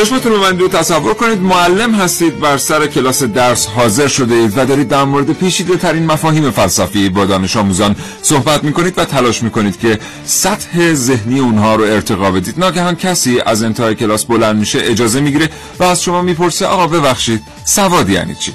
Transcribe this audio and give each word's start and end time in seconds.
چشمتون 0.00 0.32
رو 0.32 0.40
بندید 0.40 0.62
و 0.62 0.68
تصور 0.68 1.14
کنید. 1.14 1.38
معلم 1.40 1.94
هستید 1.94 2.40
بر 2.40 2.56
سر 2.56 2.86
کلاس 2.86 3.22
درس 3.22 3.66
حاضر 3.66 4.08
شده 4.08 4.34
اید 4.34 4.58
و 4.58 4.64
دارید 4.64 4.88
در 4.88 5.04
مورد 5.04 5.32
پیشیده 5.32 5.76
ترین 5.76 6.06
مفاهیم 6.06 6.50
فلسفی 6.50 7.08
با 7.08 7.24
دانش 7.24 7.56
آموزان 7.56 7.96
صحبت 8.22 8.64
می‌کنید 8.64 8.98
و 8.98 9.04
تلاش 9.04 9.42
می‌کنید 9.42 9.78
که 9.78 9.98
سطح 10.24 10.94
ذهنی 10.94 11.40
اونها 11.40 11.74
رو 11.74 11.84
ارتقا 11.84 12.30
بدید. 12.30 12.54
ناگهان 12.58 12.96
کسی 12.96 13.40
از 13.40 13.62
انتهای 13.62 13.94
کلاس 13.94 14.24
بلند 14.24 14.56
میشه 14.56 14.78
اجازه 14.82 15.20
می‌گیره 15.20 15.48
و 15.78 15.84
از 15.84 16.02
شما 16.02 16.22
می‌پرسه 16.22 16.66
آقا 16.66 16.86
ببخشید 16.86 17.42
سواد 17.64 18.08
یعنی 18.10 18.34
چی؟ 18.34 18.52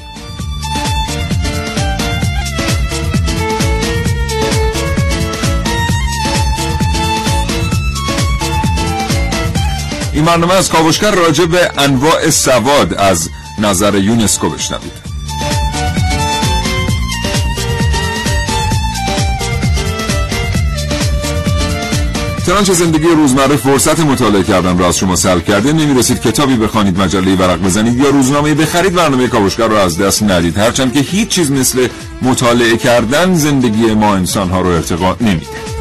برنامه 10.26 10.54
از 10.54 10.70
کاوشگر 10.70 11.12
راجع 11.12 11.46
به 11.46 11.72
انواع 11.78 12.30
سواد 12.30 12.94
از 12.94 13.30
نظر 13.60 13.96
یونسکو 13.96 14.50
بشنوید. 14.50 15.06
چنانچه 22.46 22.74
زندگی 22.74 23.08
روزمره 23.08 23.56
فرصت 23.56 24.00
مطالعه 24.00 24.44
کردن 24.44 24.78
را 24.78 24.88
از 24.88 24.98
شما 24.98 25.16
سلب 25.16 25.46
کرده 25.46 25.74
نمی‌رسید 25.74 26.22
کتابی 26.22 26.56
بخوانید 26.56 27.02
مجله 27.02 27.36
ورق 27.36 27.62
بزنید 27.62 28.00
یا 28.00 28.10
روزنامه 28.10 28.54
بخرید 28.54 28.94
برنامه 28.94 29.28
کاوشگر 29.28 29.68
را 29.68 29.84
از 29.84 29.98
دست 29.98 30.24
ندید. 30.24 30.58
هرچند 30.58 30.94
که 30.94 31.00
هیچ 31.00 31.28
چیز 31.28 31.52
مثل 31.52 31.88
مطالعه 32.22 32.78
کردن 32.78 33.36
زندگی 33.36 33.94
ما 33.94 34.16
انسان 34.16 34.50
ها 34.50 34.62
رو 34.62 34.70
ارتقا 34.70 35.16
نمیده 35.22 35.75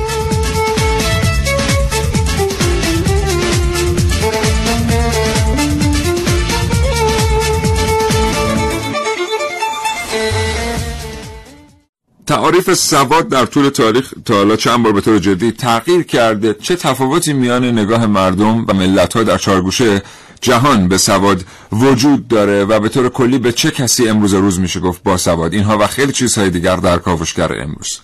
تعاریف 12.27 12.75
سواد 12.75 13.29
در 13.29 13.47
طول 13.47 13.69
تاریخ 13.69 14.13
تا 14.25 14.35
حالا 14.35 14.57
چند 14.57 14.83
بار 14.83 14.93
به 14.93 15.01
طور 15.01 15.19
جدی 15.19 15.53
تغییر 15.53 16.03
کرده. 16.03 16.55
چه 16.55 16.77
تفاوتی 16.77 17.33
میان 17.33 17.65
نگاه 17.65 18.07
مردم 18.07 18.65
و 18.69 18.73
ملت 18.73 19.17
ها 19.17 19.23
در 19.23 19.39
چارگوشه 19.39 20.03
جهان 20.41 20.89
به 20.89 20.99
سواد 20.99 21.45
وجود 21.73 22.29
داره 22.29 22.65
و 22.65 22.81
به 22.81 22.89
طور 22.89 23.09
کلی 23.09 23.39
به 23.39 23.53
چه 23.53 23.71
کسی 23.71 24.09
امروز 24.09 24.35
روز 24.35 24.61
میشه 24.61 24.81
گفت 24.81 25.03
با 25.03 25.17
سواد؟ 25.17 25.55
اینها 25.55 25.79
و 25.79 25.87
خیلی 25.87 26.13
چیزهای 26.13 26.51
دیگر 26.51 26.77
در 26.77 26.99
کاوشگر 26.99 27.63
امروز. 27.63 28.01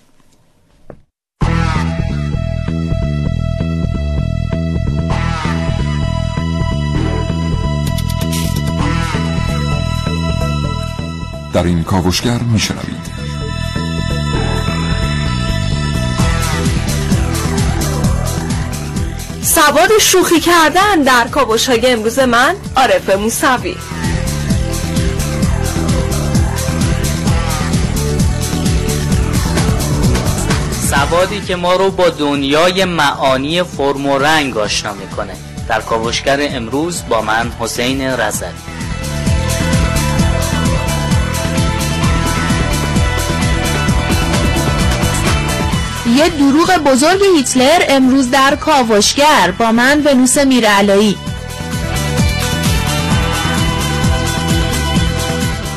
در 11.53 11.65
این 11.65 11.85
کاوشگر 11.85 12.39
میشنوید. 12.39 13.10
سواد 19.43 19.99
شوخی 20.01 20.41
کردن 20.41 21.03
در 21.03 21.29
کابوش 21.29 21.69
های 21.69 21.87
امروز 21.87 22.19
من 22.19 22.55
عارف 22.77 23.11
موسوی. 23.11 23.77
سوادی 30.91 31.41
که 31.41 31.57
ما 31.57 31.73
رو 31.75 31.91
با 31.91 32.09
دنیای 32.09 32.85
معانی 32.85 33.63
فرم 33.63 34.07
و 34.07 34.19
رنگ 34.19 34.57
آشنا 34.57 34.93
می‌کنه. 34.93 35.37
در 35.69 35.81
کاوشگر 35.81 36.39
امروز 36.41 37.03
با 37.09 37.23
من 37.23 37.53
حسین 37.61 38.03
رزلی 38.03 38.70
یه 46.17 46.29
دروغ 46.29 46.79
بزرگ 46.79 47.21
هیتلر 47.37 47.85
امروز 47.89 48.31
در 48.31 48.57
کاوشگر 48.57 49.55
با 49.59 49.73
من 49.73 50.03
ونوس 50.07 50.39
میرعلایی. 50.39 51.19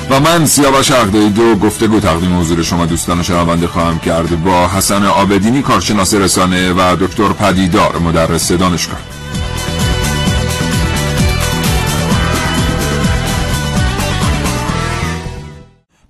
و 0.09 0.19
من 0.19 0.45
سیاوش 0.45 0.91
عقدایی 0.91 1.29
دو 1.29 1.55
گفتگو 1.55 1.99
تقدیم 1.99 2.39
حضور 2.39 2.63
شما 2.63 2.85
دوستان 2.85 3.23
شنونده 3.23 3.67
خواهم 3.67 3.99
کرد 3.99 4.43
با 4.43 4.67
حسن 4.67 5.05
آبدینی 5.05 5.61
کارشناس 5.61 6.13
رسانه 6.13 6.73
و 6.73 6.95
دکتر 6.99 7.33
پدیدار 7.33 7.97
مدرس 7.97 8.51
دانشگاه. 8.51 8.99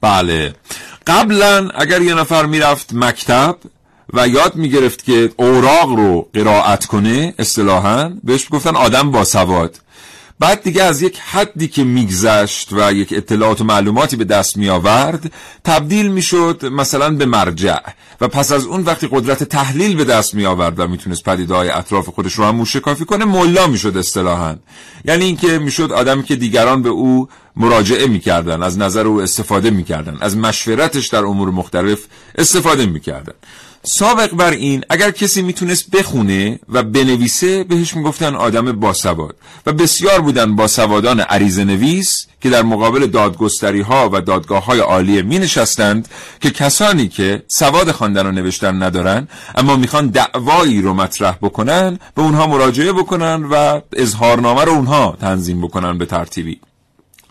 بله. 0.02 0.54
قبلا 1.08 1.70
اگر 1.76 2.02
یه 2.02 2.14
نفر 2.14 2.46
می‌رفت 2.46 2.94
مکتب 2.94 3.56
و 4.14 4.28
یاد 4.28 4.56
می‌گرفت 4.56 5.04
که 5.04 5.32
اوراق 5.38 5.90
رو 5.90 6.30
قرائت 6.34 6.86
کنه 6.86 7.34
اصطلاحا 7.40 8.14
بهش 8.24 8.48
گفتن 8.52 8.76
آدم 8.76 9.12
با 9.12 9.24
سواد. 9.24 9.80
بعد 10.40 10.64
دیگه 10.64 10.84
از 10.84 11.02
یک 11.02 11.20
حدی 11.20 11.68
که 11.68 11.84
میگذشت 11.84 12.70
و 12.72 12.94
یک 12.94 13.14
اطلاعات 13.18 13.62
و 13.62 13.64
معلوماتی 13.64 14.16
به 14.16 14.24
دست 14.24 14.58
می 14.58 14.70
آورد 14.70 15.32
تبدیل 15.64 16.12
می‌شد 16.12 16.66
مثلا 16.66 17.10
به 17.10 17.26
مرجع. 17.26 17.78
و 18.22 18.28
پس 18.28 18.52
از 18.52 18.66
اون 18.66 18.82
وقتی 18.82 19.08
قدرت 19.12 19.44
تحلیل 19.44 19.96
به 19.96 20.04
دست 20.04 20.34
می 20.34 20.46
آورد 20.46 20.80
و 20.80 20.88
می‌تونست 20.88 21.24
پدیده 21.24 21.56
های 21.56 21.70
اطراف 21.70 22.10
خودش 22.10 22.34
رو 22.34 22.46
هم 22.46 22.56
موشکافی 22.56 23.06
کنه 23.06 23.26
ملا 23.26 23.68
می‌شد 23.68 23.98
اصطلاحا. 23.98 24.56
یعنی 25.06 25.26
اینکه 25.26 25.60
می‌شد 25.60 25.92
آدمی 25.92 26.24
که 26.24 26.36
دیگران 26.36 26.82
به 26.82 26.90
او 26.90 27.28
مراجعه 27.56 28.08
می‌کردن 28.08 28.64
از 28.64 28.78
نظر 28.78 29.08
او 29.08 29.22
استفاده 29.22 29.70
می‌کردن 29.70 30.18
از 30.22 30.38
مشورتش 30.38 31.08
در 31.08 31.26
امور 31.26 31.50
مختلف 31.50 32.00
استفاده 32.38 32.86
می‌کردن. 32.86 33.34
سابق 33.86 34.34
بر 34.34 34.52
این 34.52 34.84
اگر 34.90 35.12
کسی 35.12 35.42
می‌تونست 35.42 35.92
بخونه 35.92 36.60
و 36.70 36.84
بنویسه 36.84 37.64
بهش 37.64 37.96
می‌گفتن 37.96 38.36
آدم 38.36 38.72
باسواد. 38.72 39.36
و 39.66 39.74
بسیار 39.74 40.22
بودن 40.22 40.56
باسوادان 40.56 41.20
عریضه 41.20 41.64
نویس 41.64 42.28
که 42.42 42.50
در 42.50 42.62
مقابل 42.62 43.08
دادگستری 43.08 43.82
ها 43.82 44.10
و 44.14 44.22
دادگاه 44.22 44.66
های 44.66 44.80
عالیه 44.80 45.22
می 45.22 45.40
نشستند 45.40 46.08
که 46.42 46.50
کسانی 46.52 47.08
که 47.08 47.44
سواد 47.48 47.92
خواندن 47.92 48.26
و 48.26 48.32
نوشتن 48.32 48.84
ندارن 48.84 49.28
اما 49.56 49.76
می‌خوان 49.76 50.08
دعوایی 50.08 50.82
رو 50.82 50.94
مطرح 50.94 51.38
بکنن 51.42 52.00
به 52.16 52.22
اونها 52.22 52.48
مراجعه 52.48 52.94
بکنن 52.94 53.44
و 53.44 53.82
اظهارنامه 53.94 54.64
رو 54.64 54.72
اونها 54.72 55.18
تنظیم 55.22 55.62
بکنن 55.62 55.98
به 55.98 56.06
ترتیبی. 56.06 56.60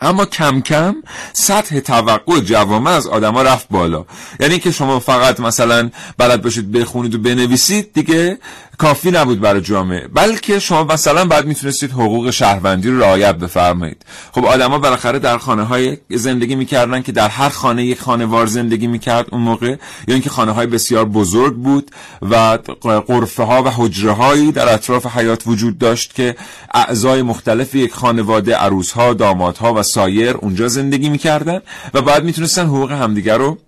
اما 0.03 0.25
کم 0.25 0.61
کم 0.61 0.95
سطح 1.33 1.81
توقع 1.81 2.41
جوامع 2.41 2.91
از 2.91 3.07
آدما 3.07 3.43
رفت 3.43 3.67
بالا. 3.71 4.05
یعنی 4.41 4.59
که 4.59 4.71
شما 4.71 4.99
فقط 4.99 5.41
مثلا 5.41 5.91
بلد 6.19 6.43
باشید 6.43 6.73
بخونید 6.73 7.15
و 7.15 7.19
بنویسید 7.19 7.93
دیگه 7.93 8.39
کافی 8.79 9.11
نبود 9.11 9.41
برای 9.41 9.61
جامعه. 9.61 10.09
بلکه 10.09 10.59
شما 10.59 10.85
مثلا 10.85 11.25
بعد 11.25 11.47
می‌تونستید 11.47 11.91
حقوق 11.91 12.31
شهروندی 12.31 12.91
رو 12.91 13.01
رعایت 13.01 13.35
بفرمایید. 13.35 14.05
خب 14.33 14.45
آدما 14.45 14.79
بالاخره 14.79 15.19
در 15.19 15.39
خانه 15.39 15.63
های 15.63 15.99
زندگی 16.11 16.55
می‌کردن 16.55 17.03
که 17.03 17.13
در 17.13 17.29
هر 17.29 17.49
خانه 17.49 17.85
یک 17.85 18.01
خانوار 18.01 18.47
زندگی 18.47 18.87
می‌کرد 18.87 19.27
اون 19.33 19.41
موقع 19.41 19.77
یا 20.09 20.15
اینکه 20.15 20.31
خانه 20.31 20.53
های 20.53 20.67
بسیار 20.67 21.05
بزرگ 21.05 21.55
بود 21.57 21.91
و 22.31 22.59
قرفه 23.07 23.43
ها 23.43 23.63
و 23.63 23.69
حجره 23.69 24.13
هایی 24.13 24.53
در 24.53 24.75
اطراف 24.75 25.07
حیات 25.07 25.43
وجود 25.47 25.79
داشت 25.79 26.15
که 26.15 26.37
اعضای 26.75 27.23
مختلف 27.23 27.75
یک 27.75 27.95
خانواده 27.95 28.57
عروس 28.57 28.93
ها 28.93 29.15
داماد 29.15 29.57
ها 29.57 29.75
و 29.75 29.83
سایر 29.95 30.37
اونجا 30.37 30.69
زندگی 30.69 31.09
می‌کردن 31.09 31.61
و 31.95 32.03
بعد 32.03 32.25
می‌تونستن 32.25 32.67
حقوق 32.67 32.93
همدیگر 32.93 33.39
رو 33.39 33.59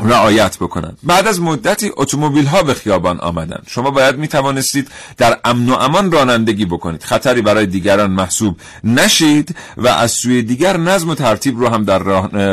رعایت 0.00 0.56
بکنند 0.56 0.98
بعد 1.02 1.26
از 1.26 1.40
مدتی 1.40 1.90
اتومبیل 1.96 2.46
ها 2.46 2.62
به 2.62 2.74
خیابان 2.74 3.20
آمدند 3.20 3.66
شما 3.66 3.90
باید 3.90 4.16
می 4.16 4.28
توانستید 4.28 4.88
در 5.16 5.38
امن 5.44 5.68
و 5.68 5.72
امان 5.72 6.12
رانندگی 6.12 6.64
بکنید. 6.64 7.02
خطری 7.02 7.42
برای 7.42 7.66
دیگران 7.66 8.10
محسوب 8.10 8.56
نشید 8.84 9.56
و 9.76 9.88
از 9.88 10.10
سوی 10.10 10.42
دیگر 10.42 10.76
نظم 10.76 11.08
و 11.08 11.14
ترتیب 11.14 11.58
رو 11.58 11.68
هم 11.68 11.84
در 11.84 11.98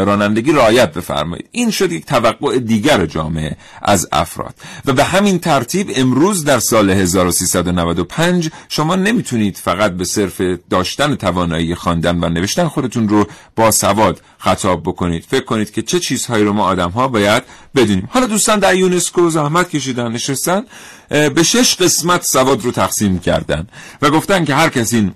رانندگی 0.05 0.51
رعایت 0.51 0.93
بفرمایید. 0.93 1.49
این 1.51 1.71
شد 1.71 1.91
یک 1.91 2.05
توقع 2.05 2.59
دیگر 2.59 3.05
جامعه 3.05 3.55
از 3.81 4.07
افراد. 4.11 4.55
و 4.85 4.93
به 4.93 5.03
همین 5.03 5.39
ترتیب 5.39 5.91
امروز 5.95 6.43
در 6.43 6.59
سال 6.59 6.89
1395 6.89 8.49
شما 8.69 8.95
نمی‌تونید 8.95 9.57
فقط 9.57 9.91
به 9.91 10.05
صرف 10.05 10.41
داشتن 10.69 11.15
توانایی 11.15 11.75
خواندن 11.75 12.23
و 12.23 12.29
نوشتن 12.29 12.67
خودتون 12.67 13.09
رو 13.09 13.27
با 13.55 13.71
سواد 13.71 14.21
خطاب 14.41 14.83
بکنید. 14.83 15.25
فکر 15.29 15.45
کنید 15.45 15.71
که 15.71 15.81
چه 15.81 15.99
چیزهایی 15.99 16.43
رو 16.43 16.53
ما 16.53 16.63
آدم 16.63 16.89
ها 16.89 17.07
باید 17.07 17.43
بدونیم. 17.75 18.09
حالا 18.11 18.25
دوستان 18.25 18.59
در 18.59 18.75
یونسکو 18.75 19.29
زحمت 19.29 19.69
کشیدن 19.69 20.11
نشستن 20.11 20.63
به 21.09 21.43
شش 21.43 21.75
قسمت 21.75 22.23
سواد 22.23 22.63
رو 22.63 22.71
تقسیم 22.71 23.19
کردن 23.19 23.67
و 24.01 24.09
گفتن 24.09 24.45
که 24.45 24.55
هر 24.55 24.69
کسی 24.69 25.11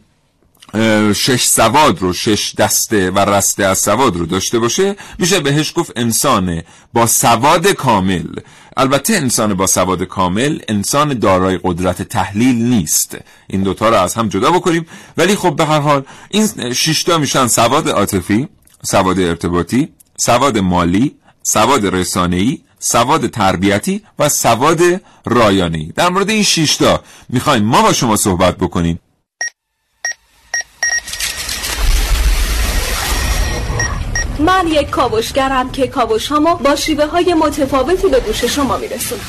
شش 1.14 1.44
سواد 1.46 2.02
رو 2.02 2.14
شش 2.14 2.56
دسته 2.56 3.12
و 3.12 3.20
رسته 3.20 3.66
از 3.66 3.80
سواد 3.80 4.18
رو 4.18 4.26
داشته 4.26 4.60
باشه 4.60 4.96
میشه 5.20 5.40
بهش 5.40 5.74
گفت 5.76 5.92
انسان 5.96 6.62
با 6.94 7.08
سواد 7.08 7.68
کامل. 7.68 8.24
البته 8.78 9.14
انسان 9.14 9.54
با 9.54 9.68
سواد 9.68 10.04
کامل 10.04 10.60
انسان 10.68 11.20
دارای 11.20 11.60
قدرت 11.64 12.02
تحلیل 12.02 12.56
نیست. 12.56 13.18
این 13.48 13.64
دوتا 13.64 13.90
رو 13.90 13.96
از 13.96 14.14
هم 14.14 14.28
جدا 14.28 14.52
بکنیم. 14.52 14.86
ولی 15.18 15.36
خب 15.36 15.56
به 15.56 15.66
هر 15.66 15.80
حال 15.80 16.04
این 16.30 16.74
شیشتا 16.74 17.18
میشن 17.18 17.48
سواد 17.48 17.90
عاطفی. 17.90 18.48
سواد 18.86 19.20
ارتباطی 19.20 19.94
سواد 20.18 20.58
مالی 20.58 21.16
سواد 21.44 21.86
رسانه‌ای 21.86 22.62
سواد 22.80 23.28
تربیتی 23.28 24.04
و 24.20 24.30
سواد 24.30 24.80
رایانه‌ای. 25.26 25.92
در 25.96 26.10
مورد 26.10 26.30
این 26.30 26.44
شیشتا 26.44 27.04
می‌خوایم 27.30 27.64
ما 27.64 27.82
با 27.82 27.94
شما 27.94 28.16
صحبت 28.16 28.58
بکنیم. 28.58 29.00
من 34.40 34.68
یک 34.68 34.90
کاوشگرم 34.90 35.72
که 35.72 35.88
کاوش 35.88 36.28
هامو 36.28 36.56
با 36.56 36.76
شیوه 36.76 37.06
های 37.06 37.34
متفاوتی 37.34 38.08
به 38.08 38.20
گوش 38.20 38.46
شما 38.46 38.78
میرسونم. 38.78 39.22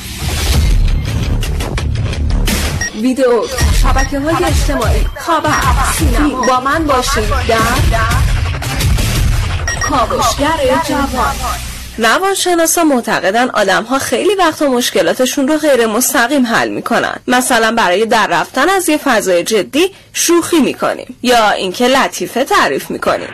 ویدیو 3.03 3.43
شبکه 3.83 4.21
های 4.21 4.45
اجتماعی. 4.45 5.05
خبر 5.17 5.53
سینما. 5.99 6.47
با 6.47 6.61
من 6.61 6.87
باشید. 6.87 7.29
در 7.49 7.59
کاوشگر 9.91 10.81
جوان. 10.89 11.35
روانشناسا 11.99 12.85
معتقدن 12.85 13.51
آدم 13.51 13.83
ها 13.83 13.99
خیلی 13.99 14.35
وقتا 14.35 14.67
مشکلاتشون 14.67 15.49
رو 15.49 15.59
غیر 15.59 15.87
مستقیم 15.87 16.47
حل 16.47 16.69
می‌کنن. 16.69 17.17
مثلا 17.27 17.75
برای 17.75 18.07
در 18.07 18.27
رفتن 18.27 18.69
از 18.69 18.89
یه 18.89 18.97
فضای 18.97 19.45
جدی 19.45 19.91
شوخی 20.16 20.61
می‌کنیم 20.61 21.06
یا 21.22 21.50
اینکه 21.50 21.84
لطیفه 21.88 22.44
تعریف 22.44 22.90
می‌کنیم. 22.90 23.28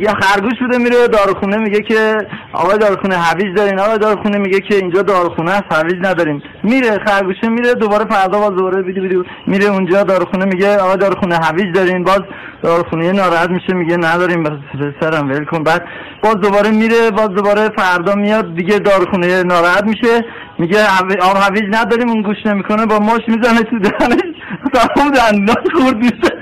یا 0.00 0.14
خرگوش 0.22 0.52
بوده 0.60 0.78
میره 0.78 1.08
داروخونه 1.08 1.56
میگه 1.56 1.80
که 1.80 2.16
آقا 2.52 2.76
داروخونه 2.76 3.16
حویج 3.16 3.56
دارین 3.56 3.78
آقا 3.80 3.96
داروخونه 3.96 4.38
میگه 4.38 4.60
که 4.60 4.74
اینجا 4.74 5.02
داروخونه 5.02 5.50
هست 5.50 5.72
حویج 5.72 5.96
نداریم. 6.00 6.42
میره 6.62 6.98
خرگوشه 7.06 7.48
میره 7.48 7.74
دوباره 7.74 8.04
فردا 8.04 8.38
باز 8.38 8.50
دوباره 8.50 8.82
بیدی 8.82 9.00
بیدی 9.00 9.22
میره 9.46 9.66
اونجا 9.66 10.02
داروخونه 10.02 10.44
میگه 10.44 10.76
آقا 10.78 10.96
داروخونه 10.96 11.36
حویج 11.36 11.74
دارین 11.74 12.04
باز 12.04 12.20
داروخونه 12.62 13.12
ناراحت 13.12 13.50
میشه 13.50 13.72
میگه 13.72 13.96
نداریم 13.96 14.42
بس 14.42 14.52
سرم 15.00 15.28
ول 15.30 15.44
کن. 15.44 15.62
بعد 15.62 15.84
باز 16.22 16.34
دوباره 16.34 16.70
میره 16.70 17.10
باز 17.10 17.28
دوباره 17.28 17.68
فردا 17.76 18.14
میاد 18.14 18.54
دیگه 18.54 18.78
داروخونه 18.78 19.42
ناراحت 19.42 19.84
میشه 19.84 20.24
میگه 20.58 20.78
آب 21.22 21.36
حویج 21.36 21.64
نداریم 21.70 22.08
اون 22.08 22.22
گوش 22.22 22.46
نمی‌کنه 22.46 22.86
با 22.86 22.98
ماش 22.98 23.22
می‌زنه 23.28 23.62
تو 23.62 23.78
دهنش. 23.78 24.35
تمام 24.72 25.10
دندان 25.10 25.64
خورد 25.74 25.96
میشه 25.96 26.32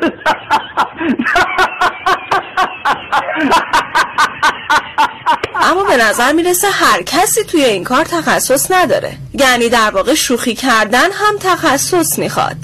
اما 5.63 5.85
به 5.85 5.97
نظر 5.97 6.33
می‌رسه 6.33 6.69
هر 6.69 7.03
کسی 7.03 7.45
توی 7.45 7.65
این 7.65 7.85
کار 7.85 8.05
تخصص 8.05 8.71
نداره. 8.71 9.13
یعنی 9.35 9.69
در 9.69 9.91
واقع 9.91 10.15
شوخی 10.15 10.55
کردن 10.55 11.09
هم 11.13 11.39
تخصص 11.41 12.19
می‌خواد. 12.19 12.57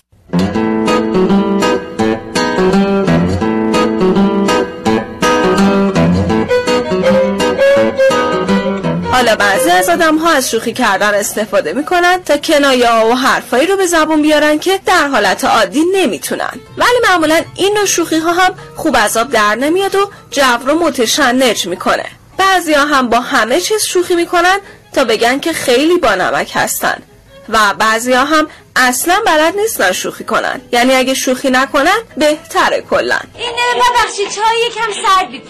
حالا 9.21 9.37
بعضی 9.37 9.71
از 9.71 9.89
آدم 9.89 10.19
ها 10.19 10.31
از 10.31 10.51
شوخی 10.51 10.73
کردن 10.73 11.15
استفاده 11.15 11.73
می‌کنن 11.73 12.23
تا 12.23 12.37
کنایه 12.37 12.91
و 12.91 13.15
حرفایی 13.15 13.67
رو 13.67 13.77
به 13.77 13.87
زبون 13.87 14.23
بیارن 14.23 14.59
که 14.59 14.81
در 14.87 15.09
حالت 15.09 15.45
عادی 15.45 15.85
نمی‌تونن. 15.95 16.61
ولی 16.77 16.99
معمولا 17.09 17.43
این 17.55 17.75
نوع 17.77 17.87
شوخی 17.87 18.19
ها 18.19 18.33
هم 18.33 18.55
خوب 18.77 18.97
از 18.99 19.17
آب 19.17 19.33
در 19.33 19.55
نمیاد 19.55 19.95
و 19.95 20.11
جو 20.31 20.43
رو 20.67 20.79
متشنج 20.79 21.67
می‌کنه. 21.67 22.05
بعضی 22.37 22.73
ها 22.73 22.85
هم 22.85 23.09
با 23.09 23.21
همه 23.21 23.61
چیز 23.61 23.85
شوخی 23.85 24.15
می‌کنن 24.15 24.59
تا 24.93 25.05
بگن 25.05 25.41
که 25.41 25.53
خیلی 25.53 25.99
با 25.99 26.15
نمک 26.15 26.53
هستن. 26.55 27.03
و 27.49 27.59
بعضی 27.79 28.13
ها 28.13 28.25
هم 28.25 28.49
اصلا 28.77 29.21
بلد 29.27 29.57
نیستن 29.57 29.93
شوخی 29.93 30.25
کنن. 30.25 30.61
یعنی 30.73 30.95
اگه 30.95 31.15
شوخی 31.15 31.51
نکنن 31.51 31.99
بهتره 32.17 32.85
کلن 32.91 33.25
این 33.39 33.53
ببخشید 33.75 34.31
چای 34.31 34.67
یکم 34.67 35.03
سرد 35.03 35.31
بید. 35.31 35.43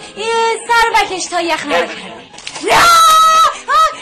سر 0.67 1.03
بکش 1.03 1.25
تا 1.25 1.41
یخ 1.41 1.65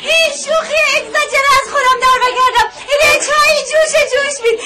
این 0.02 0.32
شوخی 0.46 0.80
اگزاجر 0.98 1.46
از 1.62 1.72
خودم 1.72 1.98
در 2.02 2.18
بگردم 2.26 2.70
این 2.88 3.20
چای 3.20 3.56
جوش 3.72 3.94
جوش 4.14 4.42
بید 4.42 4.60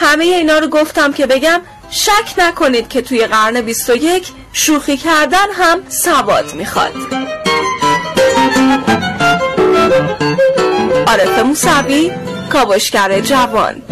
همه 0.00 0.24
اینا 0.24 0.58
رو 0.58 0.68
گفتم 0.68 1.12
که 1.12 1.26
بگم 1.26 1.60
شک 1.90 2.34
نکنید 2.38 2.88
که 2.88 3.02
توی 3.02 3.26
قرن 3.26 3.60
21 3.60 4.28
شوخی 4.52 4.96
کردن 4.96 5.50
هم 5.52 5.82
سواد 5.88 6.54
می‌خواد. 6.54 6.92
عارف 11.06 11.38
موسوی 11.38 12.12
کاوشگر 12.52 13.20
جوان. 13.20 13.82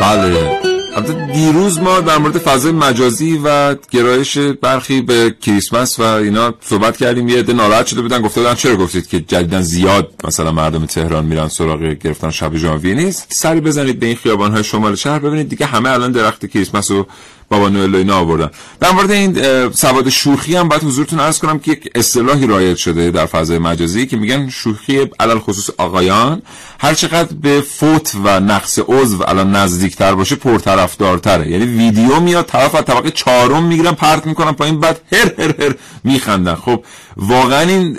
بله. 0.00 0.75
البته 0.96 1.26
دیروز 1.32 1.78
ما 1.78 2.00
در 2.00 2.18
مورد 2.18 2.38
فضای 2.38 2.72
مجازی 2.72 3.40
و 3.44 3.74
گرایش 3.90 4.38
برخی 4.38 5.00
به 5.00 5.34
کریسمس 5.42 5.98
و 5.98 6.02
اینا 6.02 6.54
صحبت 6.60 6.96
کردیم. 6.96 7.28
یه 7.28 7.38
عده 7.38 7.52
ناراحت 7.52 7.86
شده 7.86 8.02
بودن 8.02 8.22
گفته 8.22 8.40
بودن 8.40 8.54
چرا 8.54 8.76
گفتید 8.76 9.08
که 9.08 9.20
جدیدا 9.20 9.62
زیاد 9.62 10.14
مثلا 10.24 10.52
مردم 10.52 10.86
تهران 10.86 11.24
میرن 11.24 11.48
سراغ 11.48 11.80
گرفتن 11.80 12.30
شب 12.30 12.56
ژانویه 12.56 12.94
نیست؟ 12.94 13.26
سری 13.30 13.60
بزنید 13.60 14.00
به 14.00 14.06
این 14.06 14.16
خیابان 14.16 14.52
های 14.52 14.64
شمال 14.64 14.94
شهر 14.94 15.18
ببینید 15.18 15.48
دیگه 15.48 15.66
همه 15.66 15.90
الان 15.90 16.12
درخت 16.12 16.46
کریسمس 16.46 16.90
رو 16.90 17.06
بابا 17.48 17.68
نوئل 17.68 17.94
و 17.94 17.98
اینا 17.98 18.16
آوردن. 18.16 18.50
در 18.80 18.90
مورد 18.90 19.10
این 19.10 19.38
سواد 19.72 20.08
شوخی 20.08 20.56
هم 20.56 20.68
باید 20.68 20.84
حضورتون 20.84 21.20
عرض 21.20 21.38
کنم 21.38 21.58
که 21.58 21.70
یک 21.72 21.90
اصطلاحی 21.94 22.46
رایج 22.46 22.76
شده 22.76 23.10
در 23.10 23.26
فضای 23.26 23.58
مجازی 23.58 24.06
که 24.06 24.16
میگن 24.16 24.48
شوخی 24.48 24.98
علل 25.20 25.38
خصوص 25.38 25.70
آقایان. 25.78 26.42
هر 26.78 26.94
چقدر 26.94 27.34
به 27.42 27.60
فوت 27.60 28.12
و 28.24 28.40
نقص 28.40 28.78
عضو 28.88 29.22
الان 29.22 29.56
نزدیکتر 29.56 30.14
باشه 30.14 30.36
پرطرفدارتره. 30.36 31.50
یعنی 31.50 31.64
ویدیو 31.64 32.20
میاد 32.20 32.46
طرف 32.46 32.74
از 32.74 32.84
طبقه 32.84 33.10
چهارم 33.10 33.62
می‌گیرن 33.62 33.92
پرت 33.92 34.26
می‌کنن 34.26 34.52
پایین 34.52 34.80
بعد 34.80 35.00
هر 35.12 35.32
هر 35.38 35.62
هر 35.62 35.74
میخندن. 36.04 36.54
خب 36.54 36.84
واقعا 37.16 37.60
این 37.60 37.98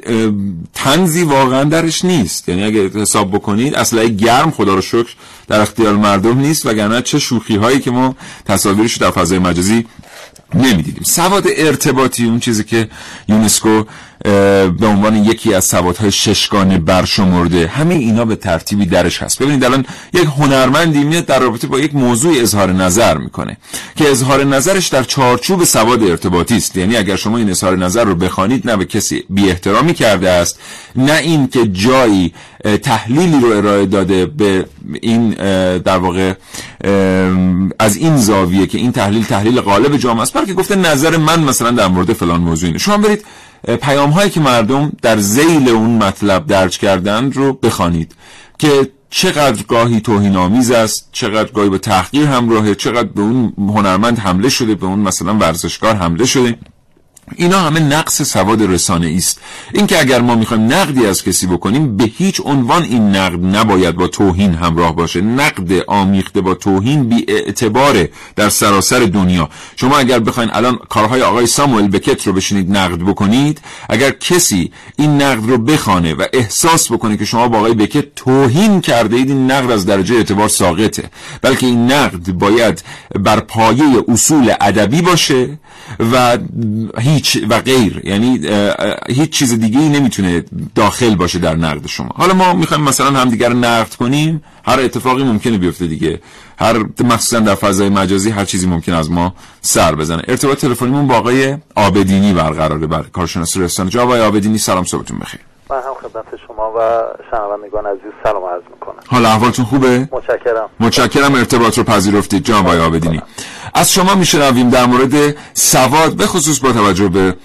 تنزی 0.73 1.23
واقعا 1.23 1.63
درش 1.63 2.05
نیست. 2.05 2.49
یعنی 2.49 2.63
اگه 2.63 2.89
حساب 2.89 3.31
بکنید 3.31 3.75
اصلا 3.75 4.03
گرم 4.03 4.51
خدا 4.51 4.75
رو 4.75 4.81
شکر 4.81 5.13
در 5.47 5.61
اختیار 5.61 5.95
مردم 5.95 6.39
نیست 6.39 6.65
وگرنه 6.65 7.01
چه 7.01 7.19
شوخی 7.19 7.55
هایی 7.55 7.79
که 7.79 7.91
ما 7.91 8.15
تصاویرش 8.45 8.97
در 8.97 9.11
فضای 9.11 9.39
مجازی 9.39 9.85
نمی‌دیدیم. 10.53 11.03
سواد 11.03 11.47
ارتباطی 11.57 12.25
اون 12.25 12.39
چیزی 12.39 12.63
که 12.63 12.89
یونسکو 13.29 13.83
به 14.79 14.87
عنوان 14.87 15.15
یکی 15.15 15.53
از 15.53 15.65
سوادهای 15.65 16.11
ششگانه 16.11 16.77
برشمرده. 16.77 17.67
همه 17.67 17.95
اینا 17.95 18.25
به 18.25 18.35
ترتیبی 18.35 18.85
درش 18.85 19.23
هست. 19.23 19.41
ببینید 19.41 19.63
الان 19.63 19.85
یک 20.13 20.27
هنرمندی 20.37 21.03
میاد 21.03 21.25
در 21.25 21.39
رابطه 21.39 21.67
با 21.67 21.79
یک 21.79 21.95
موضوع 21.95 22.33
اظهار 22.41 22.71
نظر 22.71 23.17
می‌کنه 23.17 23.57
که 23.95 24.09
اظهار 24.09 24.43
نظرش 24.43 24.87
در 24.87 25.03
چارچوب 25.03 25.63
سواد 25.63 26.03
ارتباطی 26.03 26.57
است. 26.57 26.77
یعنی 26.77 26.97
اگر 26.97 27.15
شما 27.15 27.37
این 27.37 27.49
اظهار 27.49 27.77
نظر 27.77 28.03
رو 28.03 28.15
بخوانید 28.15 28.69
نه 28.69 28.77
به 28.77 28.85
کسی 28.85 29.23
بی 29.29 29.49
احترامی 29.49 29.93
کرده 29.93 30.29
است 30.29 30.59
نه 30.95 31.17
این 31.17 31.47
که 31.47 31.67
جایی 31.67 32.33
تحلیلی 32.83 33.39
رو 33.39 33.47
ارائه 33.47 33.85
داده 33.85 34.25
به 34.25 34.65
این 35.01 35.29
در 35.77 35.97
واقع 35.97 36.33
از 37.79 37.95
این 37.97 38.17
زاویه 38.17 38.67
که 38.67 38.77
این 38.77 38.91
تحلیل 38.91 39.23
تحلیل 39.25 39.61
غالب 39.61 39.97
جامعه 39.97 40.21
است 40.21 40.33
بلکه 40.33 40.53
گفته 40.53 40.75
نظر 40.75 41.17
من 41.17 41.43
مثلا 41.43 41.71
در 41.71 41.87
مورد 41.87 42.13
فلان 42.13 42.41
موضوعی 42.41 42.79
شما 42.79 42.97
برید 42.97 43.25
پیام 43.81 44.09
هایی 44.09 44.29
که 44.29 44.39
مردم 44.39 44.91
در 45.01 45.17
زیل 45.17 45.69
اون 45.69 46.03
مطلب 46.03 46.47
درج 46.47 46.77
کردن 46.77 47.31
رو 47.31 47.53
بخوانید 47.53 48.15
که 48.57 48.91
چقدر 49.09 49.63
گاهی 49.63 50.01
توهین 50.01 50.35
آمیز 50.35 50.71
است 50.71 51.09
چقدر 51.11 51.51
گاهی 51.51 51.69
به 51.69 51.77
تحقیر 51.77 52.27
همراهه 52.27 52.75
چقدر 52.75 53.07
به 53.07 53.21
اون 53.21 53.53
هنرمند 53.57 54.19
حمله 54.19 54.49
شده 54.49 54.75
به 54.75 54.85
اون 54.85 54.99
مثلا 54.99 55.33
ورزشکار 55.33 55.95
حمله 55.95 56.25
شده. 56.25 56.55
اینا 57.35 57.59
همه 57.59 57.79
نقص 57.79 58.21
سواد 58.21 58.61
رسانه 58.61 59.13
است 59.17 59.41
اینکه 59.73 59.99
اگر 59.99 60.21
ما 60.21 60.35
می‌خوایم 60.35 60.73
نقدی 60.73 61.05
از 61.05 61.23
کسی 61.23 61.47
بکنیم 61.47 61.97
به 61.97 62.03
هیچ 62.03 62.41
عنوان 62.45 62.83
این 62.83 63.15
نقد 63.15 63.55
نباید 63.55 63.95
با 63.95 64.07
توهین 64.07 64.53
همراه 64.53 64.95
باشه. 64.95 65.21
نقد 65.21 65.83
آمیخته 65.87 66.41
با 66.41 66.53
توهین 66.53 67.09
بی 67.09 67.25
اعتباره 67.27 68.09
در 68.35 68.49
سراسر 68.49 68.99
دنیا. 68.99 69.49
شما 69.75 69.97
اگر 69.97 70.19
بخواین 70.19 70.49
الان 70.53 70.79
کارهای 70.89 71.21
آقای 71.21 71.47
ساموئل 71.47 71.87
بکت 71.87 72.27
رو 72.27 72.33
بشینید 72.33 72.77
نقد 72.77 72.99
بکنید 72.99 73.61
اگر 73.89 74.11
کسی 74.11 74.71
این 74.97 75.21
نقد 75.21 75.49
رو 75.49 75.57
بخوانه 75.57 76.13
و 76.13 76.25
احساس 76.33 76.91
بکنه 76.91 77.17
که 77.17 77.25
شما 77.25 77.47
با 77.47 77.57
آقای 77.57 77.73
بکت 77.73 78.15
توهین 78.15 78.81
کرده 78.81 79.15
اید 79.15 79.29
این 79.29 79.51
نقد 79.51 79.71
از 79.71 79.85
درجه 79.85 80.15
اعتبار 80.15 80.47
ساقطه. 80.49 81.09
بلکه 81.41 81.65
این 81.65 81.91
نقد 81.91 82.31
باید 82.31 82.83
بر 83.15 83.39
پایه 83.39 84.03
اصول 84.07 84.53
ادبی 84.61 85.01
باشه 85.01 85.59
و 85.99 86.37
هیچ 87.17 87.37
و 87.49 87.61
غیر. 87.61 88.01
یعنی 88.03 88.39
هیچ 89.09 89.29
چیز 89.29 89.59
دیگه 89.59 89.79
ای 89.79 89.89
نمی‌تونه 89.89 90.43
داخل 90.75 91.15
باشه 91.15 91.39
در 91.39 91.55
نقد 91.55 91.87
شما. 91.87 92.09
حالا 92.15 92.33
ما 92.33 92.53
می‌خوایم 92.53 92.83
مثلا 92.83 93.19
همدیگر 93.19 93.53
نقد 93.53 93.93
کنیم. 93.93 94.43
هر 94.65 94.79
اتفاقی 94.79 95.23
ممکنه 95.23 95.57
بیفته 95.57 95.87
دیگه. 95.87 96.21
هر 96.59 96.85
مخصوصا 96.99 97.39
در 97.39 97.55
فضای 97.55 97.89
مجازی 97.89 98.29
هر 98.29 98.45
چیزی 98.45 98.67
ممکن 98.67 98.93
از 98.93 99.11
ما 99.11 99.33
سر 99.61 99.95
بزنه. 99.95 100.21
ارتباط 100.27 100.59
تلفنیمون 100.59 101.07
با 101.07 101.15
آقای 101.15 101.57
آبدینی 101.75 102.33
برقراره 102.33 102.87
بر 102.87 103.03
کارشناس 103.03 103.57
جا. 103.89 104.03
آقای 104.03 104.21
آبدینی 104.21 104.57
سلام 104.57 104.83
صبحتون 104.83 105.19
بخیر. 105.19 105.39
من 105.69 105.77
هم 105.77 105.93
خدمت 105.93 106.25
شما 106.47 106.71
و 106.71 106.79
شنوندگان 107.31 107.85
عزیز 107.85 108.11
سلام 108.23 108.45
عرض 108.45 108.61
می‌کنم. 108.73 108.99
حال 109.07 109.25
احوالتون 109.25 109.65
خوبه؟ 109.65 110.09
متشکرم. 110.11 110.69
متشکرم 110.79 111.35
ارتباط 111.35 111.77
رو 111.77 111.83
پذیرفتید. 111.83 112.43
جان 112.43 112.65
آقای 112.65 112.79
آبدینی. 112.79 113.21
از 113.73 113.93
شما 113.93 114.15
میشنویم 114.15 114.69
در 114.69 114.85
مورد 114.85 115.35
سواد 115.53 116.17
به 116.17 116.25
خصوص 116.25 116.59
با 116.59 116.71
توجه 116.71 117.09
به 117.09 117.35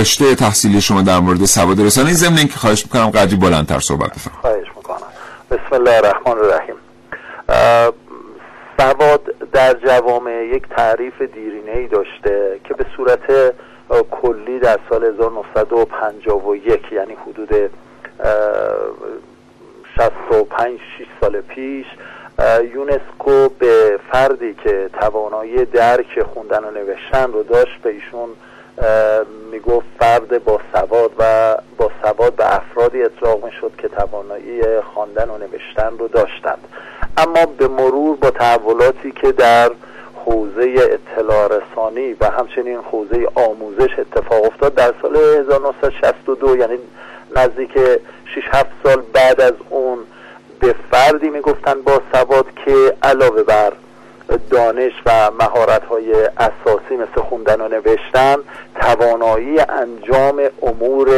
رشته 0.00 0.34
تحصیلی 0.34 0.80
شما 0.80 1.02
در 1.02 1.18
مورد 1.18 1.44
سواد 1.44 1.80
رسانه 1.80 2.12
ضمن 2.12 2.38
اینکه 2.38 2.54
خواهش 2.58 2.84
می‌کنم 2.84 3.10
قدری 3.10 3.36
بلندتر 3.36 3.80
صحبت 3.80 4.10
بفرمایید. 4.10 4.40
خواهش 4.40 4.76
می‌کنم. 4.76 5.06
بسم 5.50 5.74
الله 5.74 5.96
الرحمن 5.96 6.38
الرحیم. 6.38 6.74
سواد 8.78 9.20
در 9.52 9.74
جوامع 9.74 10.30
یک 10.56 10.62
تعریف 10.76 11.22
دیرینه 11.34 11.72
ای 11.72 11.88
داشته 11.88 12.60
که 12.64 12.74
به 12.74 12.86
صورت 12.96 13.54
کلی 14.10 14.58
در 14.58 14.78
سال 14.90 15.04
1951 15.04 16.92
یعنی 16.92 17.16
حدود 17.26 17.70
65 19.96 20.80
6 20.98 21.06
سال 21.20 21.40
پیش 21.40 21.86
یونسکو 22.74 23.48
به 23.58 24.00
فردی 24.12 24.54
که 24.54 24.90
توانایی 25.00 25.64
درک 25.64 26.22
خوندن 26.22 26.64
و 26.64 26.70
نوشتن 26.70 27.32
رو 27.32 27.42
داشت 27.42 27.82
به 27.82 27.90
ایشون 27.90 28.28
می‌گفت 29.50 29.86
فرد 29.98 30.44
با 30.44 30.60
سواد 30.72 31.10
و 31.18 31.56
با 31.76 31.90
سواد 32.02 32.34
به 32.34 32.56
افرادی 32.56 33.02
اطلاق 33.02 33.44
می‌شد 33.44 33.72
که 33.78 33.88
توانایی 33.88 34.80
خواندن 34.80 35.30
و 35.30 35.38
نوشتن 35.38 35.98
رو 35.98 36.08
داشتند. 36.08 36.68
اما 37.16 37.46
به 37.46 37.68
مرور 37.68 38.16
با 38.16 38.30
تحولاتی 38.30 39.12
که 39.12 39.32
در 39.32 39.70
حوزه 40.24 40.74
اطلاع 40.78 41.48
رسانی 41.48 42.16
و 42.20 42.30
همچنین 42.30 42.78
حوزه 42.92 43.28
آموزش 43.34 43.98
اتفاق 43.98 44.44
افتاد 44.44 44.74
در 44.74 44.94
سال 45.02 45.16
1962 45.16 46.56
یعنی 46.56 46.78
نزدیک 47.36 47.78
6 48.34 48.42
7 48.52 48.70
سال 48.84 49.02
بعد 49.12 49.40
از 49.40 49.52
اون 49.70 49.98
به 50.60 50.74
فردی 50.90 51.28
می‌گفتن 51.28 51.82
با 51.82 52.02
سواد 52.12 52.46
که 52.64 52.96
علاوه 53.02 53.42
بر 53.42 53.72
دانش 54.50 54.92
و 55.06 55.30
مهارت 55.30 55.84
های 55.84 56.12
اساسی 56.36 56.96
مثل 56.96 57.20
خوندن 57.20 57.60
و 57.60 57.68
نوشتن 57.68 58.36
توانایی 58.80 59.60
انجام 59.60 60.42
امور 60.62 61.08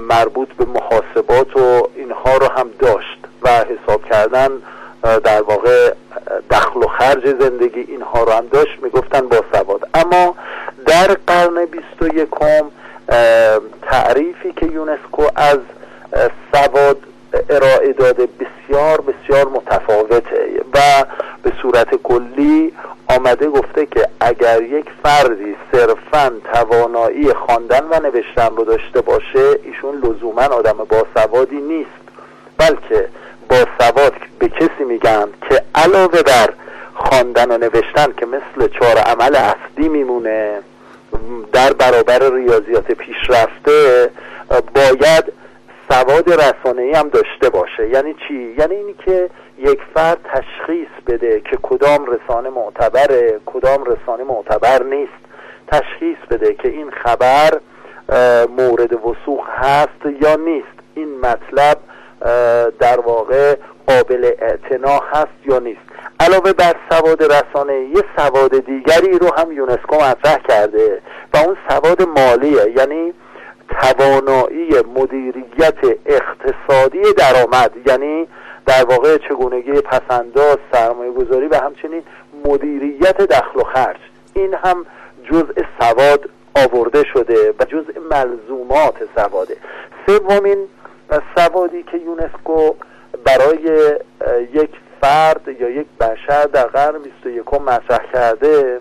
مربوط 0.00 0.48
به 0.48 0.64
محاسبات 0.64 1.56
و 1.56 1.88
اینها 1.96 2.36
رو 2.36 2.46
هم 2.46 2.70
داشت 2.78 3.18
و 3.42 3.48
حساب 3.48 4.04
کردن. 4.04 4.50
در 5.02 5.42
واقع 5.42 5.92
دخل 6.50 6.80
و 6.82 6.86
خرج 6.86 7.26
زندگی 7.40 7.80
اینها 7.80 8.22
رو 8.22 8.32
هم 8.32 8.46
داشت 8.46 8.82
می‌گفتن 8.82 9.28
با 9.28 9.44
سواد. 9.52 9.88
اما 9.94 10.34
در 10.86 11.16
قرن 11.26 11.64
بیست 11.64 12.02
و 12.02 12.06
یکم 12.06 12.70
تعریفی 13.82 14.52
که 14.52 14.66
یونسکو 14.66 15.22
از 15.36 15.58
سواد 16.52 16.98
ارائه 17.50 17.92
داده 17.92 18.26
بسیار 18.26 19.00
بسیار 19.00 19.48
متفاوته 19.48 20.60
و 20.74 21.04
به 21.42 21.52
صورت 21.62 21.94
کلی 21.94 22.72
آمده 23.08 23.48
گفته 23.48 23.86
که 23.86 24.08
اگر 24.20 24.62
یک 24.62 24.86
فردی 25.02 25.56
صرفا 25.72 26.32
توانایی 26.52 27.32
خواندن 27.32 27.84
و 27.90 28.00
نوشتن 28.00 28.56
رو 28.56 28.64
داشته 28.64 29.00
باشه 29.00 29.58
ایشون 29.62 29.98
لزوما 29.98 30.42
آدم 30.42 30.86
باسوادی 30.88 31.60
نیست 31.60 31.90
بلکه 32.58 33.08
با 33.48 33.56
سواد 33.80 34.12
به 34.38 34.48
کسی 34.48 34.84
میگن 34.88 35.28
که 35.48 35.62
علاوه 35.74 36.22
بر 36.22 36.52
خواندن 36.94 37.50
و 37.50 37.58
نوشتن 37.58 38.12
که 38.16 38.26
مثل 38.26 38.68
چهار 38.68 38.98
عمل 38.98 39.36
اصلی 39.36 39.88
میمونه 39.88 40.58
در 41.52 41.72
برابر 41.72 42.34
ریاضیات 42.34 42.92
پیشرفته 42.92 44.10
باید 44.74 45.32
سواد 45.88 46.32
رسانه 46.32 46.82
ای 46.82 46.92
هم 46.92 47.08
داشته 47.08 47.50
باشه. 47.50 47.88
یعنی 47.88 48.14
چی؟ 48.28 48.54
یعنی 48.58 48.74
اینی 48.74 48.94
که 49.04 49.30
یک 49.58 49.78
فرد 49.94 50.18
تشخیص 50.24 50.88
بده 51.06 51.40
که 51.40 51.58
کدام 51.62 52.06
رسانه 52.06 52.50
معتبره 52.50 53.40
کدام 53.46 53.84
رسانه 53.84 54.24
معتبر 54.24 54.82
نیست. 54.82 55.12
تشخیص 55.68 56.18
بده 56.30 56.54
که 56.54 56.68
این 56.68 56.90
خبر 56.90 57.60
مورد 58.58 58.92
وسوخ 58.92 59.48
هست 59.56 60.22
یا 60.22 60.36
نیست. 60.36 60.66
این 60.94 61.20
مطلب 61.20 61.78
در 62.80 63.00
واقع 63.00 63.56
قابل 63.86 64.32
اعتنا 64.40 65.00
هست 65.12 65.46
یا 65.46 65.58
نیست. 65.58 65.80
علاوه 66.20 66.52
بر 66.52 66.74
سواد 66.90 67.22
رسانه 67.22 67.74
یه 67.74 68.04
سواد 68.16 68.66
دیگری 68.66 69.18
رو 69.18 69.34
هم 69.38 69.52
یونسکو 69.52 69.96
مطرح 69.96 70.38
کرده 70.48 71.02
و 71.34 71.36
اون 71.36 71.56
سواد 71.68 72.02
مالیه 72.02 72.72
یعنی 72.76 73.14
توانایی 73.80 74.70
مدیریت 74.94 75.98
اقتصادی 76.06 77.12
درآمد 77.12 77.72
یعنی 77.86 78.28
در 78.66 78.84
واقع 78.84 79.18
چگونگی 79.18 79.72
پسنداز 79.72 80.56
سرمایه 80.72 81.12
گذاری 81.12 81.48
و 81.48 81.54
همچنین 81.54 82.02
مدیریت 82.44 83.16
دخل 83.16 83.60
و 83.60 83.64
خرج. 83.64 83.96
این 84.34 84.54
هم 84.54 84.86
جزء 85.32 85.62
سواد 85.80 86.30
آورده 86.56 87.04
شده 87.12 87.54
و 87.60 87.64
جزء 87.64 88.00
ملزومات 88.10 88.94
سواده. 89.16 89.56
سومین 90.06 90.68
سوادی 91.36 91.82
که 91.82 91.96
یونسکو 91.96 92.74
برای 93.24 93.58
یک 94.52 94.70
فرد 95.00 95.48
یا 95.60 95.70
یک 95.70 95.86
بشر 96.00 96.44
در 96.44 96.64
قرن 96.64 97.02
21 97.02 97.54
مطرح 97.54 98.12
کرده 98.12 98.80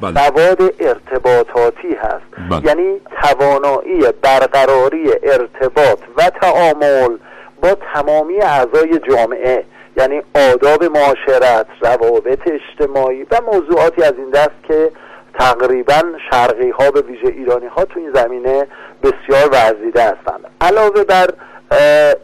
بله. 0.00 0.24
سواد 0.24 0.74
ارتباطاتی 0.80 1.94
هست 1.94 2.50
بله. 2.50 2.66
یعنی 2.66 3.00
توانایی 3.22 4.00
برقراری 4.22 5.10
ارتباط 5.22 5.98
و 6.16 6.30
تعامل 6.30 7.16
با 7.62 7.76
تمامی 7.94 8.36
اعضای 8.40 9.00
جامعه 9.10 9.64
یعنی 9.96 10.22
آداب 10.52 10.84
معاشرت 10.84 11.66
روابط 11.80 12.40
اجتماعی 12.46 13.22
و 13.22 13.40
موضوعاتی 13.52 14.02
از 14.02 14.12
این 14.18 14.30
دست 14.30 14.62
که 14.68 14.90
تقریبا 15.38 16.02
شرقی 16.30 16.70
ها 16.70 16.90
به 16.90 17.00
ویژه 17.00 17.28
ایرانی 17.28 17.66
ها 17.66 17.84
تو 17.84 18.00
این 18.00 18.12
زمینه 18.14 18.66
بسیار 19.02 19.48
ورزیده 19.52 20.02
هستند. 20.02 20.50
علاوه 20.60 21.04
بر 21.04 21.28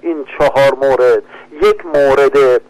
این 0.01 0.25
چهار 0.39 0.75
مورد 0.75 1.23
یک 1.63 1.87
مورد 1.87 2.61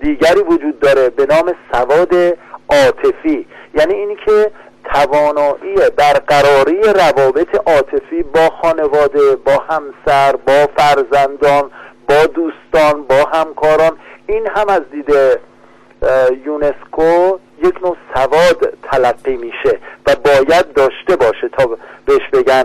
دیگری 0.00 0.40
وجود 0.40 0.80
داره 0.80 1.10
به 1.10 1.26
نام 1.26 1.54
سواد 1.72 2.14
عاطفی. 2.68 3.46
یعنی 3.74 3.94
اینی 3.94 4.16
که 4.26 4.50
توانایی 4.84 5.74
برقراری 5.96 6.82
روابط 6.82 7.48
عاطفی 7.66 8.22
با 8.22 8.48
خانواده 8.62 9.36
با 9.36 9.52
همسر 9.52 10.36
با 10.36 10.68
فرزندان 10.76 11.70
با 12.08 12.26
دوستان 12.26 13.02
با 13.02 13.24
همکاران 13.32 13.92
این 14.26 14.46
هم 14.46 14.68
از 14.68 14.82
دید 14.90 15.14
یونسکو 16.44 17.38
یک 17.64 17.82
نوع 17.82 17.96
سواد 18.14 18.78
تلقی 18.92 19.36
میشه 19.36 19.78
و 20.06 20.14
باید 20.24 20.72
داشته 20.72 21.16
باشه 21.16 21.48
تا 21.58 21.78
بهش 22.06 22.28
بگن 22.32 22.64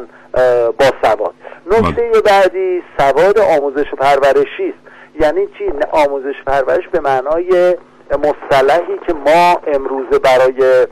با 0.79 0.85
سواد. 1.03 1.33
نکته 1.71 2.21
بعدی 2.25 2.83
سواد 2.97 3.39
آموزش 3.39 3.93
و 3.93 3.95
پرورشی 3.95 4.69
است. 4.69 4.93
یعنی 5.19 5.47
چی؟ 5.57 5.73
آموزش 5.91 6.35
پرورش 6.47 6.87
به 6.91 6.99
معنای 6.99 7.77
مصطلحی 8.11 8.99
که 9.07 9.13
ما 9.13 9.61
امروزه 9.67 10.19
برای 10.19 10.87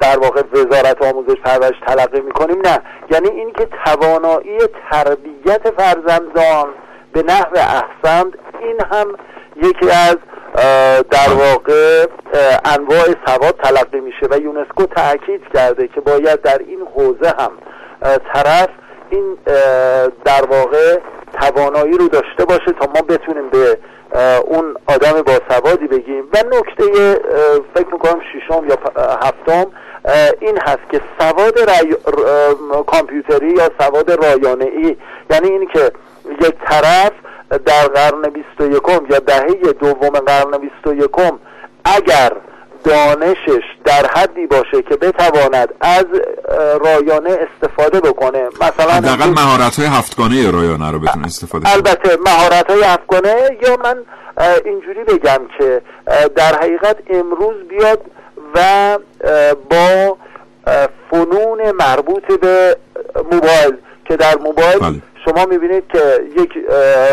در 0.00 0.18
واقع 0.18 0.42
وزارت 0.52 1.02
آموزش 1.02 1.36
پرورش 1.44 1.76
تلقی 1.86 2.20
می‌کنیم 2.20 2.60
نه. 2.60 2.80
یعنی 3.10 3.28
اینکه 3.28 3.68
توانایی 3.84 4.58
تربیت 4.90 5.70
فرزندان 5.70 6.68
به 7.12 7.22
نحو 7.22 7.56
احسن 7.56 8.30
این 8.60 8.80
هم 8.90 9.06
یکی 9.56 9.90
از 9.90 10.16
در 11.10 11.32
واقع 11.32 12.06
انواع 12.64 13.04
سواد 13.26 13.54
تلقی 13.62 14.00
میشه 14.00 14.26
و 14.30 14.38
یونسکو 14.38 14.86
تاکید 14.86 15.42
کرده 15.54 15.88
که 15.88 16.00
باید 16.00 16.42
در 16.42 16.58
این 16.58 16.80
حوزه 16.94 17.34
هم 17.38 17.50
طرف 18.34 18.68
این 19.10 19.38
در 20.24 20.46
واقع 20.50 20.98
توانایی 21.40 21.98
رو 21.98 22.08
داشته 22.08 22.44
باشه 22.44 22.72
تا 22.80 22.86
ما 22.94 23.02
بتونیم 23.02 23.48
به 23.48 23.78
اون 24.44 24.76
آدم 24.86 25.22
با 25.22 25.32
سوادی 25.50 25.86
بگیم. 25.86 26.24
و 26.32 26.38
نکته 26.56 27.20
فکر 27.74 27.92
می‌کنم 27.92 28.20
ششم 28.32 28.64
یا 28.68 28.78
هفتم 29.22 29.66
این 30.40 30.58
هست 30.60 30.90
که 30.90 31.00
سواد 31.18 31.58
رای... 31.58 31.96
کامپیوتری 32.86 33.50
یا 33.50 33.70
سواد 33.80 34.10
رایانه 34.10 34.64
ای 34.64 34.96
یعنی 35.30 35.48
این 35.48 35.68
که 35.68 35.92
یک 36.40 36.54
طرف 36.64 37.12
در 37.50 37.88
قرن 37.88 38.22
21 38.22 38.82
یا 39.10 39.18
دهه 39.18 39.72
دوم 39.80 40.10
قرن 40.10 40.58
21 40.58 41.10
اگر 41.84 42.32
دانشش 42.84 43.64
در 43.84 44.06
حدی 44.06 44.46
باشه 44.46 44.82
که 44.88 44.96
بتواند 44.96 45.68
از 45.80 46.04
رایانه 46.84 47.30
استفاده 47.30 48.00
بکنه 48.00 48.48
مثلا 48.60 48.92
حداقل 48.92 49.30
مهارت 49.30 49.78
های 49.78 49.88
هفتگانه 49.88 50.50
رایانه 50.50 50.90
رو 50.90 50.98
بتونه 50.98 51.26
استفاده 51.26 51.72
البته 51.72 52.18
مهارت 52.26 52.70
های 52.70 52.82
هفتگانه 52.82 53.58
یا 53.62 53.76
من 53.76 53.96
اینجوری 54.64 55.04
بگم 55.04 55.40
که 55.58 55.82
در 56.36 56.54
حقیقت 56.56 56.96
امروز 57.10 57.56
بیاد 57.68 58.00
و 58.54 58.98
با 59.70 60.16
فنون 61.10 61.72
مربوط 61.72 62.40
به 62.40 62.76
موبایل 63.32 63.76
که 64.04 64.16
در 64.16 64.36
موبایل 64.36 64.78
بله. 64.78 65.02
شما 65.28 65.46
می‌بینید 65.46 65.84
که 65.92 66.00
یک 66.36 66.52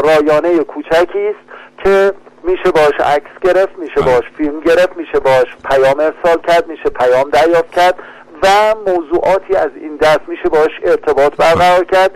رایانه 0.04 0.64
کوچکی 0.64 1.28
است 1.28 1.40
که 1.84 2.14
میشه 2.44 2.72
باش 2.72 2.94
عکس 3.00 3.30
گرفت 3.42 3.80
میشه. 3.80 4.02
باش 4.02 4.24
فیلم 4.38 4.60
گرفت 4.60 4.98
میشه 4.98 5.20
باش 5.20 5.46
پیام 5.70 6.00
ارسال 6.00 6.42
کرد 6.48 6.68
میشه 6.68 6.90
پیام 6.90 7.30
دریافت 7.30 7.72
کرد 7.72 7.96
و 8.44 8.48
موضوعاتی 8.88 9.56
از 9.56 9.70
این 9.76 9.96
دست 9.96 10.20
میشه 10.28 10.50
باش 10.50 10.72
ارتباط 10.84 11.36
برقرار 11.36 11.84
کرد 11.84 12.12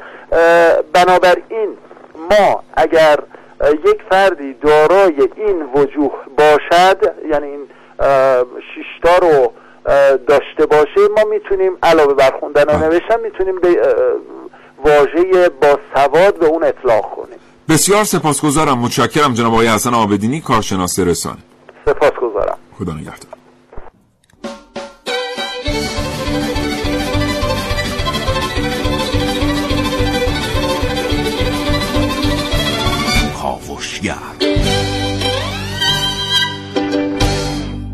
بنابراین 0.94 1.78
ما 2.16 2.64
اگر 2.78 3.20
یک 3.86 4.02
فردی 4.10 4.54
دارای 4.54 5.30
این 5.36 5.64
وجوه 5.76 6.14
باشد 6.38 7.16
یعنی 7.32 7.48
این 7.48 7.68
شیشتا 8.76 9.18
رو 9.18 9.54
داشته 10.28 10.66
باشه 10.66 11.08
ما 11.18 11.24
می‌تونیم 11.30 11.78
علاوه 11.84 12.14
بر 12.14 12.32
خوندن 12.40 12.64
و 12.64 12.78
نوشتن 12.78 13.20
می‌تونیم 13.20 13.60
به 13.60 13.82
واژه 14.86 15.50
با 15.62 15.80
سواد 15.96 16.40
به 16.40 16.46
اون 16.46 16.64
اطلاق 16.64 17.16
کنیم. 17.16 17.40
بسیار 17.70 18.04
سپاسگزارم 18.04 18.78
متشکرم 18.80 19.34
جناب 19.34 19.54
آقای 19.54 19.68
حسن 19.68 19.94
آبدینی 19.94 20.42
کارشناس 20.42 21.00
رسانه. 21.00 21.40
سپاسگزارم. 21.86 22.58
خدا 22.80 22.94
نگهدار. 22.94 23.40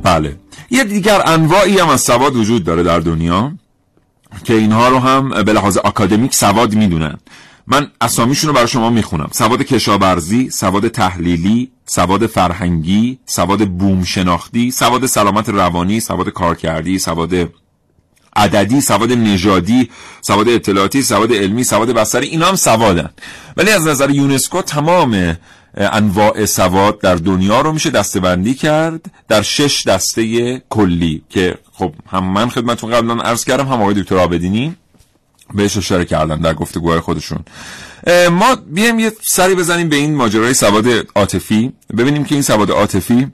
بله. 0.04 0.36
یه 0.70 0.84
دیگر 0.84 1.22
انواعی 1.26 1.80
هم 1.80 1.90
از 1.90 2.02
سواد 2.02 2.36
وجود 2.36 2.64
داره 2.64 2.84
در 2.84 3.00
دنیا. 3.00 3.52
که 4.44 4.54
اینها 4.54 4.88
رو 4.88 5.00
هم 5.00 5.44
به 5.44 5.54
لحاظ 5.54 5.78
اکادمیک 5.78 6.36
سواد 6.36 6.76
می‌دونن. 6.76 7.18
من 7.68 7.92
اسامیشون 8.02 8.48
رو 8.48 8.56
برای 8.56 8.68
شما 8.68 8.90
می‌خونم. 8.90 9.30
سواد 9.32 9.62
کشاورزی 9.62 10.50
سواد 10.50 10.88
تحلیلی 10.88 11.72
سواد 11.86 12.28
فرهنگی 12.28 13.20
سواد 13.26 13.68
بوم 13.70 14.04
شناختی 14.04 14.72
سواد 14.72 15.06
سلامت 15.06 15.50
روانی 15.50 16.00
سواد 16.00 16.30
کارکردی 16.30 17.00
سواد 17.00 17.50
عددی 18.36 18.82
سواد 18.82 19.12
نژادی 19.12 19.90
سواد 20.22 20.50
اطلاعاتی 20.50 21.02
سواد 21.02 21.34
علمی 21.34 21.64
سواد 21.64 21.92
بصری 21.92 22.28
اینا 22.28 22.46
هم 22.46 22.56
سوادن. 22.56 23.10
ولی 23.58 23.72
از 23.72 23.88
نظر 23.88 24.10
یونسکو 24.10 24.62
تمام 24.62 25.38
انواع 25.78 26.46
سواد 26.46 27.00
در 27.00 27.16
دنیا 27.16 27.62
رو 27.62 27.72
میشه 27.72 27.90
دستبندی 27.90 28.54
کرد 28.54 29.06
در 29.28 29.42
شش 29.42 29.88
دسته 29.88 30.62
کلی 30.70 31.24
که 31.30 31.58
خب 31.74 31.94
هم 32.10 32.24
من 32.24 32.50
خدمتون 32.50 32.92
قبلا 32.92 33.14
عرض 33.14 33.46
کردم 33.46 33.68
هم 33.68 33.82
آقای 33.82 33.94
دکتر 33.94 34.18
آبدینی 34.18 34.76
بهش 35.54 35.78
اشاره 35.78 36.06
کردن 36.06 36.40
در 36.40 36.54
گفتگوهای 36.54 37.00
خودشون. 37.00 37.40
ما 38.32 38.56
بیایم 38.56 39.00
یه 39.00 39.12
سری 39.22 39.56
بزنیم 39.56 39.90
به 39.90 39.96
این 39.96 40.16
ماجرای 40.16 40.54
سواد 40.54 40.86
عاطفی. 41.16 41.74
ببینیم 41.98 42.24
که 42.24 42.36
این 42.36 42.42
سواد 42.42 42.72
عاطفی 42.72 43.28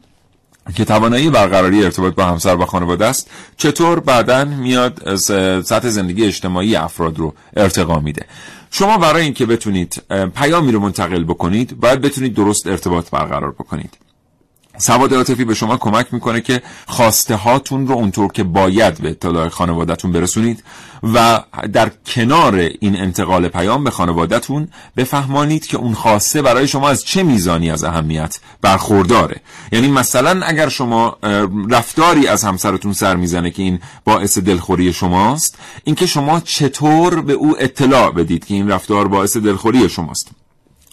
که 0.75 0.85
توانایی 0.85 1.29
برقراری 1.29 1.83
ارتباط 1.83 2.15
با 2.15 2.25
همسر 2.25 2.55
و 2.55 2.65
خانواده 2.65 3.05
است 3.05 3.29
چطور 3.57 3.99
بعدا 3.99 4.45
میاد 4.45 5.15
سطح 5.61 5.89
زندگی 5.89 6.25
اجتماعی 6.25 6.75
افراد 6.75 7.19
رو 7.19 7.33
ارتقا 7.57 7.99
میده. 7.99 8.25
شما 8.71 8.97
برای 8.97 9.23
اینکه 9.23 9.45
بتونید 9.45 10.03
پیامی 10.35 10.71
رو 10.71 10.79
منتقل 10.79 11.23
بکنید 11.23 11.79
باید 11.79 12.01
بتونید 12.01 12.33
درست 12.33 12.67
ارتباط 12.67 13.09
برقرار 13.09 13.51
بکنید. 13.51 13.97
سواد 14.81 15.13
عاطفی 15.13 15.45
به 15.45 15.53
شما 15.53 15.77
کمک 15.77 16.13
می‌کنه 16.13 16.41
که 16.41 16.61
خواسته 16.87 17.35
هاتون 17.35 17.87
رو 17.87 17.93
اونطور 17.93 18.31
که 18.31 18.43
باید 18.43 19.01
به 19.01 19.09
اطلاع 19.09 19.49
خانوادهتون 19.49 20.11
برسونید 20.11 20.63
و 21.03 21.43
در 21.73 21.91
کنار 22.05 22.55
این 22.55 23.01
انتقال 23.01 23.47
پیام 23.47 23.83
به 23.83 23.91
خانوادهتون 23.91 24.67
بفهمانید 24.97 25.65
که 25.65 25.77
اون 25.77 25.93
خواسته 25.93 26.41
برای 26.41 26.67
شما 26.67 26.89
از 26.89 27.03
چه 27.05 27.23
میزانی 27.23 27.71
از 27.71 27.83
اهمیت 27.83 28.39
برخورداره. 28.61 29.41
یعنی 29.71 29.87
مثلا 29.87 30.41
اگر 30.45 30.69
شما 30.69 31.17
رفتاری 31.69 32.27
از 32.27 32.43
همسرتون 32.43 32.93
سر 32.93 33.15
می‌زنه 33.15 33.51
که 33.51 33.63
این 33.63 33.79
باعث 34.05 34.37
دلخوری 34.37 34.93
شماست 34.93 35.57
اینکه 35.83 36.05
شما 36.05 36.39
چطور 36.39 37.21
به 37.21 37.33
او 37.33 37.55
اطلاع 37.59 38.11
بدید 38.11 38.45
که 38.45 38.53
این 38.53 38.69
رفتار 38.69 39.07
باعث 39.07 39.37
دلخوری 39.37 39.89
شماست. 39.89 40.40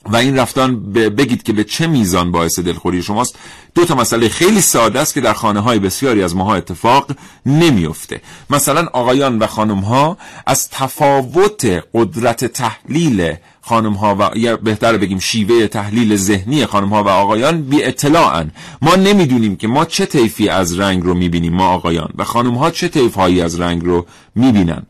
و 0.07 0.17
این 0.17 0.39
رفتان 0.39 0.93
بگید 0.93 1.43
که 1.43 1.53
به 1.53 1.65
چه 1.65 1.87
میزان 1.87 2.33
باعث 2.33 2.59
دلخوری 2.59 3.03
شماست. 3.03 3.39
دو 3.75 3.85
تا 3.85 3.95
مسئله 3.95 4.29
خیلی 4.29 4.61
ساده 4.61 5.01
است 5.01 5.15
که 5.15 5.21
در 5.21 5.33
خانه 5.33 5.61
های 5.61 5.79
بسیاری 5.79 6.23
از 6.23 6.37
ماها 6.37 6.55
اتفاق 6.55 7.11
نمیفته 7.47 8.21
مثلا 8.51 8.87
آقایان 8.93 9.39
و 9.39 9.47
خانم 9.47 9.79
ها 9.79 10.19
از 10.47 10.71
تفاوت 10.71 11.85
قدرت 11.95 12.45
تحلیل 12.45 13.35
خانم 13.61 13.93
ها 13.93 14.17
و 14.21 14.39
یا 14.39 14.57
بهتر 14.57 14.97
بگیم 14.97 15.19
شیوه 15.19 15.67
تحلیل 15.67 16.17
ذهنی 16.17 16.67
خانم 16.67 16.89
ها 16.89 17.05
و 17.05 17.09
آقایان 17.09 17.63
بی 17.63 17.85
اطلاعن 17.85 18.51
ما 18.83 18.97
نمی‌دونیم 18.97 19.57
که 19.57 19.69
ما 19.69 19.85
چه 19.85 20.07
طیفی 20.07 20.49
از 20.49 20.79
رنگ 20.79 21.03
رو 21.03 21.15
می‌بینیم 21.15 21.55
ما 21.55 21.69
آقایان. 21.69 22.13
و 22.19 22.25
خانم 22.25 22.55
ها 22.55 22.71
چه 22.71 22.89
طیف 22.89 23.15
هایی 23.15 23.41
از 23.41 23.61
رنگ 23.61 23.85
رو 23.85 24.07
می‌بینن. 24.35 24.87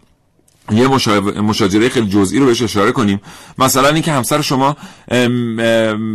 یه 0.70 0.88
مشاجره 1.40 1.88
خیلی 1.88 2.08
جزئی 2.08 2.38
رو 2.38 2.46
بهش 2.46 2.62
اشاره 2.62 2.92
کنیم. 2.92 3.20
مثلا 3.58 3.88
اینکه 3.88 4.12
همسر 4.12 4.40
شما 4.40 4.76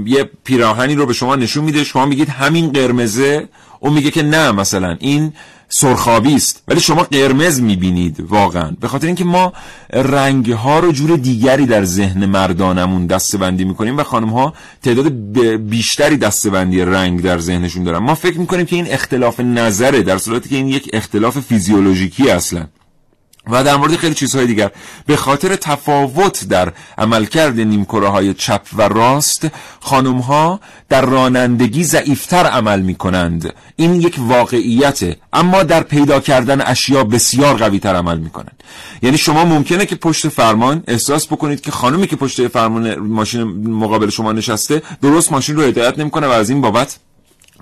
یه 0.05 0.29
پیراهنی 0.43 0.95
رو 0.95 1.05
به 1.05 1.13
شما 1.13 1.35
نشون 1.35 1.63
میده 1.63 1.83
شما 1.83 2.05
میگید 2.05 2.29
همین 2.29 2.71
قرمزه 2.71 3.47
اون 3.79 3.93
میگه 3.93 4.11
که 4.11 4.23
نه 4.23 4.51
مثلا 4.51 4.97
این 4.99 5.33
سرخابی 5.69 6.35
است. 6.35 6.63
ولی 6.67 6.79
شما 6.79 7.03
قرمز 7.03 7.61
می‌بینید 7.61 8.19
واقعا. 8.19 8.71
به 8.79 8.87
خاطر 8.87 9.07
اینکه 9.07 9.23
ما 9.23 9.53
رنگ 9.93 10.51
ها 10.51 10.79
رو 10.79 10.91
جور 10.91 11.17
دیگری 11.17 11.65
در 11.65 11.83
ذهن 11.83 12.25
مردانمون 12.25 13.07
دستبندی 13.07 13.63
می‌کنیم 13.63 13.97
و 13.97 14.03
خانم 14.03 14.29
ها 14.29 14.53
تعداد 14.83 15.13
بیشتری 15.69 16.17
دستبندی 16.17 16.81
رنگ 16.81 17.21
در 17.21 17.39
ذهنشون 17.39 17.83
دارن. 17.83 17.97
ما 17.97 18.15
فکر 18.15 18.37
می‌کنیم 18.37 18.65
که 18.65 18.75
این 18.75 18.87
اختلاف 18.91 19.39
نظره 19.39 20.01
در 20.01 20.17
صورتی 20.17 20.49
که 20.49 20.55
این 20.55 20.67
یک 20.67 20.89
اختلاف 20.93 21.39
فیزیولوژیکی 21.39 22.29
اصلا. 22.29 22.67
و 23.47 23.63
در 23.63 23.75
مورد 23.75 23.95
خیلی 23.95 24.15
چیزهای 24.15 24.47
دیگر. 24.47 24.71
به 25.05 25.15
خاطر 25.15 25.55
تفاوت 25.55 26.47
در 26.49 26.71
عملکرد 26.97 27.59
نیمکره 27.59 28.07
های 28.07 28.33
چپ 28.33 28.61
و 28.75 28.81
راست 28.81 29.47
خانم 29.79 30.19
ها 30.19 30.59
در 30.89 31.05
رانندگی 31.05 31.83
ضعیفتر 31.83 32.45
عمل 32.45 32.81
می 32.81 32.95
کنند 32.95 33.53
این 33.75 33.95
یک 33.95 34.15
واقعیته 34.17 35.17
اما 35.33 35.63
در 35.63 35.83
پیدا 35.83 36.19
کردن 36.19 36.61
اشیا 36.61 37.03
بسیار 37.03 37.57
قوی 37.57 37.79
تر 37.79 37.95
عمل 37.95 38.17
می 38.17 38.29
کنند 38.29 38.63
یعنی 39.01 39.17
شما 39.17 39.45
ممکنه 39.45 39.85
که 39.85 39.95
پشت 39.95 40.27
فرمان 40.27 40.83
احساس 40.87 41.27
بکنید 41.27 41.61
که 41.61 41.71
خانمی 41.71 42.07
که 42.07 42.15
پشت 42.15 42.47
فرمان 42.47 42.95
ماشین 42.99 43.43
مقابل 43.69 44.09
شما 44.09 44.31
نشسته 44.31 44.81
درست 45.01 45.31
ماشین 45.31 45.55
رو 45.55 45.61
هدایت 45.61 45.99
نمی‌کنه 45.99 46.27
و 46.27 46.31
از 46.31 46.49
این 46.49 46.61
بابت 46.61 46.97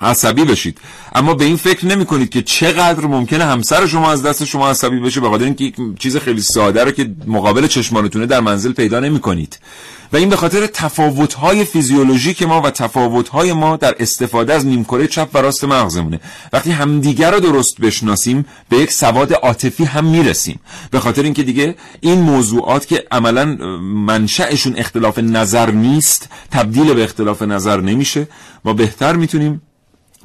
عصبی 0.01 0.45
بشید. 0.45 0.77
اما 1.15 1.33
به 1.33 1.45
این 1.45 1.55
فکر 1.55 1.85
نمی 1.85 2.05
کنید 2.05 2.29
که 2.29 2.41
چقدر 2.41 3.05
ممکنه 3.05 3.45
همسر 3.45 3.87
شما 3.87 4.11
از 4.11 4.23
دست 4.23 4.45
شما 4.45 4.69
عصبی 4.69 4.99
بشه 4.99 5.19
به 5.19 5.29
خاطر 5.29 5.45
اینکه 5.45 5.63
یک 5.63 5.75
چیز 5.99 6.17
خیلی 6.17 6.41
ساده 6.41 6.83
رو 6.83 6.91
که 6.91 7.11
مقابل 7.27 7.67
چشمانتونه 7.67 8.25
در 8.25 8.39
منزل 8.39 8.73
پیدا 8.73 8.99
نمی 8.99 9.19
کنید 9.19 9.59
و 10.13 10.17
این 10.17 10.29
به 10.29 10.35
خاطر 10.35 10.67
تفاوت‌های 10.67 11.65
فیزیولوژیک 11.65 12.43
ما 12.43 12.61
و 12.61 12.69
تفاوت‌های 12.69 13.53
ما 13.53 13.77
در 13.77 13.95
استفاده 13.99 14.53
از 14.53 14.65
نیمکره 14.65 15.07
چپ 15.07 15.29
و 15.33 15.37
راست 15.37 15.63
مغزمونه. 15.63 16.19
وقتی 16.53 16.71
همدیگر 16.71 17.31
رو 17.31 17.39
درست 17.39 17.81
بشناسیم 17.81 18.45
به 18.69 18.77
یک 18.77 18.91
سواد 18.91 19.33
عاطفی 19.33 19.83
هم 19.83 20.05
می‌رسیم. 20.05 20.59
به 20.91 20.99
خاطر 20.99 21.23
اینکه 21.23 21.43
دیگه 21.43 21.75
این 22.01 22.21
موضوعات 22.21 22.87
که 22.87 23.03
عملا 23.11 23.45
منشأشون 23.81 24.73
اختلاف 24.77 25.19
نظر 25.19 25.71
نیست 25.71 26.29
تبدیل 26.51 26.93
به 26.93 27.03
اختلاف 27.03 27.41
نظر 27.41 27.81
نمیشه. 27.81 28.27
ما 28.65 28.73
بهتر 28.73 29.15
می‌تونیم 29.15 29.61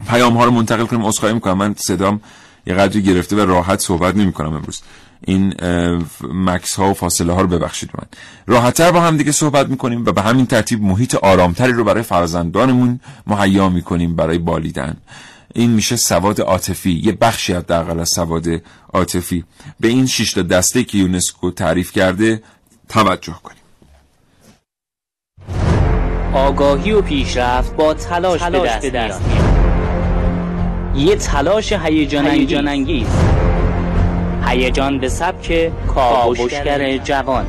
پیام 0.09 0.37
ها 0.37 0.45
رو 0.45 0.51
منتقل 0.51 0.87
کنیم 0.87 1.07
عذرخواهی 1.07 1.35
می‌کنم. 1.35 1.59
من 1.59 1.75
صدام 1.79 2.21
یه 2.67 2.75
قدری 2.75 3.03
گرفته 3.03 3.37
و 3.37 3.41
راحت 3.41 3.81
صحبت 3.81 4.17
نمی 4.17 4.33
کنم 4.33 4.55
امروز. 4.55 4.81
این 5.25 5.55
مکس 6.23 6.75
ها 6.75 6.91
و 6.91 6.95
فاصله 6.95 7.33
ها 7.33 7.41
رو 7.41 7.49
ببخشید 7.49 7.91
من. 7.95 8.07
راحتتر 8.47 8.91
با 8.91 9.01
هم 9.01 9.17
دیگه 9.17 9.33
صحبت 9.33 9.69
می‌کنیم 9.69 10.05
و 10.07 10.13
به 10.13 10.23
همین 10.23 10.47
ترتیب 10.47 10.83
محیط 10.83 11.15
آرامتری 11.15 11.73
رو 11.73 11.85
برای 11.85 12.03
فرزندانمون 12.03 13.01
مهیا 13.27 13.69
می‌کنیم 13.69 14.17
برای 14.17 14.39
بالیدن. 14.39 14.97
این 15.55 15.71
میشه 15.71 15.97
سواد 15.97 16.41
عاطفی 16.41 17.01
یه 17.05 17.13
بخشی 17.13 17.53
حداقل 17.53 18.01
از 18.01 18.09
سواد 18.09 18.47
عاطفی. 18.93 19.45
به 19.81 19.89
این 19.89 20.07
شش 20.07 20.33
تا 20.33 20.43
دسته 20.43 20.85
که 20.85 20.99
یونسکو 20.99 21.51
تعریف 21.51 21.93
کرده 21.93 22.43
توجه 22.89 23.35
کنیم. 23.43 23.63
آگاهی 26.35 26.93
و 26.93 27.03
پیشرفت 27.03 27.77
با 27.77 27.95
تلاش, 27.95 28.41
تلاش 28.41 28.81
به 28.83 28.91
دست, 28.91 29.21
میاد. 29.21 29.56
یه 30.97 31.17
تلاش 31.17 31.73
هیجان 31.73 32.69
انگیز 32.69 33.07
هیجان 34.47 34.99
به 34.99 35.09
سبک 35.09 35.73
کاوشگر 35.87 36.97
جوان. 36.97 37.47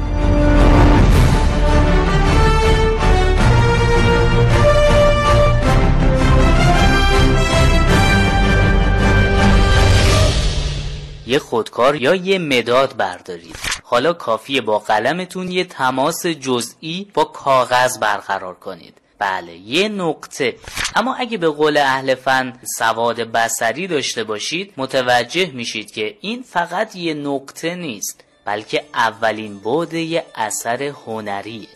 یه 11.27 11.39
خودکار 11.39 11.95
یا 11.95 12.15
یه 12.15 12.39
مداد 12.39 12.97
بردارید. 12.97 13.55
حالا 13.83 14.13
کافیه 14.13 14.61
با 14.61 14.79
قلمتون 14.79 15.51
یه 15.51 15.63
تماس 15.63 16.25
جزئی 16.25 17.07
با 17.13 17.23
کاغذ 17.23 17.97
برقرار 17.97 18.53
کنید. 18.53 18.93
بله 19.19 19.55
یه 19.55 19.89
نقطه. 19.89 20.55
اما 20.95 21.15
اگه 21.15 21.37
به 21.37 21.49
قول 21.49 21.77
اهل 21.77 22.15
فن 22.15 22.53
سواد 22.77 23.21
بسری 23.21 23.87
داشته 23.87 24.23
باشید 24.23 24.73
متوجه 24.77 25.51
میشید 25.51 25.91
که 25.91 26.17
این 26.21 26.41
فقط 26.41 26.95
یه 26.95 27.13
نقطه 27.13 27.75
نیست 27.75 28.23
بلکه 28.45 28.83
اولین 28.93 29.59
بعد 29.59 29.93
یه 29.93 30.25
اثر 30.35 30.83
هنریه. 30.83 31.67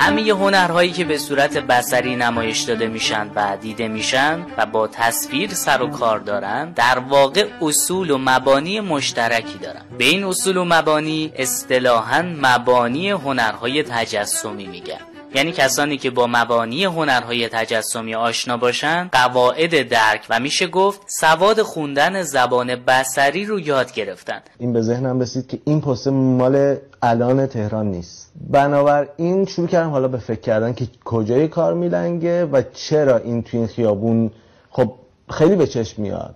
همه 0.00 0.22
هنرهایی 0.22 0.90
که 0.90 1.04
به 1.04 1.18
صورت 1.18 1.58
بسری 1.58 2.16
نمایش 2.16 2.60
داده 2.60 2.86
میشن 2.86 3.30
و 3.34 3.56
دیده 3.60 3.88
میشن 3.88 4.46
و 4.58 4.66
با 4.66 4.86
تصویر 4.86 5.50
سر 5.50 5.82
و 5.82 5.86
کار 5.86 6.18
دارن 6.18 6.72
در 6.72 6.98
واقع 6.98 7.46
اصول 7.62 8.10
و 8.10 8.18
مبانی 8.18 8.80
مشترکی 8.80 9.58
دارن. 9.58 9.82
به 9.98 10.04
این 10.04 10.24
اصول 10.24 10.56
و 10.56 10.64
مبانی 10.64 11.32
اصطلاحا 11.36 12.22
مبانی 12.22 13.10
هنرهای 13.10 13.82
تجسمی 13.82 14.66
میگن. 14.66 15.00
یعنی 15.34 15.52
کسانی 15.52 15.96
که 15.96 16.10
با 16.10 16.26
مبانی 16.26 16.84
هنرهای 16.84 17.48
تجسمی 17.48 18.14
آشنا 18.14 18.56
باشن 18.56 19.08
قواعد 19.12 19.88
درک 19.88 20.26
و 20.30 20.40
میشه 20.40 20.66
گفت 20.66 21.00
سواد 21.06 21.62
خوندن 21.62 22.22
زبان 22.22 22.76
بسری 22.76 23.44
رو 23.44 23.60
یاد 23.60 23.92
گرفتن. 23.92 24.40
این 24.58 24.72
به 24.72 24.82
ذهنم 24.82 25.20
رسید 25.20 25.46
که 25.46 25.58
این 25.64 25.80
پست 25.80 26.08
مال 26.08 26.76
الان 27.02 27.46
تهران 27.46 27.90
نیست. 27.90 28.32
بنابراین 28.50 29.44
شروع 29.44 29.68
کردم 29.68 29.90
حالا 29.90 30.08
به 30.08 30.18
فکر 30.18 30.40
کردن 30.40 30.72
که 30.72 30.88
کجای 31.04 31.48
کار 31.48 31.74
میلنگه 31.74 32.44
و 32.44 32.62
چرا 32.72 33.16
این 33.16 33.42
تو 33.42 33.56
این 33.56 33.66
خیابون 33.66 34.30
خب 34.70 34.92
خیلی 35.30 35.56
به 35.56 35.66
چشم 35.66 36.02
میاد. 36.02 36.34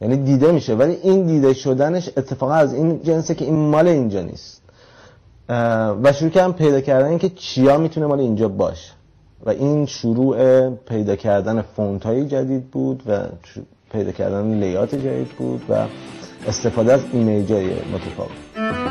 یعنی 0.00 0.16
دیده 0.16 0.52
میشه 0.52 0.74
ولی 0.74 0.92
این 1.02 1.26
دیده 1.26 1.52
شدنش 1.52 2.10
اتفاقا 2.16 2.54
از 2.54 2.74
این 2.74 3.02
جنسه 3.02 3.34
که 3.34 3.44
این 3.44 3.54
مال 3.54 3.88
اینجا 3.88 4.22
نیست. 4.22 4.62
و 6.02 6.12
شروع 6.12 6.30
کردم 6.30 6.52
پیدا 6.52 6.80
کردن 6.80 7.18
که 7.18 7.28
چیا 7.28 7.78
می‌تونه 7.78 8.06
مال 8.06 8.20
اینجا 8.20 8.48
باشه. 8.48 8.92
و 9.46 9.50
این 9.50 9.86
شروع 9.86 10.70
پیدا 10.70 11.16
کردن 11.16 11.62
فونت 11.62 12.06
های 12.06 12.26
جدید 12.26 12.70
بود 12.70 13.02
و 13.06 13.18
پیدا 13.92 14.12
کردن 14.12 14.54
لیات 14.54 14.94
جدید 14.94 15.28
بود 15.28 15.62
و 15.68 15.86
استفاده 16.48 16.92
از 16.92 17.00
ایمیج 17.12 17.52
های 17.52 17.66
متفاوت. 17.66 18.81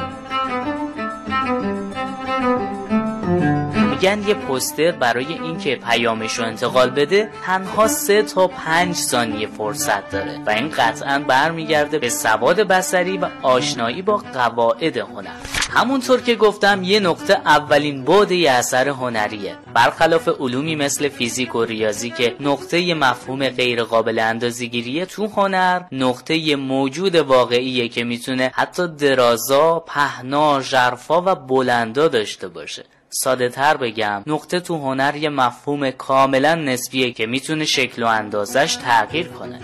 میگن 4.01 4.27
یه 4.27 4.33
پوستر 4.33 4.91
برای 4.91 5.33
اینکه 5.33 5.75
پیامش 5.75 6.33
رو 6.33 6.45
انتقال 6.45 6.89
بده 6.89 7.29
تنها 7.45 7.87
سه 7.87 8.23
تا 8.23 8.47
پنج 8.47 8.95
ثانیه 8.95 9.47
فرصت 9.47 10.09
داره 10.09 10.39
و 10.45 10.49
این 10.49 10.69
قطعا 10.69 11.19
برمیگرده 11.27 11.99
به 11.99 12.09
سواد 12.09 12.61
بسری 12.61 13.17
و 13.17 13.27
آشنایی 13.41 14.01
با 14.01 14.17
قواعد 14.17 14.97
هنر. 14.97 15.35
همونطور 15.73 16.21
که 16.21 16.35
گفتم 16.35 16.83
یه 16.83 16.99
نقطه 16.99 17.33
اولین 17.33 18.05
بعد 18.05 18.31
یه 18.31 18.51
اثر 18.51 18.87
هنریه. 18.89 19.55
برخلاف 19.73 20.27
علومی 20.27 20.75
مثل 20.75 21.09
فیزیک 21.09 21.55
و 21.55 21.63
ریاضی 21.63 22.09
که 22.09 22.35
نقطه 22.39 22.93
مفهوم 22.93 23.49
غیر 23.49 23.83
قابل 23.83 24.19
اندازه‌گیری 24.19 25.05
تو 25.05 25.27
هنر 25.27 25.81
نقطه 25.91 26.55
موجود 26.55 27.15
واقعیه 27.15 27.89
که 27.89 28.03
می‌تونه 28.03 28.51
حتی 28.53 28.87
درازا، 28.87 29.79
پهنا، 29.79 30.61
ژرفا 30.61 31.21
و 31.21 31.35
بلندا 31.35 32.07
داشته 32.07 32.47
باشه. 32.47 32.83
ساده 33.13 33.49
تر 33.49 33.77
بگم 33.77 34.23
نقطه 34.27 34.59
تو 34.59 34.77
هنر 34.77 35.15
یه 35.15 35.29
مفهوم 35.29 35.91
کاملا 35.91 36.55
نسبیه 36.55 37.11
که 37.11 37.25
می‌تونه 37.25 37.65
شکل 37.65 38.03
و 38.03 38.07
اندازش 38.07 38.75
تغییر 38.75 39.27
کنه. 39.27 39.59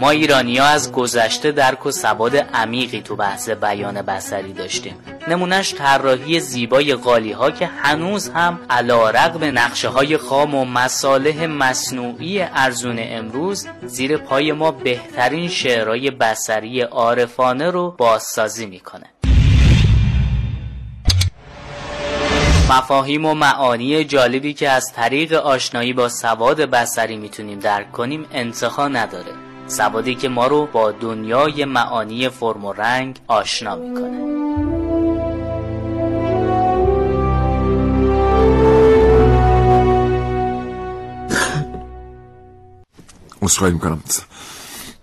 ما 0.00 0.10
ایرانی 0.10 0.60
از 0.60 0.92
گذشته 0.92 1.52
درک 1.52 1.86
و 1.86 1.90
سواد 1.90 2.36
عمیقی 2.36 3.00
تو 3.00 3.16
بحث 3.16 3.48
بیان 3.48 4.02
بسری 4.02 4.52
داشتیم. 4.52 4.96
نمونش 5.28 5.74
طراحی 5.74 6.40
زیبای 6.40 6.94
قالی 6.94 7.32
ها 7.32 7.50
که 7.50 7.66
هنوز 7.66 8.28
هم 8.28 8.60
علا 8.70 9.10
رقم 9.10 9.58
نقشه 9.58 9.88
های 9.88 10.16
خام 10.16 10.54
و 10.54 10.64
مساله 10.64 11.46
مصنوعی 11.46 12.42
ارزون 12.42 12.96
امروز 12.98 13.66
زیر 13.86 14.16
پای 14.16 14.52
ما 14.52 14.70
بهترین 14.70 15.48
شعرهای 15.48 16.10
بسری 16.10 16.80
عارفانه 16.80 17.70
رو 17.70 17.90
بازسازی 17.98 18.66
می‌کنه. 18.66 19.11
مفاهیم 22.72 23.24
و 23.24 23.34
معانی 23.34 24.04
جالبی 24.04 24.54
که 24.54 24.68
از 24.68 24.92
طریق 24.96 25.32
آشنایی 25.32 25.92
با 25.92 26.08
سواد 26.08 26.60
بسری 26.60 27.16
می‌تونیم 27.16 27.58
درک 27.58 27.92
کنیم 27.92 28.26
انتخا 28.32 28.88
نداره. 28.88 29.32
سوادی 29.66 30.14
که 30.14 30.28
ما 30.28 30.46
رو 30.46 30.66
با 30.66 30.92
دنیای 30.92 31.64
معانی 31.64 32.28
فرم 32.28 32.64
و 32.64 32.72
رنگ 32.72 33.18
آشنا 33.28 33.76
می‌کنه. 33.76 34.32
اصخایی 43.42 43.72
می‌کنم. 43.72 44.02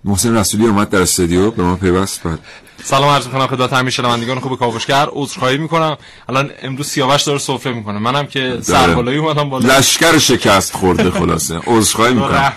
محسن 0.03 0.35
رسولی 0.35 0.67
اومد 0.67 0.89
در 0.89 1.01
استودیو 1.01 1.51
به 1.51 1.63
ما 1.63 1.75
پیوست 1.75 2.23
بعد 2.23 2.39
سلام 2.83 3.09
عرض 3.09 3.25
می‌کنم 3.25 3.47
خدمت 3.47 3.73
همه 3.73 3.89
شنوندگان 3.89 4.39
خوب 4.39 4.59
کاوشگر 4.59 5.07
عذرخواهی 5.11 5.57
می‌کنم. 5.57 5.97
الان 6.29 6.51
امروز 6.61 6.87
سیاوش 6.87 7.23
داره 7.23 7.39
سفره 7.39 7.73
می‌کنه. 7.73 7.99
منم 7.99 8.25
که 8.27 8.57
سربالایی 8.61 9.17
اومدم 9.17 9.49
بالا. 9.49 9.77
لشکر 9.77 10.17
شکست 10.17 10.75
خورده 10.75 11.11
خلاصه. 11.11 11.59
عذرخواهی 11.67 12.13
می‌کنم. 12.13 12.53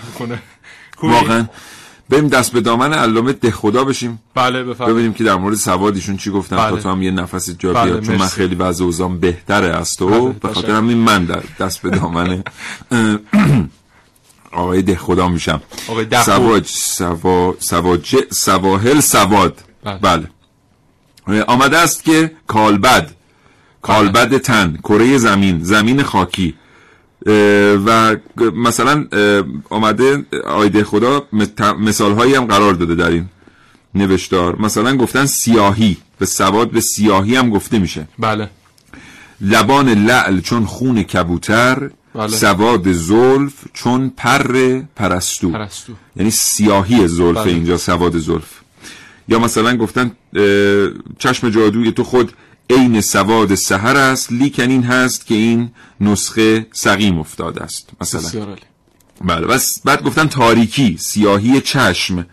واقعا. 1.03 1.45
بریم 2.09 2.27
دست 2.27 2.51
به 2.51 2.61
دامن 2.61 2.93
علامه 2.93 3.33
ده 3.33 3.51
خدا 3.51 3.83
بشیم. 3.83 4.19
بله 4.35 4.63
بفرمایید. 4.63 4.95
ببینیم 4.95 5.13
که 5.13 5.23
در 5.23 5.35
مورد 5.35 5.55
سوادشون 5.55 6.17
چی 6.17 6.31
گفتن. 6.31 6.57
بله. 6.57 6.69
تا 6.69 6.77
تو 6.77 6.89
هم 6.89 7.01
یه 7.01 7.11
نفس 7.11 7.49
جا 7.49 7.73
بله 7.73 8.01
چون 8.01 8.15
من 8.15 8.27
خیلی 8.27 8.55
وضع 8.55 8.83
اوزام 8.85 9.19
بهتره 9.19 9.67
از 9.67 9.95
تو. 9.95 10.07
بله. 10.07 10.33
به 10.41 10.53
خاطر 10.53 10.71
همین 10.71 10.97
من 10.97 11.25
در 11.25 11.43
دست 11.59 11.81
به 11.81 11.89
دامن 11.89 12.43
آقای 14.53 14.81
ده 14.81 14.95
خدا 14.95 15.27
میشم. 15.27 15.61
آقای 15.87 16.05
ده 16.05 16.23
سواج 16.23 16.65
سوا 16.67 17.55
سواج 17.59 18.15
سواحل 18.31 18.99
سواد. 18.99 19.61
بله, 19.83 20.27
بله. 21.27 21.43
آمده 21.43 21.77
است 21.77 22.03
که 22.03 22.31
کالبد. 22.47 23.11
کالبد 23.81 24.29
بله. 24.29 24.39
تن. 24.39 24.77
کره 24.83 25.17
زمین. 25.17 25.63
زمین 25.63 26.03
خاکی. 26.03 26.53
و 27.85 28.15
مثلا 28.55 29.05
آمده 29.69 30.25
آیده 30.45 30.83
خدا 30.83 31.27
مثال 31.79 32.13
هایی 32.13 32.35
هم 32.35 32.45
قرار 32.45 32.73
داده 32.73 32.95
در 32.95 33.09
این 33.09 33.25
نوشتار. 33.95 34.61
مثلا 34.61 34.97
گفتن 34.97 35.25
سیاهی. 35.25 35.97
به 36.19 36.25
سواد 36.25 36.71
به 36.71 36.81
سیاهی 36.81 37.35
هم 37.35 37.49
گفته 37.49 37.79
میشه. 37.79 38.07
بله. 38.19 38.49
لبان 39.41 39.89
لعل 39.89 40.39
چون 40.39 40.65
خون 40.65 41.03
کبوتر 41.03 41.89
بله. 42.15 42.27
سواد 42.27 42.91
زلف 42.91 43.53
چون 43.73 44.09
پر 44.17 44.81
پرستو, 44.95 45.51
پرستو. 45.51 45.93
یعنی 46.15 46.31
سیاهی 46.31 47.07
زلف 47.07 47.37
بله. 47.37 47.53
اینجا 47.53 47.77
سواد 47.77 48.17
زلف. 48.17 48.61
یا 49.27 49.39
مثلا 49.39 49.77
گفتن 49.77 50.11
چشم 51.19 51.49
جادوی 51.49 51.91
تو 51.91 52.03
خود 52.03 52.33
عین 52.69 53.01
سواد 53.01 53.55
سحر 53.55 53.97
است 53.97 54.31
لیکن 54.31 54.69
این 54.69 54.83
هست 54.83 55.25
که 55.25 55.35
این 55.35 55.71
نسخه 56.01 56.67
سقیم 56.73 57.19
افتاده 57.19 57.61
است. 57.63 57.89
مثلا. 58.01 58.55
بله. 59.21 59.47
بس 59.47 59.81
بعد 59.85 60.03
گفتن 60.03 60.27
تاریکی 60.27 60.97
سیاهی 60.97 61.61
چشم. 61.61 62.25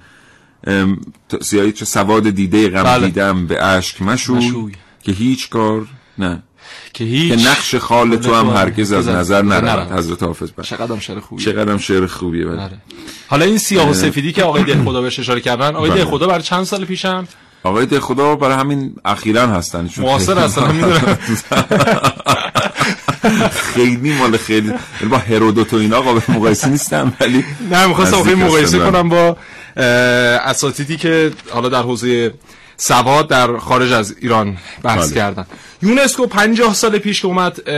سیاهی 1.43 1.73
چه 1.73 1.85
سواد 1.85 2.31
دیده 2.31 2.69
غم 2.69 2.83
بله. 2.83 3.07
دیدم 3.07 3.47
به 3.47 3.65
اشک 3.65 4.03
مشوی, 4.03 4.73
که 5.03 5.13
هیچ 5.13 5.51
کار 5.51 5.87
نه. 6.19 6.43
که 6.93 7.05
هیچ 7.05 7.35
که 7.35 7.49
نقش 7.49 7.75
خال 7.75 8.17
تو 8.17 8.35
هم 8.35 8.51
هرگز 8.51 8.93
از 8.93 9.09
نظر 9.09 9.43
نرود 9.43 9.65
نرود. 9.65 9.93
حضرت 9.93 10.23
حافظ 10.23 10.51
بله 10.57 10.67
چقدر 10.67 10.93
هم 10.93 10.99
شعر 11.01 11.21
خوبی 11.21 11.45
چقدرم 11.45 11.79
شعر 11.79 12.07
خوبیه 12.07 12.47
بله. 12.47 12.63
آره. 12.63 12.79
حالا 13.29 13.45
این 13.45 13.59
سیاه 13.59 13.91
و 13.91 13.95
سفیدی 13.95 14.33
که 14.33 14.43
آقای 14.43 14.65
ده 14.65 14.85
خدا 14.85 15.03
بهش 15.03 15.19
اشاره 15.19 15.41
کردن 15.41 15.77
آقای 15.77 15.91
بله. 15.91 16.05
ده 16.05 16.11
خدا 16.11 16.27
برای 16.27 16.43
چند 16.43 16.65
سال 16.65 16.85
پیشم 16.85 17.29
آقای 17.63 17.87
ده 17.87 18.01
خدا 18.01 18.37
برای 18.37 18.57
همین 18.57 18.95
اخیرا 19.05 19.47
هستن 19.47 19.89
چون 19.89 20.05
معاصر 20.05 20.39
هستن 20.39 20.73
می‌دونم 20.73 21.01
خیلی 23.75 24.13
مال 24.13 24.37
خیلی 24.37 24.67
یعنی 24.69 25.11
با 25.11 25.19
هرودوت 25.19 25.75
و 25.75 25.77
اینا 25.77 26.01
قابل 26.01 26.21
مقایسه 26.29 26.69
نیستن 26.69 27.13
ولی 27.21 27.45
نه 27.71 27.87
می‌خواستم 27.87 28.17
مقایسه 28.17 28.77
هستن. 28.77 28.91
کنم 28.91 29.09
با 29.09 29.37
اساتیدی 30.45 30.97
که 30.97 31.31
حالا 31.51 31.69
در 31.69 31.83
حوزه 31.83 32.33
سواد 32.81 33.29
در 33.29 33.57
خارج 33.57 33.93
از 33.93 34.15
ایران 34.21 34.57
بحث 34.83 35.07
بله. 35.07 35.15
کردن. 35.15 35.47
یونسکو 35.83 36.27
50 36.27 36.75
سال 36.75 36.99
پیش 36.99 37.21
که 37.21 37.27
اومد 37.27 37.69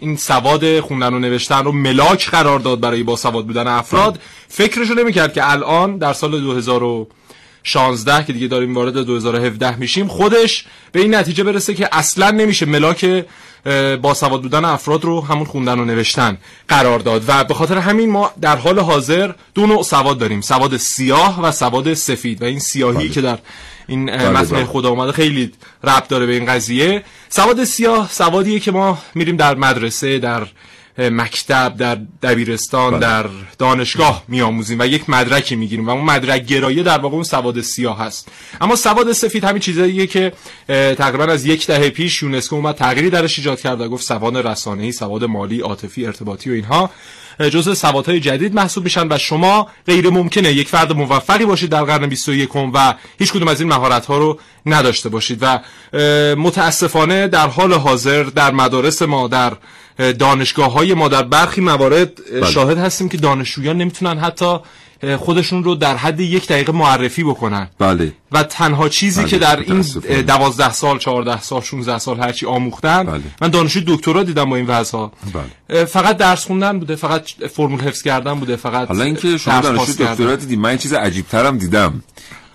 این 0.00 0.16
سواد 0.16 0.80
خوندن 0.80 1.14
و 1.14 1.18
نوشتن 1.18 1.64
رو 1.64 1.72
ملاک 1.72 2.30
قرار 2.30 2.58
داد 2.58 2.80
برای 2.80 3.02
با 3.02 3.16
سواد 3.16 3.46
بودن 3.46 3.66
افراد. 3.66 4.18
فکرشو 4.48 4.94
نمی‌کرد 4.94 5.32
که 5.32 5.50
الان 5.52 5.98
در 5.98 6.12
سال 6.12 6.40
2016 6.40 8.24
که 8.24 8.32
دیگه 8.32 8.46
داریم 8.46 8.74
وارد 8.74 8.94
2017 8.94 9.76
میشیم 9.76 10.08
خودش 10.08 10.64
به 10.92 11.00
این 11.00 11.14
نتیجه 11.14 11.44
برسه 11.44 11.74
که 11.74 11.88
اصلا 11.92 12.30
نمیشه 12.30 12.66
ملاک 12.66 13.24
اه، 13.66 13.96
با 13.96 14.14
سواد 14.14 14.42
بودن 14.42 14.64
افراد 14.64 15.04
رو 15.04 15.20
همون 15.20 15.44
خوندن 15.44 15.78
و 15.78 15.84
نوشتن 15.84 16.38
قرار 16.68 16.98
داد. 16.98 17.24
و 17.28 17.44
به 17.44 17.54
خاطر 17.54 17.78
همین 17.78 18.10
ما 18.10 18.30
در 18.40 18.56
حال 18.56 18.78
حاضر 18.78 19.32
دو 19.54 19.66
نوع 19.66 19.82
سواد 19.82 20.18
داریم 20.18 20.40
سواد 20.40 20.76
سیاه 20.76 21.42
و 21.42 21.52
سواد 21.52 21.94
سفید. 21.94 22.42
و 22.42 22.44
این 22.44 22.58
سیاهی 22.58 23.08
که 23.08 23.20
در 23.20 23.38
این 23.88 24.10
متن. 24.10 24.64
خدا 24.64 24.90
اومده 24.90 25.12
خیلی 25.12 25.52
ربط 25.84 26.08
داره 26.08 26.26
به 26.26 26.32
این 26.32 26.46
قضیه 26.46 27.02
سواد 27.28 27.64
سیاه 27.64 28.08
سوادیه 28.12 28.60
که 28.60 28.72
ما 28.72 28.98
میریم 29.14 29.36
در 29.36 29.54
مدرسه 29.54 30.18
در 30.18 30.46
مکتب 30.98 31.76
در 31.76 31.98
دبیرستان 32.22 32.90
بله. 32.90 33.00
در 33.00 33.26
دانشگاه 33.58 34.24
میآموزیم 34.28 34.78
و 34.80 34.86
یک 34.86 35.10
مدرکی 35.10 35.56
می‌گیریم 35.56 35.86
و 35.86 35.90
اون 35.90 36.04
مدرک 36.04 36.46
گرایه 36.46 36.82
در 36.82 36.98
واقع 36.98 37.14
اون 37.14 37.24
سواد 37.24 37.60
سیاه 37.60 37.98
هست 37.98 38.28
اما 38.60 38.76
سواد 38.76 39.12
سفید 39.12 39.44
همین 39.44 39.60
چیزاییه 39.60 40.06
که 40.06 40.32
تقریبا 40.68 41.24
از 41.24 41.46
یک 41.46 41.66
دهه 41.66 41.90
پیش 41.90 42.22
یونسکو 42.22 42.56
اومد 42.56 42.74
تغییری 42.74 43.10
درش 43.10 43.38
ایجاد 43.38 43.60
کرد 43.60 43.80
و 43.80 43.88
گفت 43.88 44.04
سواد 44.04 44.46
رسانه‌ای 44.46 44.92
سواد 44.92 45.24
مالی 45.24 45.60
عاطفی 45.60 46.06
ارتباطی 46.06 46.50
و 46.50 46.52
اینها 46.52 46.90
جزء 47.40 47.74
سوادهای 47.74 48.20
جدید 48.20 48.54
محسوب 48.54 48.84
میشن 48.84 49.06
و 49.12 49.18
شما 49.18 49.68
غیر 49.86 50.10
ممکنه 50.10 50.52
یک 50.52 50.68
فرد 50.68 50.92
موفقی 50.92 51.44
باشید 51.44 51.70
در 51.70 51.84
قرن 51.84 52.06
21 52.06 52.56
و 52.56 52.94
هیچ 53.18 53.32
کدوم 53.32 53.48
از 53.48 53.60
این 53.60 53.68
مهارت 53.68 54.06
ها 54.06 54.18
رو 54.18 54.38
نداشته 54.66 55.08
باشید 55.08 55.38
و 55.42 55.60
متاسفانه 56.36 57.28
در 57.28 57.46
حال 57.46 57.72
حاضر 57.72 58.22
در 58.22 58.50
مدارس 58.50 59.02
ما 59.02 59.28
در 59.28 59.52
دانشگاه 59.98 60.72
های 60.72 60.94
ما 60.94 61.08
در 61.08 61.22
برخی 61.22 61.60
موارد 61.60 62.12
بله. 62.32 62.50
شاهد 62.50 62.78
هستیم 62.78 63.08
که 63.08 63.16
دانشجویان 63.16 63.76
نمی‌تونن 63.76 64.18
حتی 64.18 64.58
خودشون 65.18 65.64
رو 65.64 65.74
در 65.74 65.96
حد 65.96 66.20
یک 66.20 66.48
دقیقه 66.48 66.72
معرفی 66.72 67.24
بکنن 67.24 67.68
بله 67.78 68.12
و 68.32 68.42
تنها 68.42 68.88
چیزی 68.88 69.20
بله، 69.20 69.30
که 69.30 69.38
در 69.38 69.60
این 69.60 69.80
دوازده 70.22 70.72
سال 70.72 70.98
چهارده 70.98 71.40
سال 71.40 71.60
16 71.60 71.98
سال 71.98 72.20
هرچی 72.20 72.46
آموختن 72.46 73.02
بله. 73.02 73.20
من 73.40 73.48
دانشجوی 73.48 73.84
دکترا 73.86 74.22
دیدم 74.22 74.50
با 74.50 74.56
این 74.56 74.66
وضعها 74.66 75.12
بله. 75.68 75.84
فقط 75.84 76.16
درس 76.16 76.44
خوندن 76.44 76.78
بوده 76.78 76.96
فقط 76.96 77.22
فرمول 77.56 77.80
حفظ 77.80 78.02
کردن 78.02 78.34
بوده 78.34 78.56
فقط 78.56 78.88
حالا 78.88 79.04
اینکه 79.04 79.38
شما 79.38 79.60
دانشجو. 79.60 80.04
دکترا 80.04 80.36
دیدی 80.36 80.56
من 80.56 80.76
چیز 80.76 80.92
عجیب 80.92 81.26
ترم 81.26 81.58
دیدم 81.58 82.02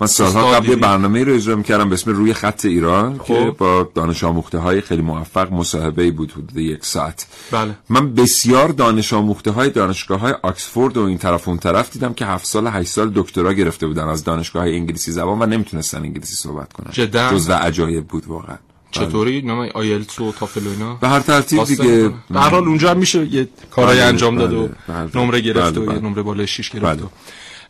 من 0.04 0.08
سالها 0.08 0.52
قبل 0.52 0.70
یه؟ 0.70 0.76
برنامه 0.76 1.24
رو 1.24 1.34
اجرا 1.34 1.56
می‌کردم 1.56 1.90
به 1.90 1.94
اسم 1.94 2.12
روی 2.12 2.34
خط 2.34 2.66
ایران 2.66 3.18
که 3.18 3.24
خب. 3.24 3.58
با 3.58 3.90
دانش 3.96 4.24
آموخته 4.24 4.58
های 4.58 4.82
خیلی 4.82 5.02
موفق 5.02 5.52
مصاحبه 5.52 6.12
بود 6.12 6.32
حدود 6.32 6.58
یک 6.58 6.86
ساعت 6.86 7.26
بله 7.52 7.76
من 7.90 8.14
بسیار 8.14 8.68
دانش 8.68 9.14
آموخته 9.14 9.52
های 9.52 9.70
دانشگاه 9.70 10.20
های 10.20 10.34
آکسفورد 10.42 10.98
و 10.98 11.02
این 11.02 11.18
طرف 11.18 11.48
و 11.48 11.52
اون 11.52 11.60
طرف 11.60 11.92
دیدم 11.92 12.14
که 12.14 12.26
هفت 12.26 12.46
سال 12.46 12.68
هشت 12.68 12.90
سال 12.90 13.12
دکترا 13.16 13.54
گرفته 13.54 13.88
بودن 13.88 14.08
از 14.08 14.24
دانشگاه 14.24 14.64
های 14.64 14.76
انگلیسی 14.76 15.12
زبان 15.12 15.42
و 15.42 15.46
نمی‌تونستن 15.46 15.98
انگلیسی 15.98 16.36
صحبت 16.36 16.74
کنن 16.74 16.92
جدا؟ 16.92 17.32
جزو 17.32 17.54
عجایب 17.54 18.08
بود 18.08 18.28
واقعا 18.28 18.58
چطوری 18.92 19.42
نام 19.42 19.70
آیلتس 19.74 20.20
و 20.20 20.32
تافل 20.32 20.68
و 20.68 20.70
اینا 20.70 20.94
به 20.94 21.08
هر 21.08 21.20
ترتیب 21.20 21.64
دیگه. 21.64 22.12
به 22.30 22.40
هر 22.40 22.50
حال 22.50 22.68
اونجا 22.68 22.92
هم 22.92 22.98
میشه 22.98 23.26
یه 23.26 23.48
کارایی 23.72 24.00
بله، 24.00 24.08
انجام 24.08 24.38
داد 24.38 24.54
و 24.54 24.68
بله، 24.88 25.08
بله. 25.08 25.24
نمره 25.24 25.42
گرفت 25.42 25.72
بله، 25.72 25.82
و 25.82 25.86
بله. 25.86 25.96
یه 25.96 26.02
نمره 26.02 26.22
بالای 26.22 26.48
6 26.48 26.70
گرفت 26.70 26.86
بله. 26.86 27.04
و 27.04 27.08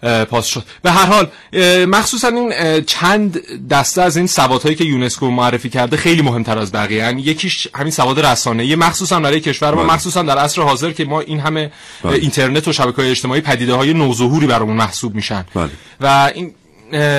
پاس 0.04 0.46
شد 0.46 0.64
به 0.82 0.92
هر 0.92 1.06
حال 1.06 1.28
مخصوصا 1.86 2.28
این 2.28 2.54
چند 2.86 3.42
دسته 3.68 4.02
از 4.02 4.18
این 4.18 4.28
سوادهایی 4.28 4.76
که 4.76 4.84
یونسکو 4.84 5.32
معرفی 5.32 5.70
کرده 5.70 5.98
خیلی 5.98 6.22
مهمتر 6.22 6.58
از 6.58 6.72
بقیه 6.72 6.98
یعنی 6.98 7.22
یکیش 7.22 7.68
همین 7.76 7.92
سواد 7.92 8.20
رسانه‌ای 8.20 8.76
مخصوصا 8.76 9.20
برای 9.20 9.40
کشور 9.40 9.74
ما 9.74 9.84
بله. 9.84 9.94
مخصوصا 9.94 10.22
در 10.22 10.38
عصر 10.38 10.62
حاضر 10.62 10.92
که 10.92 11.06
ما 11.06 11.20
این 11.20 11.40
همه 11.40 11.72
بله. 12.04 12.14
اینترنت 12.14 12.68
و 12.68 12.74
شبکه‌های 12.74 13.12
اجتماعی 13.12 13.42
پدیده 13.42 13.74
های 13.74 13.94
نوظهوری 13.94 14.48
برامون 14.48 14.76
محسوب 14.76 15.16
میشن 15.16 15.46
بله. 15.56 15.70
و 16.02 16.32
این 16.36 16.54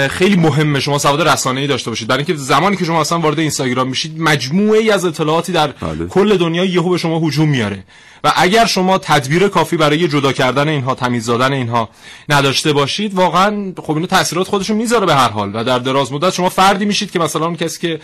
خیلی 0.09 0.37
مهمه 0.37 0.81
شما 0.81 0.99
سواد 0.99 1.29
رسانه‌ای 1.29 1.67
داشته 1.67 1.91
باشید. 1.91 2.09
برای 2.09 2.25
اینکه 2.27 2.43
زمانی 2.43 2.77
که 2.77 2.85
شما 2.85 3.01
اصلا 3.01 3.19
وارد 3.19 3.39
اینستاگرام 3.39 3.89
میشید 3.89 4.21
مجموعه 4.21 4.81
ای 4.81 4.91
از 4.91 5.05
اطلاعاتی 5.05 5.53
در 5.53 5.67
بله. 5.67 6.07
کل 6.07 6.37
دنیا 6.37 6.65
یهو 6.65 6.89
به 6.91 6.99
شما 6.99 7.19
هجوم 7.19 7.49
میاره. 7.49 7.85
و 8.25 8.33
اگر 8.37 8.67
شما 8.67 8.99
تدبیر 8.99 9.49
کافی 9.49 9.77
برای 9.77 10.09
جدا 10.09 10.33
کردن 10.33 10.69
اینها 10.69 10.95
تمیز 10.95 11.27
دادن 11.27 11.53
اینها 11.53 11.89
نداشته 12.29 12.73
باشید 12.73 13.15
واقعا 13.15 13.73
خب 13.83 13.93
اینو 13.95 14.07
تاثیرات 14.07 14.49
خودشون 14.49 14.77
می‌ذاره 14.77 15.07
به 15.07 15.15
هر 15.15 15.29
حال. 15.29 15.51
و 15.55 15.65
در 15.65 15.79
دراز 15.79 16.13
مدت 16.13 16.33
شما 16.33 16.49
فردی 16.49 16.85
میشید 16.85 17.11
که 17.11 17.19
مثلا 17.19 17.47
اون 17.47 17.57
کسی 17.57 17.81
که 17.81 18.01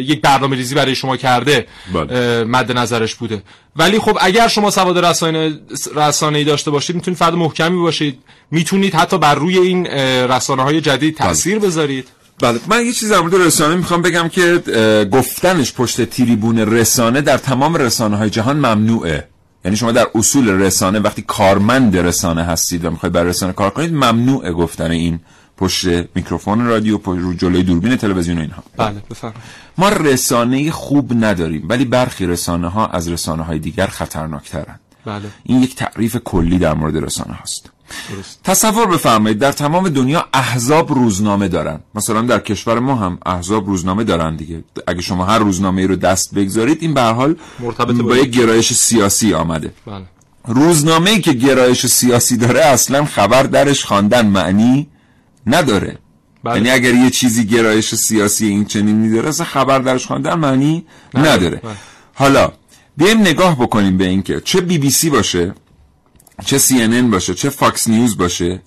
یک 0.00 0.20
برنامه 0.20 0.56
ریزی 0.56 0.74
برای 0.74 0.94
شما 0.94 1.16
کرده 1.16 1.66
بله. 1.94 2.44
مد 2.44 2.72
نظرش 2.72 3.14
بوده. 3.14 3.42
ولی 3.76 3.98
خب 3.98 4.18
اگر 4.20 4.48
شما 4.48 4.70
سواد 4.70 5.04
رسانه 5.04 5.58
رسانه‌ای 5.96 6.44
داشته 6.44 6.70
باشید 6.70 6.96
می‌تونید 6.96 7.18
فرد 7.18 7.34
محکمی 7.34 7.78
باشید. 7.78 8.18
می‌تونید 8.50 8.94
حتی 8.94 9.18
بر 9.18 9.34
روی 9.34 9.58
این 9.58 9.86
رسانه 10.26 10.63
های 10.64 10.80
جدید 10.80 11.16
تاثیر 11.16 11.58
بذارید. 11.58 12.08
بله. 12.40 12.60
من 12.68 12.86
یه 12.86 12.92
چیز 12.92 13.12
در 13.12 13.20
مورد 13.20 13.34
رسانه 13.34 13.76
می‌خوام 13.76 14.02
بگم 14.02 14.28
که 14.28 14.62
گفتنش 15.12 15.72
پشت 15.72 16.04
تریبون 16.04 16.58
رسانه 16.58 17.20
در 17.20 17.38
تمام 17.38 17.76
رسانه 17.76 18.16
های 18.16 18.30
جهان 18.30 18.56
ممنوعه. 18.56 19.28
یعنی 19.64 19.76
شما 19.76 19.92
در 19.92 20.06
اصول 20.14 20.48
رسانه 20.48 20.98
وقتی 20.98 21.22
کارمند 21.22 21.96
رسانه 21.96 22.44
هستید 22.44 22.84
و 22.84 22.90
می‌خواید 22.90 23.12
بر 23.12 23.22
رسانه 23.22 23.52
کار 23.52 23.70
کنید 23.70 23.92
ممنوعه 23.92 24.52
گفتن 24.52 24.90
این 24.90 25.20
پشت 25.56 25.86
میکروفون 26.14 26.66
رادیو 26.66 26.98
پشت 26.98 27.20
رو 27.20 27.34
جلوی 27.34 27.62
دوربین 27.62 27.96
تلویزیون 27.96 28.38
و 28.38 28.40
اینها. 28.40 28.62
بله 28.76 29.02
بفرمایید. 29.10 29.42
ما 29.78 29.88
رسانه 29.88 30.70
خوب 30.70 31.24
نداریم 31.24 31.66
ولی 31.68 31.84
برخی 31.84 32.26
رسانه 32.26 32.68
ها 32.68 32.86
از 32.86 33.08
رسانه 33.08 33.42
های 33.42 33.58
دیگر 33.58 33.86
خطرناکترند 33.86 34.80
بله. 35.04 35.28
این 35.44 35.62
یک 35.62 35.76
تعریف 35.76 36.16
کلی 36.16 36.58
در 36.58 36.74
مورد 36.74 36.96
رسانه 36.96 37.38
درست 37.38 37.73
تصور 38.44 38.86
بفرمایید 38.86 39.38
در 39.38 39.52
تمام 39.52 39.88
دنیا 39.88 40.24
احزاب 40.32 40.92
روزنامه 40.92 41.48
دارن. 41.48 41.80
مثلا 41.94 42.22
در 42.22 42.38
کشور 42.38 42.78
ما 42.78 42.94
هم 42.94 43.18
احزاب 43.26 43.66
روزنامه 43.66 44.04
دارن 44.04 44.36
دیگه. 44.36 44.64
اگه 44.86 45.00
شما 45.02 45.24
هر 45.24 45.38
روزنامه 45.38 45.80
ای 45.82 45.86
رو 45.86 45.96
دست 45.96 46.34
بگذارید 46.34 46.78
این 46.80 46.94
به 46.94 47.00
هر 47.00 47.12
حال 47.12 47.36
مرتبط 47.60 47.94
با 47.96 48.16
یک- 48.16 48.24
یک 48.28 48.40
گرایش 48.40 48.72
سیاسی 48.72 49.34
آمده. 49.34 49.70
بله. 49.86 50.04
روزنامه 50.46 51.10
ای 51.10 51.20
که 51.20 51.32
گرایش 51.32 51.86
سیاسی 51.86 52.36
داره 52.36 52.60
اصلا 52.64 53.04
خبر 53.04 53.42
درش 53.42 53.84
خواندن 53.84 54.26
معنی 54.26 54.88
نداره. 55.46 55.98
بله. 56.44 56.56
یعنی 56.56 56.70
اگر 56.70 56.94
یه 56.94 57.10
چیزی 57.10 57.44
گرایش 57.46 57.94
سیاسی 57.94 58.46
این 58.46 58.64
چنینی 58.64 59.10
داره 59.14 59.28
اصلا 59.28 59.46
خبر 59.46 59.78
درش 59.78 60.06
خواندن 60.06 60.34
معنی 60.34 60.86
نداره. 61.14 61.56
بله. 61.56 61.72
حالا 62.14 62.52
بیایم 62.96 63.20
نگاه 63.20 63.54
بکنیم 63.58 63.98
به 63.98 64.04
اینکه 64.04 64.40
چه 64.44 64.60
بی 64.60 64.78
بی 64.78 64.90
سی 64.90 65.10
باشه. 65.10 65.54
چه 66.46 66.58
CNN 66.58 67.10
باشه 67.10 67.34
چه 67.34 67.50
فاکس 67.50 67.88
نیوز 67.88 68.16
باشه 68.16 68.60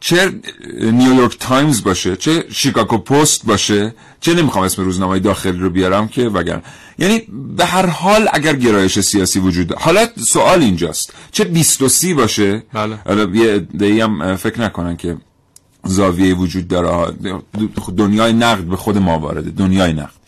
چه 0.00 0.40
نیویورک 0.80 1.38
تایمز 1.38 1.82
باشه 1.82 2.16
چه 2.16 2.44
شیکاگو 2.50 2.98
پست 2.98 3.46
باشه 3.46 3.94
چه 4.20 4.34
نمی‌خوام 4.34 4.64
اسم 4.64 4.82
روزنامه 4.82 5.18
داخلی 5.18 5.58
رو 5.58 5.70
بیارم 5.70 6.08
که 6.08 6.28
وگر 6.28 6.62
یعنی 6.98 7.22
به 7.56 7.64
هر 7.64 7.86
حال 7.86 8.28
اگر 8.32 8.56
گرایش 8.56 9.00
سیاسی 9.00 9.40
وجود 9.40 9.72
حالا 9.72 10.06
سوال 10.16 10.62
اینجاست. 10.62 11.12
چه 11.32 11.44
23 11.44 12.14
باشه؟ 12.14 12.62
بله. 12.72 12.98
حالا 13.06 13.36
یه 13.36 13.54
عده‌ای 13.54 14.00
هم 14.00 14.36
فکر 14.36 14.60
نکنن 14.60 14.96
که 14.96 15.16
زاویه 15.84 16.34
وجود 16.34 16.68
داره. 16.68 17.14
دنیای 17.96 18.32
نقد 18.32 18.64
به 18.64 18.76
خود 18.76 18.98
ما 18.98 19.18
وارده. 19.18 19.50
دنیای 19.50 19.92
نقد. 19.92 20.18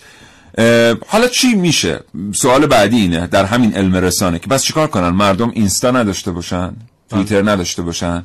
حالا 1.08 1.28
چی 1.28 1.54
میشه؟ 1.54 2.00
سوال 2.32 2.66
بعدی 2.66 2.96
اینه 2.96 3.26
در 3.26 3.44
همین 3.44 3.74
علم 3.74 3.96
رسانه 3.96 4.38
که 4.38 4.46
بس 4.46 4.64
چیکار 4.64 4.86
کنن؟ 4.86 5.08
مردم 5.08 5.50
اینستا 5.54 5.90
نداشته 5.90 6.32
باشن؟ 6.32 6.72
توییتر 7.10 7.50
نداشته 7.50 7.82
باشن؟ 7.82 8.24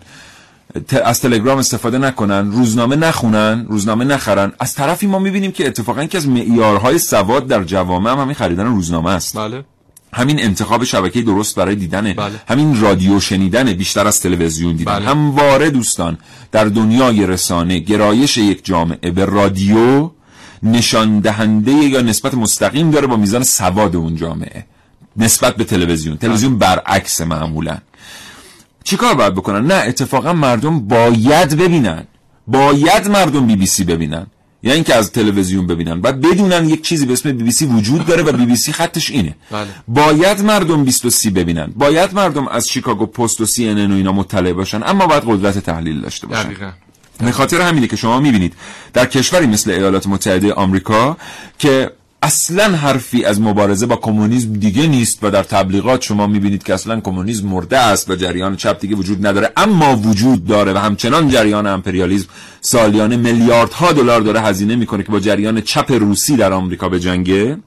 از 1.06 1.21
تلگرام 1.21 1.58
استفاده 1.58 1.98
نکنن؟ 1.98 2.52
روزنامه 2.52 2.95
نخونن؟ 2.95 3.65
روزنامه 3.69 4.06
نخرن؟ 4.06 4.52
از 4.60 4.74
طرفی 4.74 5.08
ما 5.08 5.19
می‌بینیم 5.19 5.52
که 5.52 5.67
اتفاقا 5.67 6.06
که 6.06 6.17
از 6.17 6.28
معیارهای 6.28 6.98
سواد 6.98 7.48
در 7.48 7.63
جوامع 7.63 8.12
هم 8.12 8.19
همین 8.19 8.36
خریدن 8.36 8.65
روزنامه 8.65 9.10
است. 9.10 9.38
بله. 9.38 9.63
همین 10.13 10.39
انتخاب 10.39 10.84
شبکه 10.84 11.21
درست 11.21 11.56
برای 11.56 11.76
دیدنه 11.76 12.13
بله. 12.13 12.32
همین 12.48 12.82
رادیو 12.82 13.19
شنیدن 13.19 13.74
بیشتر 13.74 14.08
از 14.08 14.21
تلویزیون 14.21 14.76
دیدن. 14.76 14.95
بله. 14.95 15.06
همواره 15.06 15.69
دوستان 15.69 16.17
در 16.52 16.65
دنیای 16.65 17.28
رسانه 17.28 17.80
گرایش 17.80 18.38
یک 18.38 18.65
جامعه 18.65 19.12
به 19.12 19.26
رادیو 19.26 20.10
نشان 20.63 21.20
دهنده 21.20 21.72
یا 21.72 22.02
نسبت 22.02 22.34
مستقیم 22.34 22.91
داره 22.91 23.08
با 23.08 23.15
میزان 23.15 23.44
سواد 23.44 23.96
اون 23.96 24.15
جامعه. 24.15 24.65
نسبت 25.18 25.56
به 25.56 25.63
تلویزیون. 25.63 26.18
تلویزیون 26.18 26.58
برعکس 26.58 27.22
معمولا. 27.22 27.78
چیکار 28.84 29.13
باید 29.13 29.34
بکنن؟ 29.34 29.65
نه 29.65 29.74
اتفاقا 29.74 30.34
مردم 30.34 30.80
باید 30.80 31.58
ببینن. 31.58 32.04
باید 32.48 33.08
مردم 33.08 33.48
بی 33.48 33.56
بی 33.56 33.65
سی 33.65 33.84
ببینن. 33.84 34.28
یعنی 34.63 34.76
اینکه 34.76 34.96
از 34.96 35.12
تلویزیون 35.12 35.68
ببینن. 35.68 36.02
بعد 36.02 36.22
بدونن 36.22 36.70
یک 36.70 36.82
چیزی 36.82 37.06
به 37.06 37.13
اسم 37.13 37.32
بی 37.32 37.44
بی 37.44 37.52
سی 37.52 37.65
وجود 37.65 38.06
داره 38.06 38.24
و 38.24 38.32
بی 38.32 38.46
بی 38.46 38.56
سی 38.56 38.72
خطش 38.72 39.12
اینه. 39.12 39.36
بله. 39.52 39.68
باید 39.88 40.41
مردم 40.41 40.84
23 40.84 41.30
ببینن. 41.30 41.74
باید 41.76 42.13
مردم 42.13 42.48
از 42.48 42.68
شیکاگو 42.68 43.06
پست 43.06 43.41
و 43.41 43.46
CNN 43.45 43.91
و 43.91 43.96
اینا 43.96 44.12
مطلع 44.12 44.54
باشن. 44.54 44.84
اما 44.84 45.08
باید 45.08 45.24
قدرت 45.28 45.58
تحلیل 45.58 46.02
داشته 46.02 46.28
باشن. 46.28 46.44
دقیقا. 46.44 46.72
به 47.17 47.32
خاطر 47.32 47.62
همینه 47.62 47.88
که 47.88 47.95
شما 47.95 48.19
می‌بینید 48.19 48.54
در 48.93 49.06
کشوری 49.06 49.47
مثل 49.47 49.71
ایالات 49.71 50.08
متحده 50.08 50.54
آمریکا 50.54 51.17
که 51.58 51.91
اصلا 52.21 52.75
حرفی 52.75 53.25
از 53.25 53.41
مبارزه 53.41 53.86
با 53.86 53.95
کمونیسم 53.95 54.54
دیگه 54.54 54.88
نیست 54.88 55.19
و 55.21 55.30
در 55.30 55.43
تبلیغات 55.43 56.01
شما 56.01 56.28
می‌بینید 56.28 56.63
که 56.63 56.73
اصلا 56.73 56.99
کمونیسم 56.99 57.47
مرده 57.47 57.78
است 57.78 58.10
و 58.10 58.15
جریان 58.15 58.56
چپ 58.56 58.80
دیگه 58.80 58.95
وجود 58.95 59.28
نداره 59.28 59.51
اما 59.58 59.95
وجود 59.95 60.45
داره 60.45 60.73
و 60.73 60.78
همچنان 60.78 61.30
جریان 61.30 61.67
امپریالیسم 61.67 62.28
سالیانه 62.62 63.17
میلیاردها 63.17 63.91
دلار 63.91 64.21
داره 64.21 64.41
هزینه 64.41 64.75
می‌کنه 64.75 65.04
که 65.04 65.12
با 65.12 65.19
جریان 65.19 65.62
چپ 65.62 65.91
روسی 65.91 66.36
در 66.36 66.54
آمریکا 66.54 66.89
به 66.89 66.99
جنگه 66.99 67.58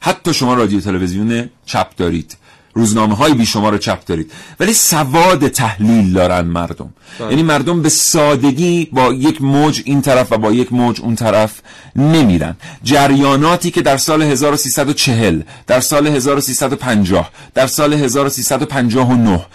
حتی 0.00 0.34
شما 0.34 0.54
رادیو 0.54 0.80
تلویزیون 0.80 1.50
چپ 1.66 1.96
دارید. 1.96 2.36
روزنامه 2.76 3.16
های 3.16 3.34
بیشمار 3.34 3.78
چپ 3.78 4.04
دارید. 4.04 4.32
ولی 4.60 4.72
سواد 4.72 5.48
تحلیل 5.48 6.12
دارن 6.12 6.40
مردم. 6.40 6.90
یعنی 7.20 7.42
مردم 7.42 7.82
به 7.82 7.88
سادگی 7.88 8.88
با 8.92 9.12
یک 9.12 9.42
موج 9.42 9.82
این 9.84 10.02
طرف 10.02 10.32
و 10.32 10.38
با 10.38 10.52
یک 10.52 10.72
موج 10.72 11.00
اون 11.00 11.14
طرف 11.14 11.60
نمیرن. 11.96 12.56
جریاناتی 12.82 13.70
که 13.70 13.82
در 13.82 13.96
سال 13.96 14.22
1340 14.22 15.42
در 15.66 15.80
سال 15.80 16.06
1350 16.06 17.30
در 17.54 17.66
سال 17.66 17.92
1359 17.92 19.46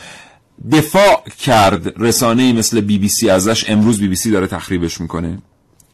دفاع 0.72 1.24
کرد 1.40 1.94
رسانه 1.98 2.54
مثل 2.54 2.82
بی 2.82 2.98
بی 2.98 3.10
سی 3.10 3.30
ازش. 3.30 3.70
امروز 3.70 4.00
بی 4.00 4.08
بی 4.08 4.16
سی 4.16 4.32
داره 4.32 4.48
تخریبش 4.48 5.02
می‌کنه 5.02 5.38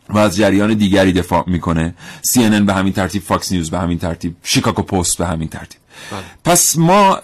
و 0.09 0.17
از 0.17 0.35
جریان 0.35 0.73
دیگری 0.73 1.13
دفاع 1.13 1.43
می‌کنه. 1.47 1.93
سی 2.21 2.49
به 2.49 2.73
همین 2.73 2.93
ترتیب 2.93 3.21
فاکس 3.21 3.51
نیوز 3.51 3.71
به 3.71 3.79
همین 3.79 3.99
ترتیب 3.99 4.35
شیکاگو 4.43 4.81
پست 4.81 5.17
به 5.17 5.27
همین 5.27 5.47
ترتیب. 5.47 5.79
پس 6.43 6.77
ما 6.77 7.19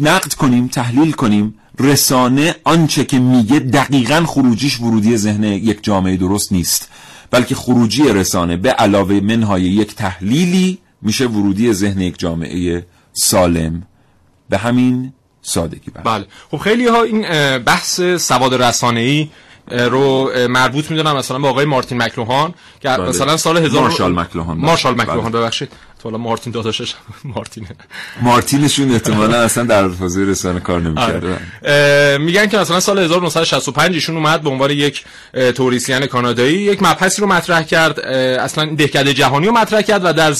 نقد 0.00 0.32
کنیم 0.32 0.68
تحلیل 0.68 1.12
کنیم 1.12 1.54
رسانه 1.80 2.54
آنچه 2.64 3.04
که 3.04 3.18
میگه 3.18 3.58
دقیقا 3.58 4.24
خروجیش 4.26 4.80
ورودی 4.80 5.16
ذهن 5.16 5.44
یک 5.44 5.78
جامعه 5.82 6.16
درست 6.16 6.52
نیست 6.52 6.88
بلکه 7.30 7.54
خروجی 7.54 8.02
رسانه 8.08 8.56
به 8.56 8.70
علاوه 8.70 9.20
منهای 9.20 9.62
یک 9.62 9.94
تحلیلی 9.94 10.78
میشه 11.02 11.26
ورودی 11.26 11.72
ذهن 11.72 12.00
یک 12.00 12.18
جامعه 12.18 12.86
سالم 13.12 13.82
به 14.48 14.58
همین 14.58 15.12
سادگی 15.42 15.90
بله 15.94 16.04
بله 16.04 16.26
خب 16.50 16.56
خیلی 16.56 16.86
ها 16.86 17.02
این 17.02 17.22
بحث 17.58 18.00
سواد 18.00 18.62
رسانه‌ای 18.62 19.28
اه، 19.70 19.86
رو 19.86 20.30
مربوط 20.48 20.90
می‌دونم 20.90 21.16
مثلا 21.16 21.38
به 21.38 21.48
آقای 21.48 21.64
مارتین 21.64 22.02
مکلوهان 22.02 22.54
که 22.80 22.88
بله. 22.88 23.08
مثلا 23.08 23.36
سال 23.36 23.56
هزار 23.56 23.82
مارشال 23.82 24.18
مکلوهان. 24.18 24.58
مارشال 24.58 24.94
بله. 24.94 25.02
مکلوهان 25.02 25.32
ببخشید 25.32 25.72
تو 25.98 26.08
حالا 26.08 26.18
مارتین 26.18 26.52
داداشش 26.52 26.94
مارتینه. 27.34 27.68
مارتینشون 28.22 28.92
احتمالا 28.92 29.42
اصلا 29.42 29.64
در 29.64 29.88
حوزه 29.88 30.24
رسانه 30.24 30.60
کار 30.60 30.80
نمی‌کرده. 30.80 31.36
اه، 31.62 32.18
میگن 32.18 32.46
که 32.46 32.58
مثلا 32.58 32.80
سال 32.80 32.98
1965 32.98 33.94
ایشون 33.94 34.16
اومد 34.16 34.42
به 34.42 34.50
عنوان 34.50 34.70
یک 34.70 35.04
اه، 35.34 35.52
توریسین 35.52 36.06
کانادایی 36.06 36.58
یک 36.58 36.82
مبحثی 36.82 37.22
رو 37.22 37.28
مطرح 37.28 37.62
کرد. 37.62 38.00
اصلا 38.00 38.74
دهکده 38.74 39.14
جهانی 39.14 39.46
رو 39.46 39.52
مطرح 39.52 39.82
کرد 39.82 40.04
و 40.04 40.12
در 40.12 40.32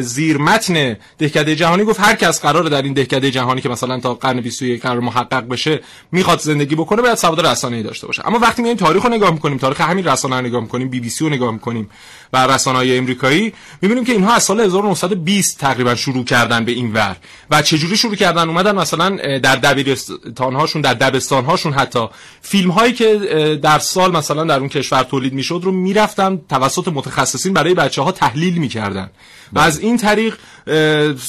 زیر 0.00 0.38
متن 0.38 0.96
دهکده 1.18 1.56
جهانی 1.56 1.84
گفت 1.84 2.00
هر 2.00 2.14
کس 2.14 2.42
قراره 2.42 2.68
در 2.68 2.82
این 2.82 2.92
دهکده 2.92 3.30
جهانی 3.30 3.60
که 3.60 3.68
مثلا 3.68 4.00
تا 4.00 4.14
قرن 4.14 4.40
21 4.40 4.82
قرار 4.82 5.00
محقق 5.00 5.48
بشه 5.48 5.80
می‌خواد 6.12 6.40
زندگی 6.40 6.74
بکنه 6.74 7.02
باید 7.02 7.14
سواد 7.14 7.46
رسانه‌ای 7.46 7.82
داشته 7.82 8.06
باشه. 8.06 8.26
اما 8.26 8.38
وقتی 8.38 8.62
میایم 8.62 8.76
تاریخ 8.76 9.02
رو 9.02 9.10
نگاه 9.10 9.30
می‌کنیم 9.30 9.58
تاریخ 9.58 9.80
همین 9.80 10.04
رسانه 10.04 10.36
رو 10.36 10.46
نگاه 10.46 10.60
می‌کنیم 10.60 10.88
بی 10.88 11.00
بی 11.00 11.08
سی 11.08 11.24
رو 11.24 11.30
نگاه 11.30 11.52
می‌کنیم 11.52 11.90
و 12.32 12.46
رسانه‌های 12.46 12.98
امریکایی 12.98 13.52
می‌بینیم 13.82 14.04
که 14.04 14.12
اینها 14.12 14.34
از 14.34 14.42
سال 14.42 14.68
1920 15.04 15.58
تقریبا 15.58 15.94
شروع 15.94 16.24
کردن 16.24 16.64
به 16.64 16.72
این 16.72 16.92
ور. 16.92 17.16
و 17.50 17.62
چجوری 17.62 17.96
شروع 17.96 18.14
کردن؟ 18.14 18.48
اومدن 18.48 18.74
مثلا 18.74 19.38
در 19.38 19.56
دبیرستانهاشون 19.56 20.82
در 20.82 20.94
دبستانهاشون 20.94 21.72
حتی. 21.72 22.08
فیلم 22.40 22.70
هایی 22.70 22.92
که 22.92 23.14
در 23.62 23.78
سال 23.78 24.12
مثلا 24.16 24.44
در 24.44 24.58
اون 24.58 24.68
کشور 24.68 25.02
تولید 25.02 25.32
می‌شد 25.32 25.60
رو 25.64 25.72
می‌رفتن 25.72 26.40
توسط 26.48 26.88
متخصصین 26.88 27.52
برای 27.52 27.74
بچه 27.74 28.02
ها 28.02 28.12
تحلیل 28.12 28.56
می‌کردن. 28.56 29.10
و 29.52 29.58
از 29.58 29.78
این 29.78 29.96
طریق 29.96 30.36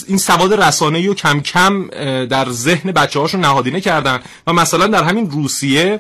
این 0.08 0.18
سواد 0.18 0.54
رسانه‌ای 0.54 1.08
رو 1.08 1.14
کم 1.14 1.40
کم 1.40 1.88
در 2.26 2.50
ذهن 2.50 2.92
بچه 2.92 3.20
هاشون 3.20 3.42
نهادینه 3.42 3.82
کردن. 3.82 4.20
و 4.48 4.54
مثلا 4.54 4.88
در 4.88 5.04
همین 5.04 5.32
روسیه 5.32 6.00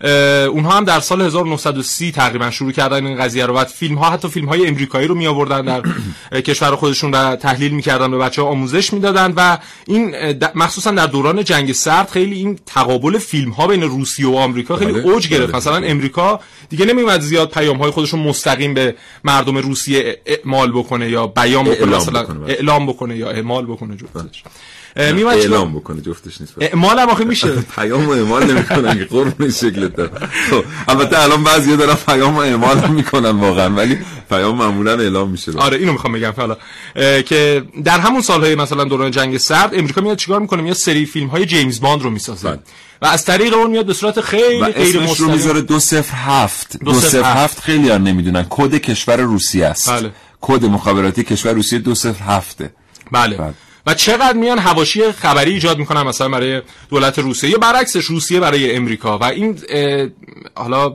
اونها 0.00 0.76
هم 0.76 0.84
در 0.84 1.00
سال 1.00 1.22
1930 1.22 2.12
تقریبا 2.12 2.50
شروع 2.50 2.72
کردن 2.72 3.06
این 3.06 3.16
قضیه 3.16 3.46
رو. 3.46 3.54
و 3.54 3.64
فیلم 3.64 3.98
ها 3.98 4.10
حتی 4.10 4.28
فیلم 4.28 4.48
های 4.48 4.66
امریکایی 4.66 5.06
رو 5.06 5.14
می 5.14 5.26
آوردن 5.26 5.64
در 5.64 5.82
کشور 6.46 6.76
خودشون 6.76 7.10
و 7.10 7.36
تحلیل 7.36 7.72
می‌کردن 7.72 8.10
به 8.10 8.18
بچه 8.18 8.42
ها 8.42 8.48
آموزش 8.48 8.92
می‌دادن 8.92 9.32
و 9.36 9.58
این 9.86 10.14
مخصوصا 10.54 10.90
در 10.90 11.06
دوران 11.06 11.44
جنگ 11.44 11.72
سرد 11.72 12.08
خیلی 12.08 12.34
این 12.36 12.58
تقابل 12.66 13.18
فیلم 13.18 13.50
ها 13.50 13.66
بین 13.66 13.82
روسیه 13.82 14.28
و 14.28 14.34
آمریکا 14.34 14.76
خیلی 14.76 14.92
بله، 14.92 15.02
اوج 15.02 15.28
گرفت. 15.28 15.46
بله. 15.46 15.56
مثلا 15.56 15.76
امریکا 15.76 16.40
دیگه 16.68 16.84
نمیومد 16.84 17.20
زیاد 17.20 17.50
پیام 17.50 17.76
های 17.76 17.90
خودشون 17.90 18.20
مستقیم 18.20 18.74
به 18.74 18.94
مردم 19.24 19.58
روسیه 19.58 20.20
اعمال 20.26 20.72
بکنه 20.72 21.10
یا 21.10 21.26
بیان 21.26 21.64
بکنه 21.64 21.80
اعلام 21.80 22.02
مثلا 22.02 22.22
بکنه، 22.22 22.38
بله. 22.38 22.52
اعلام 22.52 22.86
بکنه 22.86 23.16
یا 23.16 23.30
اعمال 23.30 23.66
بکنه. 23.66 23.96
جفتش. 23.96 24.42
اعلام 24.96 25.74
بکنه 25.74 26.00
جفتش 26.00 26.40
نیست. 26.40 26.54
اعمال 26.60 26.98
هم 26.98 27.08
آخه 27.08 27.24
میشه. 27.24 27.48
پیام 27.76 28.10
اعمال 28.10 28.52
نمی‌کنن 28.52 28.98
که 28.98 29.04
قربون 29.04 29.50
شکلت 29.50 30.00
خب 30.50 30.64
البته 30.88 31.22
الان 31.22 31.44
بعضیا 31.44 31.76
دارن 31.76 31.94
پیام 31.94 32.36
اعمال 32.36 32.88
می‌کنن 32.90 33.30
واقعا 33.30 33.70
ولی 33.70 33.98
پیام 34.30 34.56
معمولا 34.56 34.92
اعلام 34.92 35.30
میشه. 35.30 35.52
آره 35.58 35.76
اینو 35.76 35.92
می‌خوام 35.92 36.12
بگم 36.12 36.32
حالا 36.36 36.56
که 37.22 37.64
در 37.84 38.00
همون 38.00 38.22
سالهای 38.22 38.54
مثلا 38.54 38.84
دوران 38.84 39.10
جنگ 39.10 39.36
سرد 39.36 39.74
امریکا 39.74 40.00
میاد 40.00 40.16
چیکار 40.16 40.40
می‌کنه؟ 40.40 40.62
میاد 40.62 40.76
سری 40.76 41.06
فیلم 41.06 41.26
های 41.26 41.46
جیمز 41.46 41.80
باند 41.80 42.02
رو 42.02 42.10
می‌سازه. 42.10 42.48
بله. 42.48 42.58
و 43.02 43.06
از 43.06 43.24
طریق 43.24 43.54
اون 43.54 43.70
میاد 43.70 43.86
به 43.86 43.94
صورت 43.94 44.20
خیلی 44.20 44.64
غیر 44.64 44.74
اسمش 44.74 44.94
رو 44.94 45.02
مستقیم 45.02 45.30
می‌ذاره 45.30 45.60
دو 45.60 45.78
صفر 45.78 46.16
هفت. 46.16 46.76
دو 46.84 46.92
دو 46.92 47.00
صفر 47.00 47.08
صفر 47.08 47.18
هفت. 47.18 47.36
هفت 47.38 47.60
خیلی 47.60 47.88
ها 47.88 47.98
نمی‌دونن. 47.98 48.46
کد 48.50 48.74
کشور 48.74 49.16
روسیه 49.16 49.66
است. 49.66 49.90
بله. 49.90 50.10
کد 50.40 50.64
مخابراتی 50.64 51.22
کشور 51.24 51.52
روسیه 51.52 51.78
دو 51.78 51.94
صفر 51.94 52.24
هفته. 52.24 52.70
بله. 53.12 53.36
بله. 53.36 53.54
و 53.86 53.94
چقدر 53.94 54.32
میان 54.32 54.58
حواشی 54.58 55.12
خبری 55.12 55.52
ایجاد 55.52 55.78
می‌کنن 55.78 56.02
مثلا 56.02 56.28
برای 56.28 56.62
دولت 56.88 57.18
روسیه؟ 57.18 57.50
یا 57.50 57.58
برعکسش 57.58 58.04
روسیه 58.04 58.40
برای 58.40 58.76
امریکا. 58.76 59.18
و 59.18 59.24
این 59.24 59.58
حالا 60.54 60.94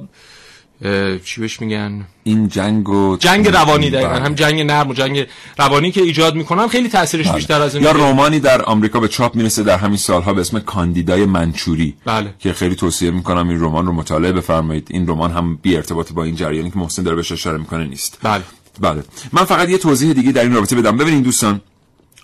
چی 1.25 1.41
بهش 1.41 1.61
میگن؟ 1.61 2.05
این 2.23 2.47
جنگ 2.47 2.89
و 2.89 3.17
جنگ 3.17 3.47
روانی 3.47 3.89
دقیقا. 3.89 4.09
بله. 4.09 4.21
هم 4.21 4.35
جنگ 4.35 4.61
نرم 4.61 4.89
و 4.89 4.93
جنگ 4.93 5.27
روانی 5.57 5.91
که 5.91 6.01
ایجاد 6.01 6.35
می‌کنن 6.35 6.67
خیلی 6.67 6.89
تاثیرش 6.89 7.31
بیشتر 7.31 7.61
از 7.61 7.75
این 7.75 7.83
یا 7.83 7.91
رومانی 7.91 8.39
در 8.39 8.61
آمریکا 8.61 8.99
به 8.99 9.07
چاپ 9.07 9.35
می‌رسه 9.35 9.63
در 9.63 9.77
همین 9.77 9.97
سالها 9.97 10.33
به 10.33 10.41
اسم 10.41 10.59
کاندیدای 10.59 11.25
منچوری. 11.25 11.95
بله. 12.05 12.33
که 12.39 12.53
خیلی 12.53 12.75
توصیه 12.75 13.11
می‌کنم 13.11 13.49
این 13.49 13.61
رمان 13.61 13.85
رو 13.85 13.93
مطالعه 13.93 14.31
بفرمایید. 14.31 14.87
این 14.91 15.07
رمان 15.07 15.31
هم 15.31 15.55
بی 15.55 15.75
ارتباط 15.75 16.11
با 16.11 16.23
این 16.23 16.35
جریانی 16.35 16.71
که 16.71 16.77
محسن 16.77 17.03
داره 17.03 17.15
بهش 17.15 17.31
اشاره 17.31 17.57
می‌کنه 17.57 17.85
نیست. 17.85 18.17
بله. 18.23 18.43
بله. 18.79 19.03
من 19.31 19.45
فقط 19.45 19.69
یه 19.69 19.77
توضیح 19.77 20.13
دیگه 20.13 20.31
در 20.31 20.41
این 20.41 20.53
رابطه 20.53 20.75
بدم. 20.75 20.97
ببینید 20.97 21.23
دوستان 21.23 21.61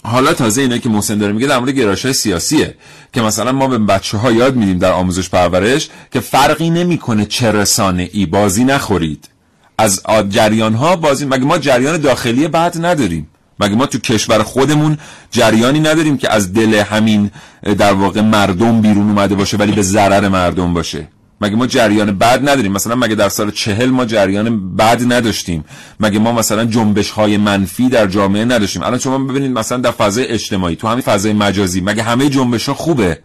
حالا 0.03 0.33
تازه 0.33 0.61
اینا 0.61 0.77
که 0.77 0.89
محسن 0.89 1.17
داره 1.17 1.33
میگه 1.33 1.47
در 1.47 1.59
مورد 1.59 1.69
گرایش 1.69 2.11
سیاسیه 2.11 2.75
که 3.13 3.21
مثلا 3.21 3.51
ما 3.51 3.67
به 3.67 3.77
بچه 3.77 4.17
ها 4.17 4.31
یاد 4.31 4.55
میدیم 4.55 4.79
در 4.79 4.91
آموزش 4.91 5.29
پرورش 5.29 5.89
که 6.11 6.19
فرقی 6.19 6.69
نمی‌کنه 6.69 7.25
چه 7.25 7.51
رسانه 7.51 8.09
ای 8.13 8.25
بازی 8.25 8.63
نخورید. 8.63 9.29
از 9.77 10.01
جریان 10.29 10.73
ها 10.73 10.95
بازی 10.95 11.25
مگه 11.25 11.45
ما 11.45 11.57
جریان 11.57 11.97
داخلی 11.97 12.47
بعد 12.47 12.85
نداریم؟ 12.85 13.27
مگه 13.59 13.75
ما 13.75 13.85
تو 13.85 13.97
کشور 13.97 14.43
خودمون 14.43 14.97
جریانی 15.31 15.79
نداریم 15.79 16.17
که 16.17 16.31
از 16.31 16.53
دل 16.53 16.73
همین 16.73 17.31
در 17.77 17.93
واقع 17.93 18.21
مردم 18.21 18.81
بیرون 18.81 19.09
اومده 19.09 19.35
باشه 19.35 19.57
ولی 19.57 19.71
به 19.71 19.81
ضرر 19.81 20.27
مردم 20.27 20.73
باشه؟ 20.73 21.07
مگه 21.41 21.55
ما 21.55 21.67
جریان 21.67 22.17
بد 22.17 22.49
نداریم؟ 22.49 22.71
مثلا 22.71 22.95
مگه 22.95 23.15
در 23.15 23.29
سال 23.29 23.51
چهل 23.51 23.89
ما 23.89 24.05
جریان 24.05 24.75
بد 24.75 25.13
نداشتیم؟ 25.13 25.65
مگه 25.99 26.19
ما 26.19 26.31
مثلا 26.31 26.65
جنبش 26.65 27.09
های 27.09 27.37
منفی 27.37 27.89
در 27.89 28.07
جامعه 28.07 28.45
نداشتیم؟ 28.45 28.83
الان 28.83 28.99
شما 28.99 29.17
ببینید 29.17 29.51
مثلا 29.51 29.77
در 29.77 29.91
فضای 29.91 30.25
اجتماعی 30.27 30.75
تو 30.75 30.87
همین 30.87 31.01
فضای 31.01 31.33
مجازی 31.33 31.81
مگه 31.81 32.03
همه 32.03 32.29
جنبش 32.29 32.69
ها 32.69 32.73
خوبه؟ 32.73 33.19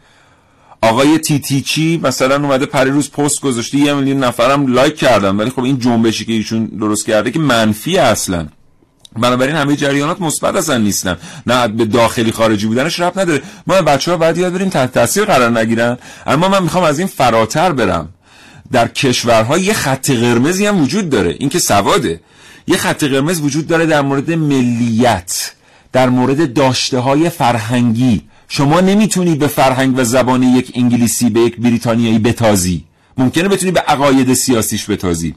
آقای 0.83 1.19
تیتیچی 1.19 2.01
مثلا 2.03 2.35
اومده 2.35 2.67
پریروز 2.67 3.11
پست 3.11 3.41
گذاشته 3.41 3.79
یه 3.79 3.95
میلیون 3.95 4.25
نفرم 4.25 4.67
لایک 4.67 4.97
کردن 4.97 5.37
ولی 5.37 5.51
خب 5.51 5.65
این 5.65 5.79
جنبشی 5.79 6.25
که 6.25 6.33
ایشون 6.33 6.65
درست 6.65 7.07
کرده 7.07 7.31
که 7.31 7.39
منفی 7.39 7.99
اصلا. 7.99 8.47
بنابراین 9.19 9.57
همه 9.57 9.77
جریانات 9.77 10.21
مثبت 10.21 10.57
اصلا 10.57 10.79
نیستن. 10.79 11.17
نه 11.47 11.69
به 11.69 11.85
داخلی 11.85 12.33
خارجی 12.33 12.67
بودنش 12.67 13.01
رب 13.01 13.21
نداره. 13.21 13.43
ما 13.67 13.83
بچه 13.83 14.11
ها 14.11 14.17
باید 14.17 14.39
یاد 14.39 14.53
بریم 14.53 14.69
تحت 14.69 14.93
تاثیر 14.93 15.25
قرار 15.25 15.59
نگیرن. 15.59 15.99
اما 16.27 16.49
من 16.49 16.63
می‌خوام 16.63 16.85
از 16.85 16.99
این 16.99 17.09
فراتر 17.09 17.73
برم. 17.73 18.09
در 18.73 18.89
کشورها 18.89 19.59
یه 19.59 19.73
خط 19.73 20.11
قرمزی 20.11 20.67
هم 20.67 20.83
وجود 20.83 21.11
داره. 21.11 21.37
این 21.39 21.49
که 21.49 21.59
سواده. 21.59 22.21
یه 22.67 22.77
خط 22.77 23.05
قرمز 23.05 23.41
وجود 23.41 23.67
داره 23.67 23.87
در 23.87 24.01
مورد 24.01 24.31
ملیت 24.31 25.53
در 25.93 26.09
مورد 26.09 26.53
داشته 26.53 26.99
های 26.99 27.31
فرهنگی. 27.31 28.23
شما 28.49 28.81
نمی‌تونی 28.81 29.35
به 29.35 29.47
فرهنگ 29.47 29.99
و 29.99 30.05
زبان 30.05 30.43
یک 30.43 30.73
انگلیسی 30.75 31.31
به 31.31 31.41
یک 31.41 31.57
بریتانیایی 31.57 32.19
بتازی. 32.19 32.85
ممکنه 33.19 33.49
بتونی 33.49 33.73
به 33.73 33.81
عقاید 33.81 34.35
سیاسیش 34.35 34.91
بتازی. 34.91 35.35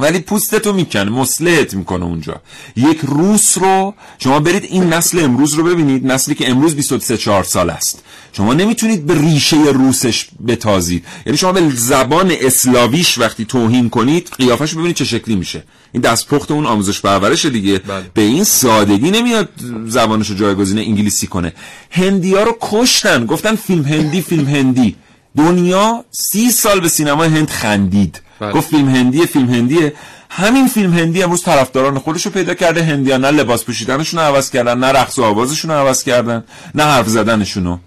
ولی 0.00 0.18
پوستتو 0.18 0.72
می‌کنه 0.72 1.10
مسلحت 1.10 1.74
می‌کنه 1.74 2.04
اونجا. 2.04 2.40
یک 2.76 2.98
روس 3.02 3.58
رو 3.58 3.94
شما 4.18 4.40
برید 4.40 4.64
این 4.64 4.84
نسل 4.84 5.24
امروز 5.24 5.54
رو 5.54 5.64
ببینید 5.64 6.06
نسلی 6.06 6.34
که 6.34 6.50
امروز 6.50 6.76
23 6.76 7.16
4 7.16 7.44
سال 7.44 7.70
است. 7.70 8.02
شما 8.32 8.54
نمی‌تونید 8.54 9.06
به 9.06 9.20
ریشه 9.20 9.56
روسش 9.56 10.26
بتازید. 10.48 11.04
یعنی 11.26 11.38
شما 11.38 11.52
به 11.52 11.70
زبان 11.74 12.32
اسلاویش 12.40 13.18
وقتی 13.18 13.44
توهین 13.44 13.90
کنید 13.90 14.30
قیافش 14.38 14.74
ببینید 14.74 14.96
چه 14.96 15.04
شکلی 15.04 15.36
میشه. 15.36 15.64
این 15.92 16.02
دستپخت 16.02 16.50
اون 16.50 16.66
آموزش 16.66 17.00
پرورش 17.00 17.46
دیگه. 17.46 17.78
بله. 17.78 18.02
به 18.14 18.22
این 18.22 18.44
سادگی 18.44 19.10
نمیاد 19.10 19.48
زبانش 19.86 20.30
رو 20.30 20.36
جایگزین 20.36 20.78
انگلیسی 20.78 21.26
کنه. 21.26 21.52
هندیا 21.90 22.42
رو 22.42 22.56
کشتن. 22.60 23.26
گفتن 23.26 23.54
فیلم 23.54 23.84
هندی 23.84 24.22
فیلم 24.22 24.46
هندی. 24.46 24.96
دنیا 25.36 26.04
سی 26.10 26.50
سال 26.50 26.80
به 26.80 26.88
سینما 26.88 27.24
هند 27.24 27.50
خندید. 27.50 28.20
بله. 28.40 28.52
گفت 28.52 28.70
فیلم 28.70 28.88
هندیه 28.88 29.26
فیلم 29.26 29.50
هندیه. 29.50 29.92
همین 30.30 30.68
فیلم 30.68 30.92
هندی 30.92 31.22
امروز 31.22 31.42
طرفداران 31.42 31.98
خودش 31.98 32.26
رو 32.26 32.32
پیدا 32.32 32.54
کرده. 32.54 32.82
هندیا 32.82 33.16
نه 33.16 33.30
لباس 33.30 33.64
پوشیدنشون 33.64 34.20
رو 34.20 34.26
عوض 34.26 34.50
کردن 34.50 34.78
نه 34.78 34.86
رقص 34.86 35.18
و 35.18 35.22
آوازشون 35.22 35.70
رو 35.70 35.76
عوض 35.76 36.02
کردن 36.02 36.44
نه 36.74 36.82
حرف 36.82 37.08
زدنشون 37.08 37.80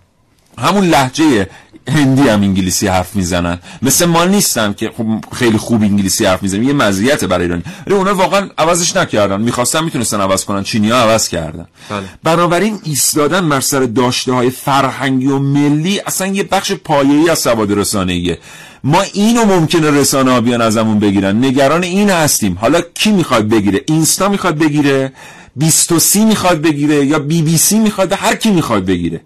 همون 0.57 0.85
لحجه 0.85 1.47
هندی 1.87 2.21
هم 2.21 2.41
انگلیسی 2.41 2.87
حرف 2.87 3.15
می‌زنن. 3.15 3.59
مثل 3.81 4.05
ما 4.05 4.25
نیستن 4.25 4.73
که 4.73 4.91
خب 4.97 5.05
خیلی 5.35 5.57
خوب 5.57 5.81
انگلیسی 5.81 6.25
حرف 6.25 6.43
می‌زنن 6.43 6.63
یه 6.63 6.73
مزیت 6.73 7.25
برای 7.25 7.43
ایرانی. 7.43 7.63
ولی 7.87 7.95
اونا 7.95 8.15
واقعا 8.15 8.49
عوضش 8.57 8.95
نکردن. 8.95 9.41
می‌خواستن 9.41 9.83
می‌تونستن 9.83 10.21
عوض 10.21 10.45
کنن. 10.45 10.63
چینی 10.63 10.89
ها 10.89 10.97
عوض 10.97 11.27
کردن. 11.27 11.67
بله. 11.89 12.03
بنابراین 12.23 12.79
ایستادن 12.83 13.49
بر 13.49 13.59
سر 13.59 13.79
داشته 13.79 14.31
های 14.33 14.49
فرهنگی 14.49 15.27
و 15.27 15.39
ملی 15.39 15.99
اصلا 15.99 16.27
یه 16.27 16.43
بخش 16.43 16.71
پایه‌ای 16.71 17.29
از 17.29 17.39
سواد 17.39 17.71
رسانه‌ایه. 17.71 18.39
ما 18.83 19.01
اینو 19.13 19.45
ممکنه 19.45 19.91
رسانه 19.91 20.31
ها 20.31 20.41
بیان 20.41 20.61
ازمون 20.61 20.99
بگیرن. 20.99 21.45
نگران 21.45 21.83
این 21.83 22.09
هستیم. 22.09 22.57
حالا 22.61 22.81
کی 22.93 23.11
می‌خواد 23.11 23.47
بگیره؟ 23.47 23.81
اینستا 23.85 24.29
می‌خواد 24.29 24.57
بگیره؟ 24.57 25.13
بیستوسی 25.55 26.25
می‌خواد 26.25 26.61
بگیره 26.61 27.05
یا 27.05 27.19
بی 27.19 27.41
بی 27.41 27.57
سی 27.57 27.79
می‌خواد؟ 27.79 28.13
هر 28.13 28.35
کی 28.35 28.51
می‌خواد 28.51 28.85
بگیره. 28.85 29.21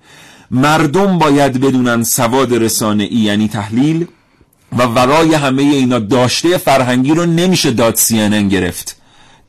مردم 0.51 1.19
باید 1.19 1.59
بدونن 1.59 2.03
سواد 2.03 2.53
رسانه 2.53 3.03
ای 3.03 3.17
یعنی 3.17 3.47
تحلیل 3.47 4.07
و 4.77 4.83
ورای 4.83 5.33
همه 5.33 5.63
اینا 5.63 5.99
داشته 5.99 6.57
فرهنگی 6.57 7.13
رو 7.13 7.25
نمیشه 7.25 7.71
داد 7.71 7.95
CNN 7.97 8.51
گرفت. 8.51 8.95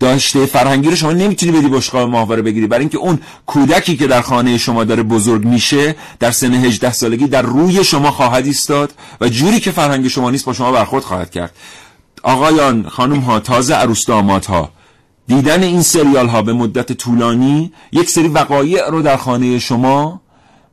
داشته 0.00 0.46
فرهنگی 0.46 0.90
رو 0.90 0.96
شما 0.96 1.12
نمی‌تونی 1.12 1.52
بدی 1.52 1.68
بشقاب 1.68 2.10
ماهواره 2.10 2.42
بگیری. 2.42 2.66
برای 2.66 2.80
اینکه 2.80 2.98
اون 2.98 3.18
کودکی 3.46 3.96
که 3.96 4.06
در 4.06 4.20
خانه 4.20 4.58
شما 4.58 4.84
داره 4.84 5.02
بزرگ 5.02 5.44
میشه 5.44 5.96
در 6.20 6.30
سن 6.30 6.54
18 6.54 6.92
سالگی 6.92 7.26
در 7.26 7.42
روی 7.42 7.84
شما 7.84 8.10
خواهد 8.10 8.46
ایستاد 8.46 8.92
و 9.20 9.28
جوری 9.28 9.60
که 9.60 9.70
فرهنگ 9.70 10.08
شما 10.08 10.30
نیست 10.30 10.44
با 10.44 10.52
شما 10.52 10.72
برخورد 10.72 11.04
خواهد 11.04 11.30
کرد. 11.30 11.52
آقایان 12.22 12.88
خانم 12.88 13.20
ها 13.20 13.40
تازه 13.40 13.74
عروس 13.74 14.10
ها 14.10 14.70
دیدن 15.26 15.62
این 15.62 15.82
سریال 15.82 16.28
ها 16.28 16.42
به 16.42 16.52
مدت 16.52 16.92
طولانی 16.92 17.72
یک 17.92 18.10
سری 18.10 18.28
وقایع 18.28 18.88
رو 18.90 19.02
در 19.02 19.16
خانه 19.16 19.58
شما 19.58 20.20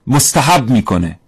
مستحب 0.07 0.69
می‌کنه. 0.69 1.19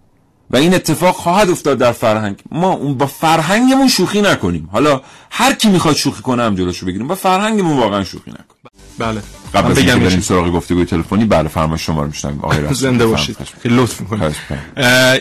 و 0.50 0.56
این 0.56 0.74
اتفاق 0.74 1.14
خواهد 1.14 1.50
افتاد 1.50 1.78
در 1.78 1.92
فرهنگ. 1.92 2.42
ما 2.50 2.72
اون 2.72 2.94
با 2.94 3.06
فرهنگمون 3.06 3.88
شوخی 3.88 4.22
نکنیم. 4.22 4.68
حالا 4.72 5.00
هر 5.30 5.52
کی 5.52 5.68
می‌خواد 5.68 5.96
شوخی 5.96 6.22
کنه 6.22 6.42
هم 6.42 6.54
جلوشو 6.54 6.86
بگیریم. 6.86 7.08
با 7.08 7.14
فرهنگمون 7.14 7.78
واقعا 7.78 8.04
شوخی 8.04 8.30
نکنیم. 8.30 8.72
بله. 8.98 9.22
قبل 9.56 9.70
از 9.70 9.78
اینکه 9.78 9.96
بریم. 9.96 10.20
سراغ 10.20 10.52
گفتگوی 10.52 10.84
تلفنی 10.84 11.24
بله 11.24 11.48
فرمایش 11.48 11.86
شما 11.86 12.02
رو 12.02 12.06
میشنویم 12.06 12.38
آقای. 12.42 12.74
زنده. 12.74 13.06
باشید 13.06 13.36
خیلی 13.62 13.76
لطف 13.76 14.00
می‌کنید. 14.00 14.36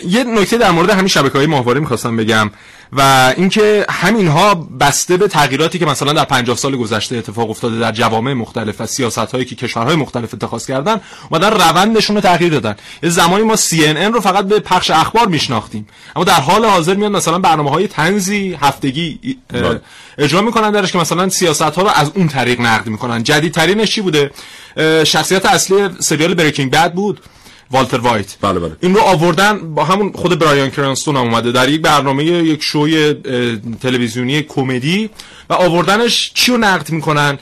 یه 0.08 0.24
نکته 0.24 0.58
در 0.58 0.72
مورد 0.72 0.90
همین 0.90 1.08
شبکه 1.08 1.38
های 1.38 1.48
ماهواره 1.48 1.80
می‌خواستم 1.80 2.18
بگم 2.18 2.52
و 2.94 3.34
اینکه 3.38 3.86
همینها 3.90 4.56
بسته 4.56 5.18
به 5.18 5.28
تغییراتی 5.28 5.80
که 5.80 5.86
مثلا 5.86 6.14
در 6.14 6.26
50 6.26 6.58
سال 6.58 6.76
گذشته 6.76 7.18
اتفاق 7.18 7.50
افتاده 7.50 7.80
در 7.80 7.92
جوامع 7.92 8.34
مختلف 8.34 8.82
و 8.82 8.86
سیاست 8.86 9.18
هایی 9.18 9.46
که 9.46 9.56
کشورهای 9.56 9.96
مختلف 9.96 10.34
اتخاذ 10.34 10.66
کردن 10.66 11.02
اومدن 11.30 11.52
روندشون 11.52 12.16
رو 12.16 12.22
تغییر 12.22 12.52
دادن 12.52 12.76
یه 13.04 13.10
زمانی 13.10 13.44
ما 13.44 13.56
CNN 13.56 14.14
رو 14.14 14.22
فقط 14.22 14.46
به 14.46 14.60
پخش 14.60 14.92
اخبار 14.92 15.28
میشناختیم 15.28 15.88
اما 16.16 16.26
در 16.26 16.42
حال 16.42 16.66
حاضر 16.66 16.94
میاد 16.94 17.12
مثلا 17.12 17.40
برنامه 17.40 17.70
های 17.70 17.88
تنزی 17.88 18.58
هفتگی 18.62 19.38
بله. 19.54 19.82
اجرا 20.18 20.42
می‌کنن 20.42 20.72
درش 20.72 20.92
که 20.92 20.98
مثلا 20.98 21.30
سیاست 21.30 21.62
ها 21.62 21.82
رو 21.82 21.90
از 21.96 22.12
اون 22.16 22.28
طریق 22.28 22.62
نقد 22.62 22.88
می‌کنن 22.88 23.24
جدیدترینش 23.24 23.92
چی 23.92 24.02
بوده 24.02 24.25
شخصیت 25.04 25.46
اصلی 25.46 25.90
سریال 26.00 26.34
بریکینگ 26.34 26.72
بد 26.72 26.94
بود. 26.94 27.20
والتر 27.72 27.98
وایت. 27.98 28.36
بله 28.42 28.60
بله. 28.60 28.72
این 28.80 28.96
رو 28.96 29.02
آوردن 29.02 29.76
با 29.76 29.84
همون 29.84 30.12
خود 30.12 30.40
برایان 30.40 30.70
کرانستون 30.70 31.16
هم 31.16 31.22
اومده. 31.22 31.52
در 31.52 31.70
یک 31.70 31.82
برنامه 31.82 32.24
یک 32.24 32.64
شوی 32.64 33.14
تلویزیونی 33.82 34.42
کمدی 34.42 35.10
و 35.50 35.54
آوردنش 35.54 36.32
چی 36.34 36.52
رو 36.52 36.58
نقد 36.58 36.90
می‌کنن؟ 36.90 37.40